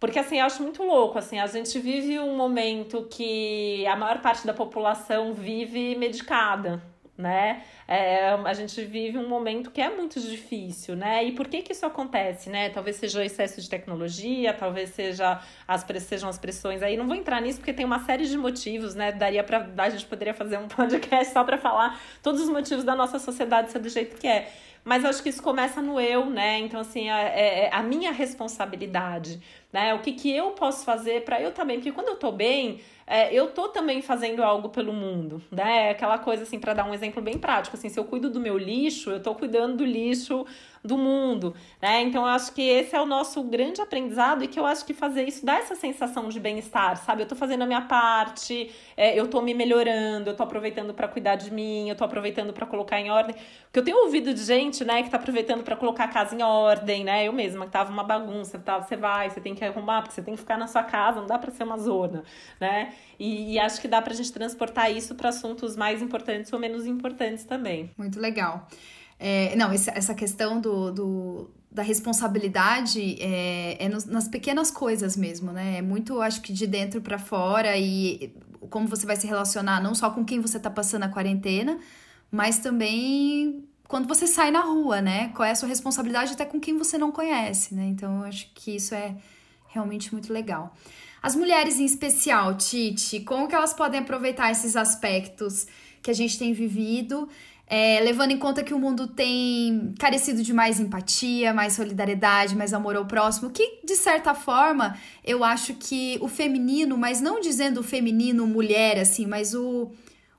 Porque, 0.00 0.18
assim, 0.18 0.38
eu 0.38 0.46
acho 0.46 0.62
muito 0.62 0.82
louco, 0.82 1.18
assim, 1.18 1.40
a 1.40 1.46
gente 1.46 1.78
vive 1.80 2.20
um 2.20 2.36
momento 2.36 3.08
que 3.10 3.84
a 3.86 3.96
maior 3.96 4.20
parte 4.20 4.46
da 4.46 4.54
população 4.54 5.34
vive 5.34 5.96
medicada, 5.96 6.80
né? 7.16 7.64
É, 7.88 8.28
a 8.28 8.54
gente 8.54 8.84
vive 8.84 9.18
um 9.18 9.28
momento 9.28 9.72
que 9.72 9.80
é 9.80 9.88
muito 9.88 10.20
difícil, 10.20 10.94
né? 10.94 11.24
E 11.24 11.32
por 11.32 11.48
que 11.48 11.62
que 11.62 11.72
isso 11.72 11.84
acontece, 11.84 12.48
né? 12.48 12.70
Talvez 12.70 12.94
seja 12.94 13.18
o 13.18 13.22
excesso 13.22 13.60
de 13.60 13.68
tecnologia, 13.68 14.54
talvez 14.54 14.90
seja 14.90 15.40
as, 15.66 15.84
sejam 16.02 16.28
as 16.28 16.38
pressões 16.38 16.80
aí. 16.80 16.96
Não 16.96 17.08
vou 17.08 17.16
entrar 17.16 17.42
nisso 17.42 17.58
porque 17.58 17.72
tem 17.72 17.84
uma 17.84 17.98
série 18.04 18.24
de 18.24 18.38
motivos, 18.38 18.94
né? 18.94 19.10
Daria 19.10 19.42
para 19.42 19.68
a 19.78 19.90
gente 19.90 20.06
poderia 20.06 20.32
fazer 20.32 20.58
um 20.58 20.68
podcast 20.70 21.32
só 21.32 21.42
para 21.42 21.58
falar 21.58 22.00
todos 22.22 22.40
os 22.40 22.48
motivos 22.48 22.84
da 22.84 22.94
nossa 22.94 23.18
sociedade 23.18 23.72
ser 23.72 23.80
do 23.80 23.88
jeito 23.88 24.16
que 24.16 24.28
é. 24.28 24.52
Mas 24.84 25.04
acho 25.04 25.22
que 25.22 25.28
isso 25.28 25.42
começa 25.42 25.82
no 25.82 26.00
eu, 26.00 26.26
né? 26.26 26.60
Então, 26.60 26.80
assim, 26.80 27.10
é, 27.10 27.64
é 27.64 27.74
a 27.74 27.82
minha 27.82 28.12
responsabilidade, 28.12 29.40
né? 29.72 29.94
O 29.94 30.00
que, 30.00 30.12
que 30.12 30.34
eu 30.34 30.50
posso 30.52 30.84
fazer 30.84 31.24
para 31.24 31.40
eu 31.40 31.52
também, 31.52 31.78
porque 31.78 31.92
quando 31.92 32.08
eu 32.08 32.16
tô 32.16 32.32
bem, 32.32 32.80
é, 33.06 33.32
eu 33.32 33.48
tô 33.48 33.68
também 33.68 34.02
fazendo 34.02 34.42
algo 34.42 34.68
pelo 34.68 34.92
mundo, 34.92 35.42
né? 35.50 35.90
Aquela 35.90 36.18
coisa 36.18 36.42
assim, 36.42 36.58
para 36.58 36.74
dar 36.74 36.84
um 36.84 36.92
exemplo 36.92 37.22
bem 37.22 37.38
prático, 37.38 37.74
assim, 37.74 37.88
se 37.88 37.98
eu 37.98 38.04
cuido 38.04 38.28
do 38.28 38.38
meu 38.38 38.58
lixo, 38.58 39.10
eu 39.10 39.22
tô 39.22 39.34
cuidando 39.34 39.78
do 39.78 39.84
lixo 39.84 40.44
do 40.84 40.96
mundo, 40.96 41.54
né? 41.80 42.02
Então 42.02 42.22
eu 42.22 42.28
acho 42.28 42.52
que 42.52 42.62
esse 42.62 42.94
é 42.94 43.00
o 43.00 43.06
nosso 43.06 43.42
grande 43.42 43.80
aprendizado 43.80 44.44
e 44.44 44.48
que 44.48 44.60
eu 44.60 44.66
acho 44.66 44.84
que 44.84 44.92
fazer 44.92 45.26
isso 45.26 45.44
dá 45.44 45.56
essa 45.58 45.74
sensação 45.74 46.28
de 46.28 46.38
bem-estar, 46.38 46.96
sabe? 46.98 47.22
Eu 47.22 47.26
tô 47.26 47.34
fazendo 47.34 47.62
a 47.62 47.66
minha 47.66 47.80
parte, 47.80 48.70
é, 48.96 49.18
eu 49.18 49.26
tô 49.26 49.40
me 49.40 49.54
melhorando, 49.54 50.30
eu 50.30 50.36
tô 50.36 50.42
aproveitando 50.42 50.92
para 50.92 51.08
cuidar 51.08 51.36
de 51.36 51.50
mim, 51.50 51.88
eu 51.88 51.96
tô 51.96 52.04
aproveitando 52.04 52.52
para 52.52 52.66
colocar 52.66 53.00
em 53.00 53.10
ordem. 53.10 53.34
Porque 53.64 53.78
eu 53.80 53.84
tenho 53.84 54.04
ouvido 54.04 54.32
de 54.34 54.42
gente, 54.42 54.84
né, 54.84 55.02
que 55.02 55.10
tá 55.10 55.16
aproveitando 55.16 55.62
para 55.62 55.76
colocar 55.76 56.04
a 56.04 56.08
casa 56.08 56.34
em 56.34 56.42
ordem, 56.42 57.04
né? 57.04 57.26
Eu 57.26 57.32
mesma, 57.32 57.64
que 57.66 57.72
tava 57.72 57.90
uma 57.90 58.04
bagunça, 58.04 58.58
tá? 58.58 58.80
Você 58.80 58.96
vai, 58.96 59.30
você 59.30 59.40
tem 59.40 59.54
que 59.54 59.57
arrumar, 59.64 60.02
porque 60.02 60.14
você 60.14 60.22
tem 60.22 60.34
que 60.34 60.40
ficar 60.40 60.56
na 60.56 60.66
sua 60.66 60.82
casa, 60.82 61.20
não 61.20 61.26
dá 61.26 61.38
para 61.38 61.50
ser 61.50 61.64
uma 61.64 61.78
zona, 61.78 62.22
né? 62.60 62.92
E, 63.18 63.54
e 63.54 63.58
acho 63.58 63.80
que 63.80 63.88
dá 63.88 64.00
pra 64.00 64.14
gente 64.14 64.32
transportar 64.32 64.90
isso 64.90 65.14
para 65.14 65.28
assuntos 65.28 65.76
mais 65.76 66.02
importantes 66.02 66.52
ou 66.52 66.58
menos 66.58 66.86
importantes 66.86 67.44
também. 67.44 67.90
Muito 67.96 68.20
legal. 68.20 68.68
É, 69.18 69.56
não, 69.56 69.72
essa 69.72 70.14
questão 70.14 70.60
do, 70.60 70.92
do 70.92 71.50
da 71.70 71.82
responsabilidade 71.82 73.20
é, 73.20 73.84
é 73.84 73.88
nos, 73.88 74.04
nas 74.04 74.26
pequenas 74.28 74.70
coisas 74.70 75.16
mesmo, 75.16 75.52
né? 75.52 75.78
É 75.78 75.82
muito, 75.82 76.20
acho 76.20 76.40
que 76.40 76.52
de 76.52 76.66
dentro 76.66 77.00
para 77.00 77.18
fora 77.18 77.76
e 77.76 78.34
como 78.70 78.86
você 78.86 79.06
vai 79.06 79.16
se 79.16 79.26
relacionar 79.26 79.82
não 79.82 79.94
só 79.94 80.10
com 80.10 80.24
quem 80.24 80.40
você 80.40 80.58
tá 80.58 80.70
passando 80.70 81.04
a 81.04 81.08
quarentena, 81.08 81.78
mas 82.30 82.58
também 82.58 83.68
quando 83.88 84.06
você 84.06 84.26
sai 84.26 84.50
na 84.50 84.60
rua, 84.60 85.00
né? 85.00 85.28
Qual 85.34 85.46
é 85.46 85.50
a 85.50 85.54
sua 85.54 85.68
responsabilidade 85.68 86.32
até 86.32 86.44
com 86.44 86.60
quem 86.60 86.76
você 86.76 86.98
não 86.98 87.10
conhece, 87.10 87.74
né? 87.74 87.86
Então, 87.86 88.18
eu 88.18 88.24
acho 88.24 88.50
que 88.54 88.76
isso 88.76 88.94
é 88.94 89.16
realmente 89.68 90.12
muito 90.12 90.32
legal. 90.32 90.74
As 91.22 91.34
mulheres 91.34 91.78
em 91.78 91.84
especial, 91.84 92.56
Titi, 92.56 93.20
como 93.20 93.48
que 93.48 93.54
elas 93.54 93.72
podem 93.72 94.00
aproveitar 94.00 94.50
esses 94.50 94.76
aspectos 94.76 95.66
que 96.02 96.10
a 96.10 96.14
gente 96.14 96.38
tem 96.38 96.52
vivido, 96.52 97.28
é, 97.66 98.00
levando 98.00 98.30
em 98.30 98.38
conta 98.38 98.62
que 98.62 98.72
o 98.72 98.78
mundo 98.78 99.06
tem 99.08 99.92
carecido 99.98 100.42
de 100.42 100.54
mais 100.54 100.80
empatia, 100.80 101.52
mais 101.52 101.74
solidariedade, 101.74 102.56
mais 102.56 102.72
amor 102.72 102.96
ao 102.96 103.04
próximo, 103.04 103.50
que 103.50 103.80
de 103.84 103.94
certa 103.94 104.34
forma 104.34 104.96
eu 105.22 105.44
acho 105.44 105.74
que 105.74 106.18
o 106.22 106.28
feminino, 106.28 106.96
mas 106.96 107.20
não 107.20 107.40
dizendo 107.40 107.80
o 107.80 107.82
feminino 107.82 108.46
mulher 108.46 108.98
assim, 108.98 109.26
mas 109.26 109.54
o, 109.54 109.90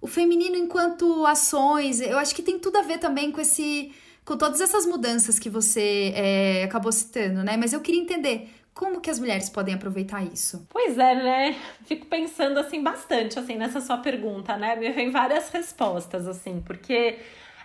o 0.01 0.07
feminino 0.07 0.55
enquanto 0.55 1.25
ações, 1.25 2.01
eu 2.01 2.17
acho 2.17 2.33
que 2.33 2.41
tem 2.41 2.57
tudo 2.57 2.77
a 2.77 2.81
ver 2.81 2.97
também 2.97 3.31
com 3.31 3.39
esse 3.39 3.91
com 4.25 4.37
todas 4.37 4.61
essas 4.61 4.85
mudanças 4.85 5.39
que 5.39 5.49
você 5.49 6.13
é, 6.15 6.63
acabou 6.63 6.91
citando, 6.91 7.43
né? 7.43 7.57
Mas 7.57 7.73
eu 7.73 7.81
queria 7.81 7.99
entender 7.99 8.47
como 8.79 9.01
que 9.01 9.09
as 9.09 9.19
mulheres 9.19 9.49
podem 9.49 9.75
aproveitar 9.75 10.23
isso? 10.23 10.65
Pois 10.69 10.97
é, 10.97 11.13
né? 11.13 11.55
Fico 11.83 12.05
pensando 12.05 12.57
assim 12.57 12.81
bastante 12.81 13.37
assim 13.37 13.57
nessa 13.57 13.81
sua 13.81 13.97
pergunta, 13.97 14.55
né? 14.55 14.77
Me 14.77 14.89
vem 14.93 15.11
várias 15.11 15.49
respostas 15.49 16.25
assim, 16.25 16.63
porque 16.65 17.17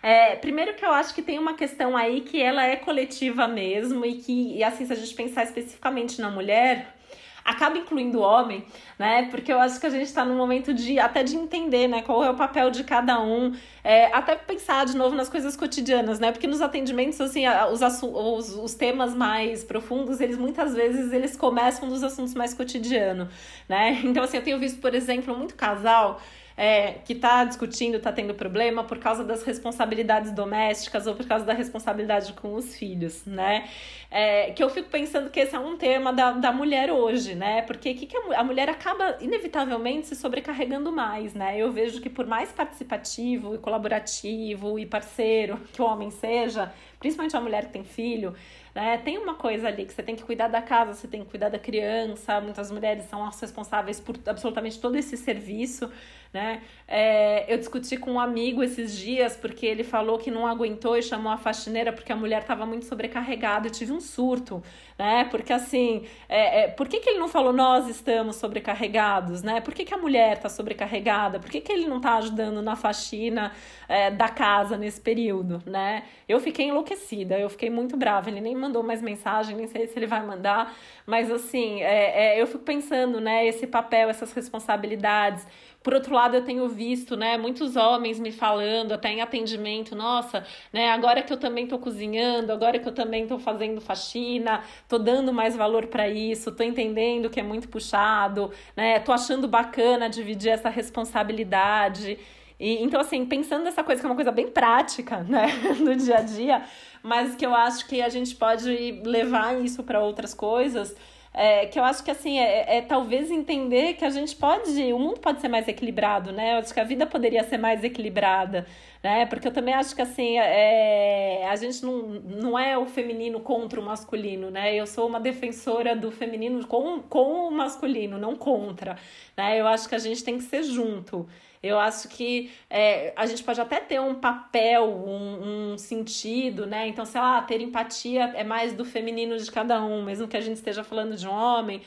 é, 0.03 0.35
primeiro 0.35 0.75
que 0.75 0.85
eu 0.85 0.91
acho 0.91 1.15
que 1.15 1.23
tem 1.23 1.39
uma 1.39 1.55
questão 1.55 1.97
aí 1.97 2.23
que 2.23 2.43
ela 2.43 2.67
é 2.67 2.75
coletiva 2.75 3.47
mesmo 3.47 4.05
e 4.05 4.17
que, 4.17 4.57
e 4.57 4.65
assim, 4.65 4.85
se 4.85 4.93
a 4.93 4.97
gente 4.97 5.15
pensar 5.15 5.45
especificamente 5.45 6.21
na 6.21 6.29
mulher, 6.29 6.97
acaba 7.45 7.77
incluindo 7.77 8.19
o 8.19 8.23
homem, 8.23 8.65
né? 8.99 9.29
Porque 9.31 9.53
eu 9.53 9.61
acho 9.61 9.79
que 9.79 9.87
a 9.87 9.91
gente 9.91 10.07
está 10.07 10.25
num 10.25 10.37
momento 10.37 10.73
de 10.73 10.99
até 10.99 11.23
de 11.23 11.37
entender, 11.37 11.87
né, 11.89 12.01
qual 12.03 12.25
é 12.25 12.31
o 12.31 12.35
papel 12.35 12.71
de 12.71 12.83
cada 12.83 13.21
um, 13.21 13.55
é, 13.83 14.07
até 14.07 14.35
pensar 14.35 14.87
de 14.87 14.97
novo 14.97 15.15
nas 15.15 15.29
coisas 15.29 15.55
cotidianas, 15.57 16.19
né? 16.19 16.33
Porque 16.33 16.47
nos 16.47 16.63
atendimentos, 16.63 17.21
assim, 17.21 17.45
os, 17.71 17.81
os, 18.03 18.57
os 18.57 18.75
temas 18.75 19.15
mais 19.15 19.63
profundos, 19.63 20.21
eles 20.21 20.39
muitas 20.39 20.75
vezes 20.75 21.13
eles 21.13 21.37
começam 21.37 21.89
dos 21.89 22.03
assuntos 22.03 22.35
mais 22.35 22.55
cotidianos, 22.55 23.29
né? 23.69 24.01
Então, 24.05 24.23
assim, 24.23 24.37
eu 24.37 24.45
tenho 24.45 24.59
visto, 24.59 24.81
por 24.81 24.95
exemplo, 24.95 25.37
muito 25.37 25.55
casal 25.55 26.21
é, 26.57 26.93
que 27.05 27.13
está 27.15 27.45
discutindo, 27.45 27.97
está 27.97 28.13
tendo 28.13 28.35
problema 28.35 28.85
por 28.85 28.99
causa 28.99 29.25
das 29.25 29.43
responsabilidades 29.43 30.31
domésticas 30.31 31.07
ou 31.07 31.15
por 31.15 31.27
causa 31.27 31.45
da 31.45 31.53
responsabilidade 31.53 32.33
com 32.35 32.55
os 32.55 32.77
filhos, 32.77 33.25
né? 33.27 33.69
É, 34.11 34.53
que 34.53 34.63
eu 34.63 34.71
fico 34.71 34.89
pensando 34.89 35.31
que 35.31 35.41
esse 35.41 35.55
é 35.55 35.59
um 35.59 35.77
tema 35.77 36.13
da, 36.13 36.33
da 36.33 36.53
mulher 36.53 36.93
hoje, 36.93 37.35
né? 37.35 37.63
Porque 37.63 37.95
que, 37.95 38.07
que 38.07 38.17
a, 38.17 38.41
a 38.41 38.45
mulher 38.45 38.69
acaba 38.69 39.19
inevitavelmente 39.21 40.07
se 40.07 40.15
sobrecarregando 40.15 40.93
mais, 40.93 41.35
né? 41.35 41.59
Eu 41.59 41.73
vejo 41.73 42.01
que 42.01 42.09
por 42.09 42.27
mais 42.27 42.53
participativo 42.53 43.57
e 43.57 43.59
colaborativo 43.59 44.79
e 44.79 44.87
parceiro 44.87 45.59
que 45.73 45.83
o 45.83 45.85
homem 45.85 46.11
seja, 46.11 46.73
principalmente 47.01 47.37
a 47.37 47.41
mulher 47.41 47.67
que 47.67 47.73
tem 47.73 47.85
filho, 47.85 48.35
né? 48.75 48.99
Tem 48.99 49.17
uma 49.19 49.35
coisa 49.35 49.69
ali 49.69 49.85
que 49.85 49.93
você 49.93 50.03
tem 50.03 50.17
que 50.17 50.23
cuidar 50.25 50.49
da 50.49 50.61
casa, 50.61 50.95
você 50.95 51.07
tem 51.07 51.23
que 51.25 51.31
cuidar 51.31 51.49
da 51.49 51.59
criança. 51.59 52.41
Muitas 52.41 52.71
mulheres 52.71 53.05
são 53.05 53.25
as 53.25 53.41
responsáveis 53.41 54.01
por 54.01 54.17
absolutamente 54.27 54.81
todo 54.81 54.97
esse 54.97 55.17
serviço, 55.17 55.91
né? 56.35 56.63
É, 56.89 57.51
eu 57.51 57.57
discuti 57.57 57.97
com 57.97 58.13
um 58.15 58.21
amigo 58.21 58.63
esses 58.63 58.99
dias 58.99 59.37
porque 59.37 59.65
ele 59.65 59.85
falou 59.85 60.19
que 60.19 60.33
não 60.33 60.47
aguentou 60.47 60.97
e 60.99 61.03
chamou 61.03 61.31
a 61.33 61.39
faxineira 61.39 61.93
porque 61.93 62.13
a 62.13 62.17
mulher 62.17 62.43
estava 62.43 62.67
muito 62.67 62.87
sobrecarregada. 62.87 63.69
Eu 63.69 63.71
tive 63.71 63.93
um 63.93 64.01
surto, 64.01 64.61
né? 64.99 65.27
Porque 65.31 65.53
assim, 65.53 66.05
é, 66.29 66.63
é, 66.63 66.69
por 66.69 66.89
que, 66.89 66.99
que 66.99 67.09
ele 67.09 67.21
não 67.21 67.29
falou 67.29 67.53
nós 67.53 67.89
estamos 67.89 68.35
sobrecarregados, 68.37 69.43
né? 69.43 69.61
Por 69.61 69.73
que, 69.73 69.85
que 69.85 69.95
a 69.95 69.97
mulher 69.97 70.37
está 70.37 70.49
sobrecarregada? 70.49 71.39
Por 71.39 71.49
que, 71.49 71.61
que 71.61 71.73
ele 71.73 71.87
não 71.87 71.99
está 71.99 72.17
ajudando 72.17 72.61
na 72.61 72.75
faxina 72.75 73.53
é, 73.89 74.11
da 74.11 74.29
casa 74.29 74.77
nesse 74.77 75.01
período, 75.01 75.63
né? 75.65 76.03
Eu 76.29 76.41
fiquei 76.41 76.67
enlouquecida, 76.67 77.39
eu 77.39 77.49
fiquei 77.49 77.71
muito 77.71 77.97
brava. 77.97 78.29
Ele 78.29 78.41
nem 78.41 78.57
mandou 78.57 78.83
mais 78.83 79.01
mensagem, 79.01 79.57
nem 79.57 79.69
sei 79.69 79.87
se 79.87 79.97
ele 79.97 80.07
vai 80.07 80.27
mandar, 80.27 80.75
mas 81.07 81.31
assim, 81.31 81.81
é, 81.83 82.35
é, 82.35 82.43
eu 82.43 82.47
fico 82.49 82.65
pensando, 82.65 83.21
né? 83.21 83.47
Esse 83.47 83.69
papel, 83.69 84.11
essas 84.11 84.33
responsabilidades. 84.33 85.47
Por 85.85 85.93
outro 85.93 86.15
lado, 86.15 86.35
eu 86.35 86.43
tenho 86.43 86.67
visto, 86.67 87.15
né, 87.15 87.37
muitos 87.37 87.77
homens 87.77 88.19
me 88.19 88.33
falando, 88.33 88.93
até 88.93 89.11
em 89.11 89.21
atendimento, 89.21 89.95
nossa, 89.95 90.43
né, 90.73 90.91
agora 90.91 91.23
que 91.23 91.31
eu 91.31 91.37
também 91.37 91.67
tô 91.67 91.79
cozinhando, 91.79 92.51
agora 92.51 92.79
que 92.79 92.89
eu 92.89 92.93
também 92.93 93.27
tô 93.27 93.39
fazendo 93.39 93.83
faxina, 93.83 94.63
tô 94.89 94.97
dando 94.99 95.31
mais 95.31 95.55
valor 95.55 95.87
para 95.89 96.09
isso, 96.09 96.51
tô 96.53 96.63
entendendo 96.63 97.29
que 97.29 97.39
é 97.39 97.43
muito 97.43 97.69
puxado, 97.69 98.51
né, 98.75 98.99
tô 98.99 99.13
achando 99.13 99.47
bacana 99.47 100.09
dividir 100.09 100.53
essa 100.53 100.71
responsabilidade. 100.71 102.19
E, 102.59 102.83
então, 102.83 102.99
assim, 102.99 103.27
pensando 103.27 103.65
nessa 103.65 103.85
coisa 103.85 104.01
que 104.01 104.07
é 104.07 104.09
uma 104.09 104.17
coisa 104.17 104.33
bem 104.33 104.49
prática, 104.49 105.19
né, 105.23 105.49
do 105.85 105.95
dia 105.97 106.17
a 106.17 106.23
dia, 106.23 106.63
mas 107.03 107.35
que 107.37 107.45
eu 107.45 107.55
acho 107.55 107.87
que 107.87 108.01
a 108.01 108.09
gente 108.09 108.35
pode 108.37 109.03
levar 109.05 109.63
isso 109.63 109.83
para 109.83 110.01
outras 110.01 110.33
coisas, 110.33 110.97
é, 111.37 111.67
que 111.67 111.77
eu 111.77 111.83
acho 111.83 112.05
que 112.05 112.13
assim 112.13 112.39
é, 112.39 112.77
é, 112.77 112.81
talvez 112.81 113.29
entender 113.29 113.95
que 113.95 114.05
a 114.05 114.11
gente 114.11 114.37
pode, 114.37 114.71
o 114.93 114.99
mundo 115.01 115.19
pode 115.19 115.41
ser 115.41 115.49
mais 115.49 115.67
equilibrado, 115.67 116.31
né? 116.31 116.55
Eu 116.55 116.59
acho 116.59 116.73
que 116.73 116.79
a 116.79 116.85
vida 116.85 117.05
poderia 117.07 117.43
ser 117.43 117.59
mais 117.59 117.83
equilibrada, 117.83 118.65
né? 119.03 119.27
Porque 119.27 119.49
eu 119.49 119.53
também 119.53 119.75
acho 119.75 119.97
que 119.97 120.01
assim 120.01 120.39
é, 120.39 121.45
a 121.49 121.57
gente 121.57 121.85
não, 121.85 122.03
não 122.03 122.59
é 122.59 122.79
o 122.79 122.87
feminino 122.87 123.41
contra 123.41 123.81
o 123.81 123.85
masculino, 123.85 124.49
né? 124.49 124.77
Eu 124.77 124.87
sou 124.87 125.09
uma 125.09 125.19
defensora 125.19 125.97
do 125.97 126.13
feminino 126.13 126.65
com, 126.69 127.01
com 127.03 127.49
o 127.49 127.51
masculino, 127.51 128.17
não 128.17 128.37
contra, 128.37 128.97
né? 129.37 129.61
Eu 129.61 129.67
acho 129.67 129.89
que 129.89 129.97
a 129.97 129.99
gente 129.99 130.23
tem 130.23 130.39
que 130.39 130.45
ser 130.45 130.63
junto. 130.63 131.29
Eu 131.65 131.79
acho 131.79 132.09
que 132.09 132.51
é, 132.69 133.13
a 133.17 133.25
gente 133.25 133.43
pode 133.43 133.61
até 133.61 133.81
ter 133.81 134.01
um 134.01 134.15
papel, 134.15 134.85
um, 134.85 135.73
um, 135.73 135.79
sentido, 135.79 136.67
né? 136.67 136.87
Então, 136.87 137.07
sei 137.07 137.21
lá, 137.21 137.41
ter 137.41 137.61
empatia 137.61 138.33
é 138.35 138.45
mais 138.45 138.75
do 138.75 138.85
feminino 138.85 139.39
de 139.39 139.51
cada 139.51 139.83
um, 139.83 140.03
mesmo 140.03 140.29
que 140.29 140.37
a 140.37 140.41
gente 140.41 140.57
esteja 140.57 140.85
falando 140.85 141.17
de 141.17 141.27
um 141.27 141.33
homem 141.33 141.81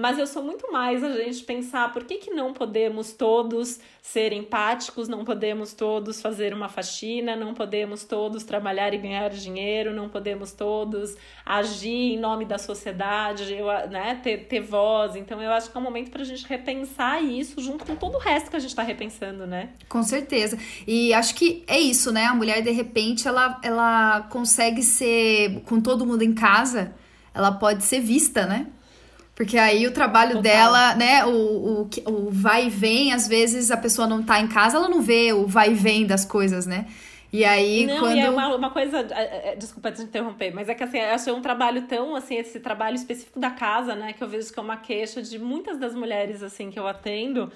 mas 0.00 0.18
eu 0.18 0.26
sou 0.26 0.42
muito 0.42 0.72
mais 0.72 1.04
a 1.04 1.12
gente 1.12 1.44
pensar 1.44 1.92
por 1.92 2.04
que, 2.04 2.16
que 2.16 2.30
não 2.30 2.54
podemos 2.54 3.12
todos 3.12 3.78
ser 4.00 4.32
empáticos, 4.32 5.08
não 5.08 5.24
podemos 5.24 5.74
todos 5.74 6.22
fazer 6.22 6.54
uma 6.54 6.68
faxina, 6.68 7.36
não 7.36 7.52
podemos 7.52 8.04
todos 8.04 8.42
trabalhar 8.42 8.94
e 8.94 8.98
ganhar 8.98 9.28
dinheiro, 9.28 9.92
não 9.92 10.08
podemos 10.08 10.52
todos 10.52 11.16
agir 11.44 12.14
em 12.14 12.18
nome 12.18 12.46
da 12.46 12.56
sociedade, 12.56 13.52
eu, 13.52 13.66
né, 13.90 14.18
ter, 14.22 14.46
ter 14.46 14.60
voz. 14.60 15.16
Então 15.16 15.40
eu 15.42 15.52
acho 15.52 15.70
que 15.70 15.76
é 15.76 15.80
um 15.80 15.84
momento 15.84 16.10
para 16.10 16.22
a 16.22 16.24
gente 16.24 16.46
repensar 16.46 17.22
isso 17.22 17.60
junto 17.60 17.84
com 17.84 17.94
todo 17.94 18.14
o 18.14 18.18
resto 18.18 18.50
que 18.50 18.56
a 18.56 18.60
gente 18.60 18.70
está 18.70 18.82
repensando, 18.82 19.46
né? 19.46 19.68
Com 19.86 20.02
certeza. 20.02 20.58
E 20.86 21.12
acho 21.12 21.34
que 21.34 21.62
é 21.66 21.78
isso, 21.78 22.10
né? 22.10 22.24
A 22.24 22.34
mulher, 22.34 22.62
de 22.62 22.70
repente, 22.70 23.28
ela, 23.28 23.60
ela 23.62 24.22
consegue 24.30 24.82
ser, 24.82 25.60
com 25.66 25.78
todo 25.78 26.06
mundo 26.06 26.22
em 26.22 26.32
casa, 26.32 26.94
ela 27.34 27.52
pode 27.52 27.84
ser 27.84 28.00
vista, 28.00 28.46
né? 28.46 28.66
Porque 29.40 29.56
aí 29.56 29.86
o 29.86 29.90
trabalho 29.90 30.32
Total. 30.32 30.42
dela, 30.42 30.94
né, 30.96 31.24
o, 31.24 31.30
o, 31.30 31.88
o 32.10 32.30
vai 32.30 32.66
e 32.66 32.68
vem, 32.68 33.14
às 33.14 33.26
vezes 33.26 33.70
a 33.70 33.76
pessoa 33.78 34.06
não 34.06 34.22
tá 34.22 34.38
em 34.38 34.46
casa, 34.46 34.76
ela 34.76 34.86
não 34.86 35.00
vê 35.00 35.32
o 35.32 35.46
vai 35.46 35.70
e 35.70 35.74
vem 35.74 36.06
das 36.06 36.26
coisas, 36.26 36.66
né? 36.66 36.84
E 37.32 37.42
aí, 37.42 37.86
não, 37.86 38.00
quando... 38.00 38.16
E 38.16 38.20
é 38.20 38.28
uma, 38.28 38.54
uma 38.54 38.68
coisa, 38.68 38.98
é, 38.98 39.52
é, 39.52 39.56
desculpa 39.56 39.90
te 39.90 40.02
interromper, 40.02 40.52
mas 40.52 40.68
é 40.68 40.74
que 40.74 40.84
assim, 40.84 40.98
eu 40.98 41.14
achei 41.14 41.32
um 41.32 41.40
trabalho 41.40 41.86
tão, 41.86 42.14
assim, 42.14 42.36
esse 42.36 42.60
trabalho 42.60 42.96
específico 42.96 43.40
da 43.40 43.50
casa, 43.50 43.94
né, 43.94 44.12
que 44.12 44.22
eu 44.22 44.28
vejo 44.28 44.52
que 44.52 44.58
é 44.58 44.62
uma 44.62 44.76
queixa 44.76 45.22
de 45.22 45.38
muitas 45.38 45.78
das 45.78 45.94
mulheres, 45.94 46.42
assim, 46.42 46.70
que 46.70 46.78
eu 46.78 46.86
atendo, 46.86 47.50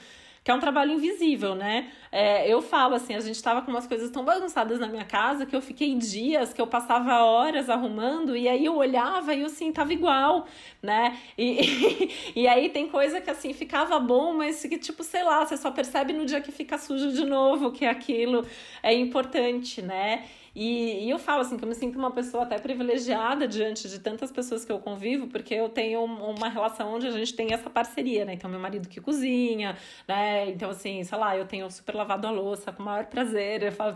que 0.44 0.50
é 0.50 0.54
um 0.54 0.60
trabalho 0.60 0.92
invisível, 0.92 1.54
né? 1.54 1.90
É, 2.12 2.46
eu 2.46 2.60
falo 2.60 2.94
assim, 2.94 3.14
a 3.14 3.20
gente 3.20 3.42
tava 3.42 3.62
com 3.62 3.70
umas 3.70 3.86
coisas 3.86 4.10
tão 4.10 4.22
bagunçadas 4.22 4.78
na 4.78 4.86
minha 4.86 5.04
casa 5.04 5.46
que 5.46 5.56
eu 5.56 5.62
fiquei 5.62 5.94
dias, 5.94 6.52
que 6.52 6.60
eu 6.60 6.66
passava 6.66 7.24
horas 7.24 7.70
arrumando, 7.70 8.36
e 8.36 8.46
aí 8.46 8.66
eu 8.66 8.76
olhava 8.76 9.34
e 9.34 9.40
eu 9.40 9.46
assim, 9.46 9.72
tava 9.72 9.94
igual, 9.94 10.46
né? 10.82 11.18
E, 11.38 12.12
e, 12.36 12.46
aí 12.46 12.68
tem 12.68 12.90
coisa 12.90 13.22
que 13.22 13.30
assim, 13.30 13.54
ficava 13.54 13.98
bom, 13.98 14.34
mas 14.34 14.60
que 14.60 14.76
tipo, 14.76 15.02
sei 15.02 15.22
lá, 15.22 15.46
você 15.46 15.56
só 15.56 15.70
percebe 15.70 16.12
no 16.12 16.26
dia 16.26 16.42
que 16.42 16.52
fica 16.52 16.76
sujo 16.76 17.10
de 17.12 17.24
novo 17.24 17.72
que 17.72 17.86
aquilo 17.86 18.46
é 18.82 18.92
importante, 18.92 19.80
né? 19.80 20.24
E, 20.54 21.06
e, 21.06 21.10
eu 21.10 21.18
falo 21.18 21.40
assim 21.40 21.56
que 21.56 21.64
eu 21.64 21.68
me 21.68 21.74
sinto 21.74 21.98
uma 21.98 22.12
pessoa 22.12 22.44
até 22.44 22.58
privilegiada 22.58 23.48
diante 23.48 23.88
de 23.88 23.98
tantas 23.98 24.30
pessoas 24.30 24.64
que 24.64 24.70
eu 24.70 24.78
convivo, 24.78 25.26
porque 25.26 25.52
eu 25.52 25.68
tenho 25.68 26.04
uma 26.04 26.48
relação 26.48 26.94
onde 26.94 27.08
a 27.08 27.10
gente 27.10 27.34
tem 27.34 27.52
essa 27.52 27.68
parceria, 27.68 28.24
né? 28.24 28.34
Então, 28.34 28.48
meu 28.48 28.60
marido 28.60 28.88
que 28.88 29.00
cozinha, 29.00 29.76
né? 30.06 30.48
Então, 30.50 30.70
assim, 30.70 31.02
sei 31.02 31.18
lá, 31.18 31.36
eu 31.36 31.44
tenho 31.44 31.68
super 31.72 31.96
lavado 31.96 32.28
a 32.28 32.30
louça 32.30 32.70
com 32.70 32.82
o 32.84 32.86
maior 32.86 33.06
prazer. 33.06 33.64
Eu 33.64 33.72
falo, 33.72 33.94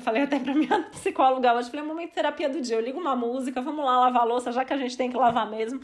falei 0.00 0.22
até 0.22 0.40
pra 0.40 0.52
minha 0.52 0.82
psicóloga 0.90 1.54
hoje, 1.54 1.70
falei, 1.70 1.82
é 1.82 1.84
um 1.84 1.88
momento 1.88 2.08
de 2.08 2.14
terapia 2.14 2.48
do 2.48 2.60
dia. 2.60 2.76
Eu 2.76 2.80
ligo 2.80 2.98
uma 2.98 3.14
música, 3.14 3.60
vamos 3.60 3.84
lá 3.84 4.00
lavar 4.00 4.22
a 4.22 4.24
louça, 4.24 4.50
já 4.50 4.64
que 4.64 4.72
a 4.72 4.76
gente 4.76 4.96
tem 4.96 5.10
que 5.10 5.16
lavar 5.16 5.48
mesmo, 5.48 5.80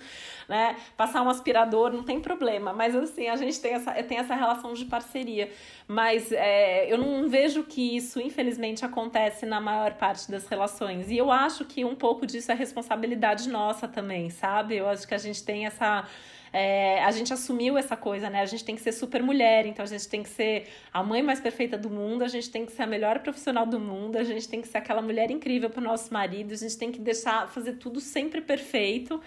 né? 0.48 0.74
Passar 0.96 1.22
um 1.22 1.28
aspirador, 1.28 1.92
não 1.92 2.02
tem 2.02 2.20
problema. 2.20 2.72
Mas, 2.72 2.96
assim, 2.96 3.28
a 3.28 3.36
gente 3.36 3.60
tem 3.60 3.74
essa, 3.74 3.92
tem 4.02 4.18
essa 4.18 4.34
relação 4.34 4.74
de 4.74 4.84
parceria. 4.86 5.52
Mas 5.86 6.32
é, 6.32 6.92
eu 6.92 6.98
não 6.98 7.28
vejo 7.28 7.62
que 7.62 7.96
isso, 7.96 8.20
infelizmente, 8.20 8.84
acontece 8.84 9.46
na 9.46 9.60
maior 9.60 9.94
parte 9.94 10.15
das 10.24 10.48
relações. 10.48 11.10
E 11.10 11.16
eu 11.16 11.30
acho 11.30 11.64
que 11.64 11.84
um 11.84 11.94
pouco 11.94 12.26
disso 12.26 12.50
é 12.50 12.54
responsabilidade 12.54 13.48
nossa 13.48 13.86
também, 13.86 14.30
sabe? 14.30 14.76
Eu 14.76 14.88
acho 14.88 15.06
que 15.06 15.14
a 15.14 15.18
gente 15.18 15.42
tem 15.44 15.66
essa. 15.66 16.06
É, 16.52 17.02
a 17.04 17.10
gente 17.10 17.32
assumiu 17.32 17.76
essa 17.76 17.96
coisa, 17.96 18.30
né? 18.30 18.40
A 18.40 18.46
gente 18.46 18.64
tem 18.64 18.74
que 18.74 18.80
ser 18.80 18.92
super 18.92 19.22
mulher, 19.22 19.66
então 19.66 19.84
a 19.84 19.88
gente 19.88 20.08
tem 20.08 20.22
que 20.22 20.28
ser 20.28 20.68
a 20.92 21.02
mãe 21.02 21.22
mais 21.22 21.40
perfeita 21.40 21.76
do 21.76 21.90
mundo, 21.90 22.22
a 22.22 22.28
gente 22.28 22.48
tem 22.50 22.64
que 22.64 22.72
ser 22.72 22.82
a 22.82 22.86
melhor 22.86 23.18
profissional 23.18 23.66
do 23.66 23.78
mundo, 23.78 24.16
a 24.16 24.24
gente 24.24 24.48
tem 24.48 24.62
que 24.62 24.68
ser 24.68 24.78
aquela 24.78 25.02
mulher 25.02 25.30
incrível 25.30 25.68
para 25.68 25.80
o 25.80 25.84
nosso 25.84 26.12
marido, 26.14 26.54
a 26.54 26.56
gente 26.56 26.78
tem 26.78 26.90
que 26.90 27.00
deixar 27.00 27.48
fazer 27.48 27.74
tudo 27.74 28.00
sempre 28.00 28.40
perfeito 28.40 29.20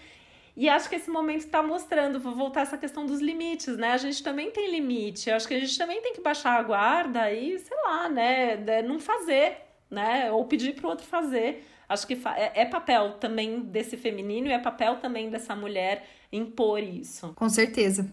e 0.60 0.68
acho 0.68 0.90
que 0.90 0.96
esse 0.96 1.10
momento 1.10 1.46
está 1.46 1.64
mostrando, 1.64 2.20
vou 2.20 2.36
voltar 2.36 2.64
essa 2.64 2.78
questão 2.78 3.06
dos 3.06 3.22
limites, 3.22 3.78
né? 3.78 3.94
A 3.94 3.98
gente 3.98 4.22
também 4.22 4.52
tem 4.52 4.70
limite. 4.70 5.30
Eu 5.30 5.38
acho 5.38 5.48
que 5.48 5.54
a 5.54 5.60
gente 5.60 5.78
também 5.78 6.02
tem 6.02 6.12
que 6.12 6.20
baixar 6.20 6.60
a 6.60 6.64
guarda 6.64 7.32
e, 7.32 7.58
sei 7.60 7.78
lá, 7.78 8.10
né? 8.10 8.58
Não 8.82 9.00
fazer, 9.00 9.56
né? 9.90 10.32
Ou 10.32 10.46
pedir 10.46 10.76
para 10.76 10.88
o 10.88 10.90
outro 10.90 11.06
fazer. 11.06 11.66
Acho 11.88 12.06
que 12.06 12.14
é, 12.36 12.62
é 12.62 12.66
papel 12.66 13.14
também 13.14 13.62
desse 13.62 13.98
feminino 13.98 14.48
e 14.48 14.52
é 14.52 14.60
papel 14.60 14.98
também 14.98 15.30
dessa 15.30 15.56
mulher 15.56 16.06
impor 16.32 16.80
isso. 16.80 17.34
Com 17.36 17.50
certeza. 17.50 18.08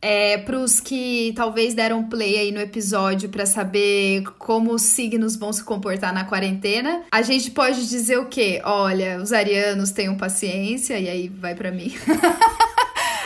É, 0.00 0.38
para 0.38 0.56
os 0.56 0.78
que 0.78 1.32
talvez 1.34 1.74
deram 1.74 2.08
play 2.08 2.38
aí 2.38 2.52
no 2.52 2.60
episódio 2.60 3.28
para 3.28 3.44
saber 3.44 4.22
como 4.38 4.72
os 4.72 4.82
signos 4.82 5.34
vão 5.34 5.52
se 5.52 5.64
comportar 5.64 6.14
na 6.14 6.24
quarentena, 6.24 7.02
a 7.10 7.20
gente 7.20 7.50
pode 7.50 7.88
dizer 7.88 8.16
o 8.16 8.26
quê? 8.26 8.62
Olha, 8.64 9.20
os 9.20 9.32
arianos 9.32 9.90
tenham 9.90 10.16
paciência, 10.16 10.98
e 10.98 11.08
aí 11.08 11.28
vai 11.28 11.54
para 11.54 11.72
mim. 11.72 11.92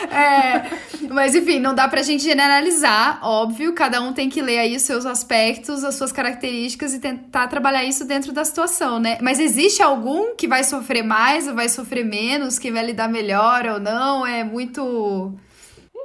é, 0.11 1.07
mas 1.09 1.35
enfim, 1.35 1.59
não 1.59 1.73
dá 1.73 1.87
pra 1.87 2.01
gente 2.01 2.23
generalizar, 2.23 3.19
óbvio, 3.21 3.73
cada 3.73 4.01
um 4.01 4.13
tem 4.13 4.29
que 4.29 4.41
ler 4.41 4.59
aí 4.59 4.75
os 4.75 4.81
seus 4.81 5.05
aspectos, 5.05 5.83
as 5.83 5.95
suas 5.95 6.11
características 6.11 6.93
e 6.93 6.99
tentar 6.99 7.47
trabalhar 7.47 7.83
isso 7.83 8.05
dentro 8.05 8.31
da 8.31 8.43
situação, 8.43 8.99
né? 8.99 9.17
Mas 9.21 9.39
existe 9.39 9.81
algum 9.81 10.35
que 10.35 10.47
vai 10.47 10.63
sofrer 10.63 11.03
mais 11.03 11.47
ou 11.47 11.55
vai 11.55 11.69
sofrer 11.69 12.03
menos, 12.03 12.59
que 12.59 12.71
vai 12.71 12.85
lidar 12.85 13.07
melhor 13.07 13.65
ou 13.65 13.79
não? 13.79 14.25
É 14.25 14.43
muito 14.43 15.37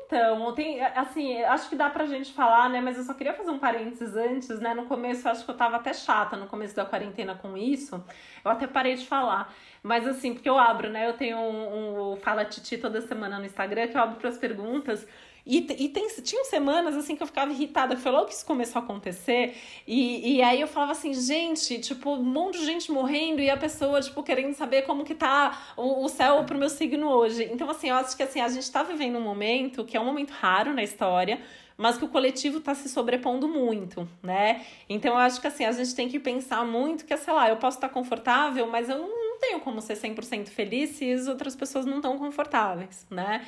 então, 0.09 0.55
tem, 0.55 0.82
assim, 0.82 1.42
acho 1.42 1.68
que 1.68 1.76
dá 1.76 1.90
pra 1.90 2.07
gente 2.07 2.32
falar, 2.32 2.70
né? 2.70 2.80
Mas 2.80 2.96
eu 2.96 3.05
só 3.05 3.12
queria 3.12 3.34
fazer 3.34 3.51
um 3.51 3.59
parênteses 3.59 4.16
antes, 4.16 4.59
né? 4.59 4.72
No 4.72 4.86
começo, 4.86 5.28
eu 5.28 5.32
acho 5.32 5.44
que 5.44 5.51
eu 5.51 5.57
tava 5.57 5.76
até 5.76 5.92
chata 5.92 6.34
no 6.34 6.46
começo 6.46 6.74
da 6.74 6.86
quarentena 6.86 7.34
com 7.34 7.59
isso. 7.59 8.03
Eu 8.42 8.51
até 8.51 8.66
parei 8.66 8.94
de 8.94 9.07
falar. 9.07 9.53
Mas 9.83 10.07
assim, 10.07 10.35
porque 10.35 10.49
eu 10.49 10.59
abro, 10.59 10.91
né? 10.91 11.09
Eu 11.09 11.14
tenho 11.14 11.39
um, 11.39 12.12
um 12.12 12.16
Fala 12.16 12.45
Titi 12.45 12.79
toda 12.79 13.01
semana 13.01 13.39
no 13.39 13.47
Instagram 13.47 13.89
que 13.89 13.97
eu 13.97 14.01
abro 14.01 14.16
para 14.16 14.29
as 14.29 14.39
perguntas. 14.39 15.07
E, 15.49 15.59
e 15.83 15.89
tem, 15.89 16.07
tinham 16.22 16.45
semanas 16.45 16.95
assim 16.95 17.16
que 17.16 17.22
eu 17.22 17.26
ficava 17.26 17.51
irritada, 17.51 17.97
foi 17.97 18.12
logo 18.12 18.26
que 18.26 18.35
isso 18.35 18.45
começou 18.45 18.83
a 18.83 18.85
acontecer. 18.85 19.57
E, 19.87 20.37
e 20.37 20.43
aí 20.43 20.61
eu 20.61 20.66
falava 20.66 20.93
assim, 20.93 21.14
gente, 21.14 21.79
tipo, 21.79 22.11
um 22.11 22.22
monte 22.22 22.59
de 22.59 22.66
gente 22.66 22.93
morrendo 22.93 23.41
e 23.41 23.49
a 23.49 23.57
pessoa, 23.57 23.99
tipo, 24.03 24.22
querendo 24.22 24.53
saber 24.53 24.83
como 24.83 25.05
que 25.05 25.14
tá 25.14 25.72
o, 25.74 26.05
o 26.05 26.09
céu 26.11 26.45
pro 26.45 26.59
meu 26.59 26.68
signo 26.68 27.09
hoje. 27.09 27.49
Então, 27.51 27.70
assim, 27.70 27.89
eu 27.89 27.95
acho 27.95 28.14
que 28.14 28.22
assim, 28.22 28.43
a 28.43 28.49
gente 28.49 28.70
tá 28.70 28.83
vivendo 28.83 29.16
um 29.16 29.22
momento 29.22 29.87
que 29.87 29.97
é 29.97 30.01
um 30.01 30.05
momento 30.05 30.33
raro 30.33 30.74
na 30.74 30.83
história 30.83 31.41
mas 31.79 31.97
que 31.97 32.05
o 32.05 32.09
coletivo 32.09 32.59
está 32.59 32.74
se 32.74 32.89
sobrepondo 32.89 33.47
muito, 33.47 34.07
né? 34.20 34.66
Então 34.89 35.12
eu 35.12 35.18
acho 35.18 35.41
que 35.41 35.47
assim, 35.47 35.64
a 35.64 35.70
gente 35.70 35.95
tem 35.95 36.09
que 36.09 36.18
pensar 36.18 36.64
muito 36.66 37.05
que, 37.05 37.16
sei 37.16 37.33
lá, 37.33 37.49
eu 37.49 37.57
posso 37.57 37.76
estar 37.76 37.89
confortável, 37.89 38.66
mas 38.66 38.89
eu 38.89 38.99
não, 38.99 39.09
tenho 39.39 39.61
como 39.61 39.80
ser 39.80 39.95
100% 39.95 40.49
feliz 40.49 40.91
se 40.91 41.11
as 41.12 41.28
outras 41.28 41.57
pessoas 41.57 41.86
não 41.86 41.97
estão 41.97 42.18
confortáveis, 42.18 43.07
né? 43.11 43.47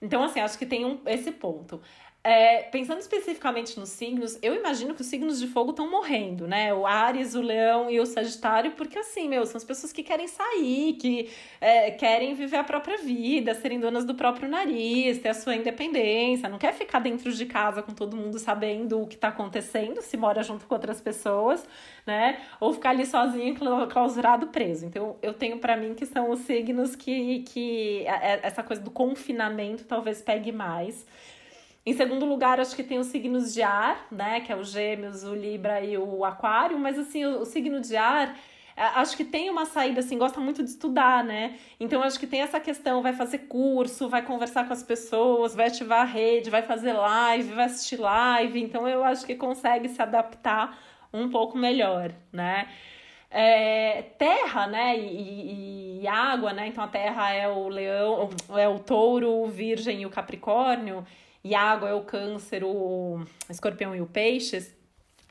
Então, 0.00 0.22
assim, 0.22 0.40
acho 0.40 0.58
que 0.58 0.66
tem 0.66 0.84
um, 0.84 1.00
esse 1.06 1.32
ponto. 1.32 1.80
É, 2.28 2.64
pensando 2.64 2.98
especificamente 2.98 3.80
nos 3.80 3.88
signos, 3.88 4.38
eu 4.42 4.54
imagino 4.54 4.94
que 4.94 5.00
os 5.00 5.06
signos 5.06 5.40
de 5.40 5.46
fogo 5.46 5.70
estão 5.70 5.90
morrendo, 5.90 6.46
né? 6.46 6.74
O 6.74 6.86
Ares, 6.86 7.34
o 7.34 7.40
Leão 7.40 7.90
e 7.90 7.98
o 7.98 8.04
Sagitário, 8.04 8.72
porque 8.72 8.98
assim, 8.98 9.26
meu, 9.30 9.46
são 9.46 9.56
as 9.56 9.64
pessoas 9.64 9.94
que 9.94 10.02
querem 10.02 10.28
sair, 10.28 10.92
que 11.00 11.30
é, 11.58 11.90
querem 11.90 12.34
viver 12.34 12.58
a 12.58 12.64
própria 12.64 12.98
vida, 12.98 13.54
serem 13.54 13.80
donas 13.80 14.04
do 14.04 14.14
próprio 14.14 14.46
nariz, 14.46 15.18
ter 15.20 15.30
a 15.30 15.34
sua 15.34 15.56
independência, 15.56 16.50
não 16.50 16.58
quer 16.58 16.74
ficar 16.74 16.98
dentro 16.98 17.32
de 17.32 17.46
casa 17.46 17.82
com 17.82 17.94
todo 17.94 18.14
mundo 18.14 18.38
sabendo 18.38 19.00
o 19.00 19.06
que 19.06 19.14
está 19.14 19.28
acontecendo, 19.28 20.02
se 20.02 20.18
mora 20.18 20.42
junto 20.42 20.66
com 20.66 20.74
outras 20.74 21.00
pessoas, 21.00 21.66
né? 22.06 22.42
Ou 22.60 22.74
ficar 22.74 22.90
ali 22.90 23.06
sozinho, 23.06 23.56
clausurado, 23.88 24.48
preso. 24.48 24.84
Então, 24.84 25.16
eu 25.22 25.32
tenho 25.32 25.58
para 25.60 25.78
mim 25.78 25.94
que 25.94 26.04
são 26.04 26.30
os 26.30 26.40
signos 26.40 26.94
que, 26.94 27.38
que 27.44 28.04
essa 28.42 28.62
coisa 28.62 28.82
do 28.82 28.90
confinamento 28.90 29.84
talvez 29.84 30.20
pegue 30.20 30.52
mais. 30.52 31.06
Em 31.88 31.94
segundo 31.94 32.26
lugar, 32.26 32.60
acho 32.60 32.76
que 32.76 32.82
tem 32.82 32.98
os 32.98 33.06
signos 33.06 33.54
de 33.54 33.62
ar, 33.62 34.06
né? 34.10 34.40
Que 34.40 34.52
é 34.52 34.56
o 34.56 34.62
Gêmeos, 34.62 35.24
o 35.24 35.34
Libra 35.34 35.82
e 35.82 35.96
o 35.96 36.22
Aquário, 36.22 36.78
mas 36.78 36.98
assim, 36.98 37.24
o, 37.24 37.40
o 37.40 37.44
signo 37.46 37.80
de 37.80 37.96
ar 37.96 38.36
acho 38.76 39.16
que 39.16 39.24
tem 39.24 39.48
uma 39.50 39.64
saída 39.64 40.00
assim, 40.00 40.18
gosta 40.18 40.38
muito 40.38 40.62
de 40.62 40.68
estudar, 40.68 41.24
né? 41.24 41.56
Então 41.80 42.02
acho 42.02 42.20
que 42.20 42.26
tem 42.26 42.42
essa 42.42 42.60
questão, 42.60 43.02
vai 43.02 43.14
fazer 43.14 43.38
curso, 43.38 44.06
vai 44.06 44.22
conversar 44.22 44.66
com 44.66 44.72
as 44.72 44.82
pessoas, 44.82 45.54
vai 45.54 45.68
ativar 45.68 46.02
a 46.02 46.04
rede, 46.04 46.50
vai 46.50 46.62
fazer 46.62 46.92
live, 46.92 47.54
vai 47.54 47.64
assistir 47.64 47.96
live. 47.98 48.62
Então 48.62 48.86
eu 48.86 49.02
acho 49.02 49.26
que 49.26 49.34
consegue 49.34 49.88
se 49.88 50.00
adaptar 50.00 50.78
um 51.10 51.30
pouco 51.30 51.56
melhor, 51.56 52.12
né? 52.30 52.68
É, 53.30 54.02
terra, 54.18 54.66
né, 54.66 54.98
e, 54.98 56.00
e, 56.02 56.08
água, 56.08 56.52
né, 56.52 56.66
então 56.66 56.82
a 56.82 56.88
terra 56.88 57.30
é 57.30 57.46
o 57.46 57.68
leão, 57.68 58.30
é 58.56 58.66
o 58.66 58.78
touro, 58.78 59.30
o 59.42 59.46
virgem 59.46 60.00
e 60.00 60.06
o 60.06 60.10
capricórnio, 60.10 61.04
e 61.48 61.54
água 61.54 61.88
é 61.88 61.94
o 61.94 62.02
câncer, 62.02 62.62
o 62.62 63.24
escorpião 63.48 63.96
e 63.96 64.02
o 64.02 64.06
peixes. 64.06 64.76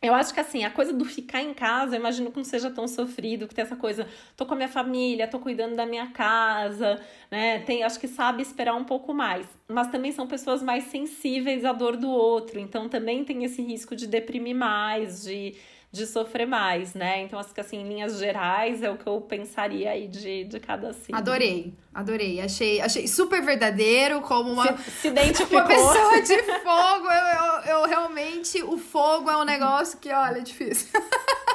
Eu 0.01 0.15
acho 0.15 0.33
que 0.33 0.39
assim, 0.39 0.63
a 0.63 0.71
coisa 0.71 0.91
do 0.91 1.05
ficar 1.05 1.41
em 1.41 1.53
casa, 1.53 1.95
eu 1.95 1.99
imagino 1.99 2.31
que 2.31 2.37
não 2.37 2.43
seja 2.43 2.71
tão 2.71 2.87
sofrido, 2.87 3.47
que 3.47 3.53
tem 3.53 3.63
essa 3.63 3.75
coisa, 3.75 4.07
tô 4.35 4.45
com 4.45 4.53
a 4.53 4.57
minha 4.57 4.67
família, 4.67 5.27
tô 5.27 5.39
cuidando 5.39 5.75
da 5.75 5.85
minha 5.85 6.07
casa, 6.07 6.99
né? 7.29 7.59
Tem, 7.59 7.83
acho 7.83 7.99
que 7.99 8.07
sabe 8.07 8.41
esperar 8.41 8.75
um 8.75 8.83
pouco 8.83 9.13
mais. 9.13 9.47
Mas 9.67 9.89
também 9.91 10.11
são 10.11 10.27
pessoas 10.27 10.63
mais 10.63 10.85
sensíveis 10.85 11.63
à 11.63 11.71
dor 11.71 11.97
do 11.97 12.09
outro, 12.09 12.59
então 12.59 12.89
também 12.89 13.23
tem 13.23 13.43
esse 13.43 13.61
risco 13.61 13.95
de 13.95 14.07
deprimir 14.07 14.55
mais, 14.55 15.23
de 15.23 15.55
de 15.91 16.05
sofrer 16.05 16.45
mais, 16.45 16.93
né? 16.93 17.21
Então, 17.21 17.39
acho 17.39 17.53
que 17.53 17.61
assim, 17.61 17.77
em 17.77 17.87
linhas 17.87 18.19
gerais, 18.19 18.83
é 18.83 18.89
o 18.89 18.97
que 18.97 19.07
eu 19.07 19.21
pensaria 19.21 19.91
aí 19.91 20.07
de, 20.07 20.43
de 20.43 20.59
cada 20.59 20.93
signo. 20.93 21.17
Adorei, 21.17 21.73
adorei. 21.93 22.41
Achei, 22.41 22.81
achei 22.81 23.07
super 23.07 23.41
verdadeiro, 23.41 24.21
como 24.21 24.51
uma, 24.51 24.77
se, 24.77 24.91
se 24.91 25.07
identificou. 25.07 25.59
uma 25.59 25.67
pessoa 25.67 26.21
de 26.21 26.43
fogo. 26.43 27.07
Eu, 27.07 27.25
eu, 27.37 27.61
eu 27.61 27.87
realmente, 27.87 28.61
o 28.63 28.77
fogo 28.77 29.29
é 29.29 29.37
um 29.37 29.45
negócio 29.45 29.97
que, 29.99 30.11
olha, 30.11 30.39
é 30.39 30.41
difícil. 30.41 30.89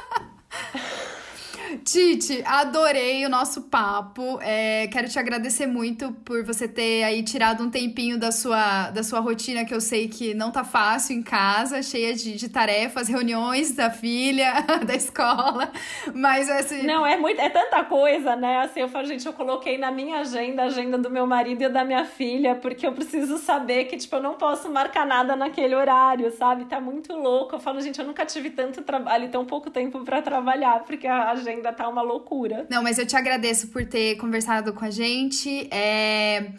Titi, 1.84 2.42
adorei 2.46 3.26
o 3.26 3.28
nosso 3.28 3.62
papo. 3.62 4.38
É, 4.40 4.86
quero 4.86 5.08
te 5.08 5.18
agradecer 5.18 5.66
muito 5.66 6.12
por 6.24 6.44
você 6.44 6.68
ter 6.68 7.02
aí 7.02 7.22
tirado 7.22 7.64
um 7.64 7.70
tempinho 7.70 8.18
da 8.18 8.30
sua, 8.30 8.90
da 8.90 9.02
sua 9.02 9.18
rotina, 9.18 9.64
que 9.64 9.74
eu 9.74 9.80
sei 9.80 10.08
que 10.08 10.32
não 10.32 10.50
tá 10.50 10.62
fácil 10.62 11.16
em 11.16 11.22
casa, 11.22 11.82
cheia 11.82 12.14
de, 12.14 12.36
de 12.36 12.48
tarefas, 12.48 13.08
reuniões 13.08 13.72
da 13.72 13.90
filha, 13.90 14.52
da 14.86 14.94
escola. 14.94 15.72
Mas 16.14 16.48
assim. 16.48 16.82
Não, 16.82 17.04
é 17.04 17.16
muito, 17.16 17.40
é 17.40 17.48
tanta 17.48 17.82
coisa, 17.84 18.36
né? 18.36 18.60
Assim, 18.60 18.80
eu 18.80 18.88
falo, 18.88 19.06
gente, 19.06 19.26
eu 19.26 19.32
coloquei 19.32 19.76
na 19.76 19.90
minha 19.90 20.20
agenda 20.20 20.62
a 20.62 20.66
agenda 20.66 20.96
do 20.96 21.10
meu 21.10 21.26
marido 21.26 21.62
e 21.62 21.68
da 21.68 21.84
minha 21.84 22.04
filha, 22.04 22.54
porque 22.54 22.86
eu 22.86 22.92
preciso 22.92 23.38
saber 23.38 23.86
que, 23.86 23.96
tipo, 23.96 24.14
eu 24.16 24.22
não 24.22 24.34
posso 24.34 24.70
marcar 24.70 25.04
nada 25.04 25.34
naquele 25.34 25.74
horário, 25.74 26.30
sabe? 26.30 26.64
Tá 26.66 26.80
muito 26.80 27.12
louco. 27.14 27.56
Eu 27.56 27.60
falo, 27.60 27.80
gente, 27.80 27.98
eu 27.98 28.06
nunca 28.06 28.24
tive 28.24 28.50
tanto 28.50 28.82
trabalho 28.82 29.28
tão 29.30 29.44
pouco 29.44 29.68
tempo 29.68 30.04
para 30.04 30.22
trabalhar, 30.22 30.84
porque 30.84 31.06
a 31.06 31.30
agenda 31.30 31.71
tá 31.72 31.88
uma 31.88 32.02
loucura. 32.02 32.66
Não, 32.70 32.82
mas 32.82 32.98
eu 32.98 33.06
te 33.06 33.16
agradeço 33.16 33.68
por 33.68 33.84
ter 33.84 34.16
conversado 34.16 34.72
com 34.72 34.84
a 34.84 34.90
gente. 34.90 35.68
É... 35.70 36.52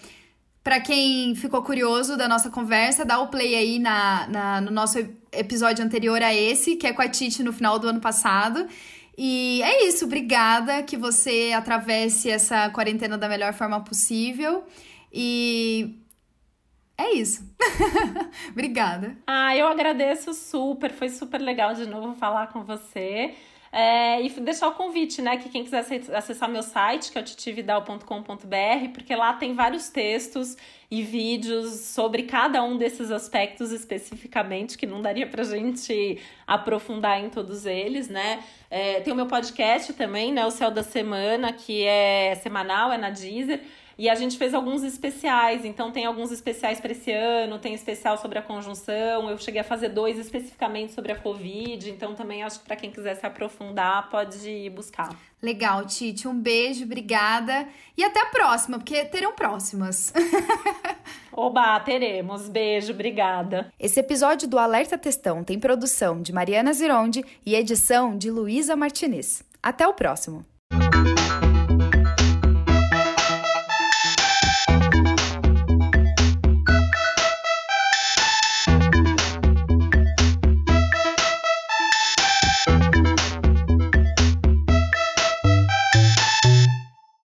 Para 0.63 0.79
quem 0.79 1.35
ficou 1.35 1.61
curioso 1.61 2.15
da 2.15 2.27
nossa 2.27 2.49
conversa, 2.49 3.03
dá 3.03 3.19
o 3.19 3.27
play 3.27 3.53
aí 3.53 3.79
na, 3.79 4.27
na, 4.27 4.61
no 4.61 4.71
nosso 4.71 4.97
episódio 5.31 5.83
anterior 5.83 6.21
a 6.21 6.33
esse, 6.33 6.77
que 6.77 6.87
é 6.87 6.93
com 6.93 7.01
a 7.01 7.09
Titi 7.09 7.43
no 7.43 7.51
final 7.51 7.77
do 7.77 7.87
ano 7.87 7.99
passado. 7.99 8.65
E 9.17 9.61
é 9.61 9.85
isso, 9.87 10.05
obrigada 10.05 10.81
que 10.81 10.97
você 10.97 11.51
atravesse 11.55 12.29
essa 12.29 12.69
quarentena 12.69 13.17
da 13.17 13.27
melhor 13.27 13.53
forma 13.53 13.83
possível. 13.83 14.63
E 15.11 15.99
é 16.97 17.11
isso. 17.13 17.43
obrigada. 18.49 19.17
Ah, 19.27 19.55
eu 19.55 19.67
agradeço 19.67 20.33
super, 20.33 20.91
foi 20.91 21.09
super 21.09 21.39
legal 21.39 21.73
de 21.73 21.85
novo 21.85 22.15
falar 22.15 22.47
com 22.47 22.63
você. 22.63 23.35
É, 23.75 24.21
e 24.21 24.29
deixar 24.39 24.67
o 24.67 24.73
convite, 24.73 25.19
né? 25.19 25.35
Que 25.37 25.49
quem 25.49 25.63
quiser 25.63 25.83
acessar 26.13 26.47
meu 26.47 26.61
site, 26.61 27.11
que 27.11 27.17
é 27.17 27.21
o 27.21 27.23
titividal.com.br, 27.23 28.89
porque 28.93 29.15
lá 29.15 29.33
tem 29.33 29.55
vários 29.55 29.89
textos 29.89 30.55
e 30.91 31.01
vídeos 31.01 31.79
sobre 31.79 32.21
cada 32.21 32.63
um 32.63 32.77
desses 32.77 33.09
aspectos 33.09 33.71
especificamente, 33.71 34.77
que 34.77 34.85
não 34.85 35.01
daria 35.01 35.25
pra 35.25 35.43
gente 35.43 36.19
aprofundar 36.45 37.19
em 37.19 37.31
todos 37.31 37.65
eles, 37.65 38.07
né? 38.07 38.43
É, 38.69 38.99
tem 38.99 39.11
o 39.11 39.15
meu 39.15 39.25
podcast 39.25 39.91
também, 39.93 40.31
né? 40.31 40.45
O 40.45 40.51
Céu 40.51 40.69
da 40.69 40.83
Semana, 40.83 41.51
que 41.51 41.83
é 41.83 42.35
semanal, 42.43 42.91
é 42.91 42.97
na 42.99 43.09
Deezer. 43.09 43.59
E 43.97 44.09
a 44.09 44.15
gente 44.15 44.37
fez 44.37 44.53
alguns 44.53 44.83
especiais, 44.83 45.65
então 45.65 45.91
tem 45.91 46.05
alguns 46.05 46.31
especiais 46.31 46.79
para 46.79 46.91
esse 46.91 47.11
ano, 47.11 47.59
tem 47.59 47.73
especial 47.73 48.17
sobre 48.17 48.39
a 48.39 48.41
conjunção. 48.41 49.29
Eu 49.29 49.37
cheguei 49.37 49.61
a 49.61 49.63
fazer 49.63 49.89
dois 49.89 50.17
especificamente 50.17 50.93
sobre 50.93 51.11
a 51.11 51.15
Covid, 51.15 51.89
então 51.89 52.15
também 52.15 52.43
acho 52.43 52.59
que 52.59 52.65
para 52.65 52.75
quem 52.75 52.91
quiser 52.91 53.15
se 53.15 53.25
aprofundar, 53.25 54.09
pode 54.09 54.49
ir 54.49 54.69
buscar. 54.69 55.09
Legal, 55.41 55.85
Titi. 55.85 56.27
Um 56.27 56.39
beijo, 56.39 56.85
obrigada. 56.85 57.67
E 57.97 58.03
até 58.03 58.21
a 58.21 58.27
próxima, 58.27 58.77
porque 58.77 59.03
terão 59.05 59.33
próximas. 59.33 60.13
Oba, 61.31 61.79
teremos. 61.81 62.47
Beijo, 62.47 62.93
obrigada. 62.93 63.71
Esse 63.79 63.99
episódio 63.99 64.47
do 64.47 64.57
Alerta 64.57 64.97
Testão 64.97 65.43
tem 65.43 65.59
produção 65.59 66.21
de 66.21 66.31
Mariana 66.31 66.71
Zironde 66.71 67.25
e 67.45 67.55
edição 67.55 68.17
de 68.17 68.31
Luísa 68.31 68.75
Martinez. 68.75 69.43
Até 69.61 69.87
o 69.87 69.93
próximo. 69.93 70.45